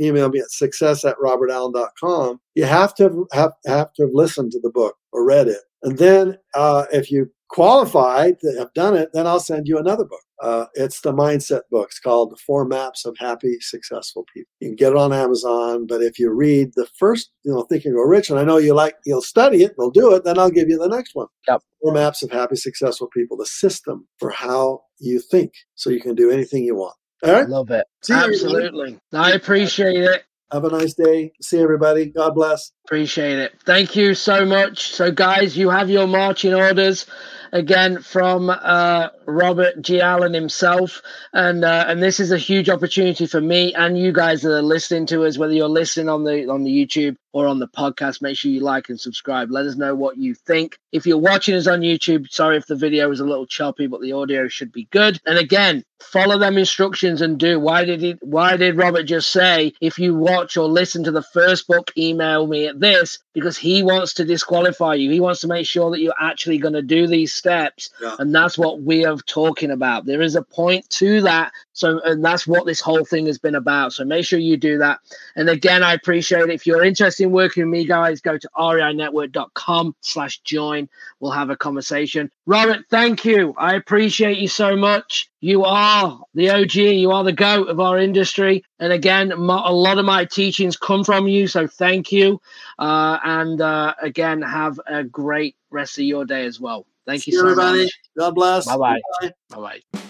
email 0.00 0.28
me 0.28 0.40
at 0.40 0.50
success 0.50 1.04
at 1.04 1.16
robertallen.com. 1.18 2.40
You 2.54 2.64
have 2.64 2.94
to 2.96 3.02
have, 3.04 3.14
have, 3.32 3.52
have 3.66 3.92
to 3.94 4.02
have 4.02 4.12
listened 4.12 4.52
to 4.52 4.60
the 4.60 4.70
book 4.70 4.96
or 5.12 5.24
read 5.24 5.48
it. 5.48 5.60
And 5.82 5.96
then 5.98 6.36
uh, 6.54 6.84
if 6.92 7.10
you 7.10 7.30
qualify 7.50 8.30
to 8.30 8.54
have 8.58 8.72
done 8.74 8.96
it, 8.96 9.10
then 9.12 9.26
I'll 9.26 9.40
send 9.40 9.66
you 9.66 9.78
another 9.78 10.04
book. 10.04 10.22
Uh, 10.42 10.66
it's 10.74 11.00
the 11.00 11.12
mindset 11.12 11.62
books 11.70 11.98
called 11.98 12.30
The 12.30 12.36
Four 12.36 12.64
Maps 12.64 13.04
of 13.04 13.16
Happy, 13.18 13.58
Successful 13.60 14.24
People. 14.32 14.50
You 14.60 14.68
can 14.68 14.76
get 14.76 14.92
it 14.92 14.96
on 14.96 15.12
Amazon, 15.12 15.86
but 15.86 16.00
if 16.00 16.18
you 16.18 16.30
read 16.30 16.70
the 16.76 16.86
first, 16.98 17.30
you 17.42 17.52
know, 17.52 17.62
Think 17.62 17.84
and 17.84 17.94
Grow 17.94 18.04
Rich, 18.04 18.30
and 18.30 18.38
I 18.38 18.44
know 18.44 18.56
you 18.56 18.72
like, 18.74 18.94
you'll 19.04 19.20
study 19.20 19.64
it, 19.64 19.74
you'll 19.76 19.90
do 19.90 20.14
it, 20.14 20.24
then 20.24 20.38
I'll 20.38 20.50
give 20.50 20.68
you 20.68 20.78
the 20.78 20.88
next 20.88 21.14
one. 21.14 21.26
Yep. 21.48 21.62
Four 21.82 21.92
Maps 21.92 22.22
of 22.22 22.30
Happy, 22.30 22.56
Successful 22.56 23.08
People, 23.08 23.36
the 23.36 23.46
system 23.46 24.06
for 24.18 24.30
how 24.30 24.82
you 24.98 25.20
think 25.20 25.52
so 25.74 25.90
you 25.90 26.00
can 26.00 26.14
do 26.14 26.30
anything 26.30 26.64
you 26.64 26.76
want. 26.76 26.94
All 27.22 27.32
right. 27.32 27.48
Love 27.48 27.70
it. 27.70 27.86
See 28.02 28.14
Absolutely. 28.14 28.98
I 29.12 29.32
appreciate 29.32 30.04
it. 30.04 30.22
Have 30.52 30.64
a 30.64 30.70
nice 30.70 30.94
day. 30.94 31.32
See 31.40 31.60
everybody. 31.60 32.06
God 32.06 32.34
bless. 32.34 32.72
Appreciate 32.86 33.38
it. 33.38 33.52
Thank 33.64 33.94
you 33.94 34.14
so 34.14 34.44
much. 34.44 34.90
So, 34.90 35.12
guys, 35.12 35.56
you 35.56 35.70
have 35.70 35.88
your 35.88 36.08
marching 36.08 36.54
orders 36.54 37.06
again 37.52 38.02
from 38.02 38.50
uh, 38.50 39.08
Robert 39.26 39.80
G. 39.82 40.00
Allen 40.00 40.34
himself, 40.34 41.02
and 41.32 41.64
uh, 41.64 41.84
and 41.88 42.02
this 42.02 42.20
is 42.20 42.32
a 42.32 42.38
huge 42.38 42.68
opportunity 42.68 43.26
for 43.26 43.40
me 43.40 43.74
and 43.74 43.98
you 43.98 44.12
guys 44.12 44.42
that 44.42 44.54
are 44.54 44.62
listening 44.62 45.06
to 45.06 45.24
us. 45.24 45.38
Whether 45.38 45.54
you're 45.54 45.68
listening 45.68 46.08
on 46.08 46.24
the 46.24 46.48
on 46.50 46.64
the 46.64 46.70
YouTube 46.70 47.16
or 47.32 47.46
on 47.46 47.58
the 47.58 47.68
podcast, 47.68 48.22
make 48.22 48.36
sure 48.36 48.50
you 48.50 48.60
like 48.60 48.88
and 48.88 49.00
subscribe. 49.00 49.50
Let 49.50 49.66
us 49.66 49.76
know 49.76 49.94
what 49.94 50.16
you 50.16 50.34
think. 50.34 50.78
If 50.92 51.06
you're 51.06 51.18
watching 51.18 51.54
us 51.54 51.66
on 51.66 51.80
YouTube, 51.80 52.30
sorry 52.30 52.56
if 52.56 52.66
the 52.66 52.76
video 52.76 53.10
is 53.10 53.20
a 53.20 53.24
little 53.24 53.46
choppy, 53.46 53.86
but 53.86 54.00
the 54.00 54.12
audio 54.12 54.48
should 54.48 54.72
be 54.72 54.88
good. 54.90 55.20
And 55.26 55.38
again, 55.38 55.84
follow 56.00 56.38
them 56.38 56.58
instructions 56.58 57.20
and 57.20 57.38
do. 57.38 57.60
Why 57.60 57.84
did 57.84 58.00
he? 58.00 58.16
Why 58.20 58.56
did 58.56 58.76
Robert 58.76 59.04
just 59.04 59.30
say 59.30 59.72
if 59.80 59.98
you 59.98 60.14
watch 60.14 60.56
or 60.56 60.68
listen 60.68 61.04
to 61.04 61.12
the 61.12 61.22
first 61.22 61.66
book, 61.66 61.92
email 61.96 62.46
me 62.46 62.66
at 62.66 62.80
this 62.80 63.18
because 63.32 63.56
he 63.56 63.82
wants 63.82 64.14
to 64.14 64.24
disqualify 64.24 64.94
you. 64.94 65.10
He 65.10 65.20
wants 65.20 65.40
to 65.40 65.48
make 65.48 65.66
sure 65.66 65.90
that 65.90 66.00
you're 66.00 66.14
actually 66.20 66.58
going 66.58 66.74
to 66.74 66.82
do 66.82 67.06
these 67.06 67.32
steps, 67.32 67.90
yeah. 68.02 68.16
and 68.18 68.34
that's 68.34 68.58
what 68.58 68.82
we 68.82 69.04
are 69.04 69.16
talking 69.16 69.70
about. 69.70 70.04
There 70.04 70.22
is 70.22 70.36
a 70.36 70.42
point 70.42 70.88
to 70.90 71.22
that. 71.22 71.52
So, 71.80 71.98
and 72.04 72.22
that's 72.22 72.46
what 72.46 72.66
this 72.66 72.80
whole 72.80 73.06
thing 73.06 73.24
has 73.26 73.38
been 73.38 73.54
about. 73.54 73.94
So 73.94 74.04
make 74.04 74.26
sure 74.26 74.38
you 74.38 74.58
do 74.58 74.76
that. 74.78 75.00
And 75.34 75.48
again, 75.48 75.82
I 75.82 75.94
appreciate 75.94 76.42
it. 76.42 76.50
If 76.50 76.66
you're 76.66 76.84
interested 76.84 77.24
in 77.24 77.30
working 77.30 77.64
with 77.64 77.70
me, 77.70 77.86
guys, 77.86 78.20
go 78.20 78.36
to 78.36 78.50
reinetwork.com 78.54 79.96
slash 80.02 80.40
join. 80.40 80.90
We'll 81.20 81.32
have 81.32 81.48
a 81.48 81.56
conversation. 81.56 82.30
Robert, 82.44 82.80
thank 82.90 83.24
you. 83.24 83.54
I 83.56 83.76
appreciate 83.76 84.38
you 84.38 84.48
so 84.48 84.76
much. 84.76 85.30
You 85.40 85.64
are 85.64 86.20
the 86.34 86.50
OG. 86.50 86.74
You 86.74 87.12
are 87.12 87.24
the 87.24 87.32
goat 87.32 87.68
of 87.68 87.80
our 87.80 87.98
industry. 87.98 88.62
And 88.78 88.92
again, 88.92 89.32
my, 89.38 89.62
a 89.64 89.72
lot 89.72 89.96
of 89.96 90.04
my 90.04 90.26
teachings 90.26 90.76
come 90.76 91.02
from 91.02 91.28
you. 91.28 91.46
So 91.46 91.66
thank 91.66 92.12
you. 92.12 92.42
Uh, 92.78 93.18
and 93.24 93.58
uh, 93.60 93.94
again, 94.02 94.42
have 94.42 94.78
a 94.86 95.02
great 95.02 95.56
rest 95.70 95.96
of 95.96 96.04
your 96.04 96.26
day 96.26 96.44
as 96.44 96.60
well. 96.60 96.86
Thank 97.06 97.26
you, 97.26 97.32
you 97.32 97.38
so 97.38 97.48
everybody. 97.48 97.84
much. 97.84 98.00
God 98.18 98.34
bless. 98.34 98.66
Bye 98.66 98.76
bye. 98.76 99.00
Bye 99.48 99.80
bye. 99.92 100.00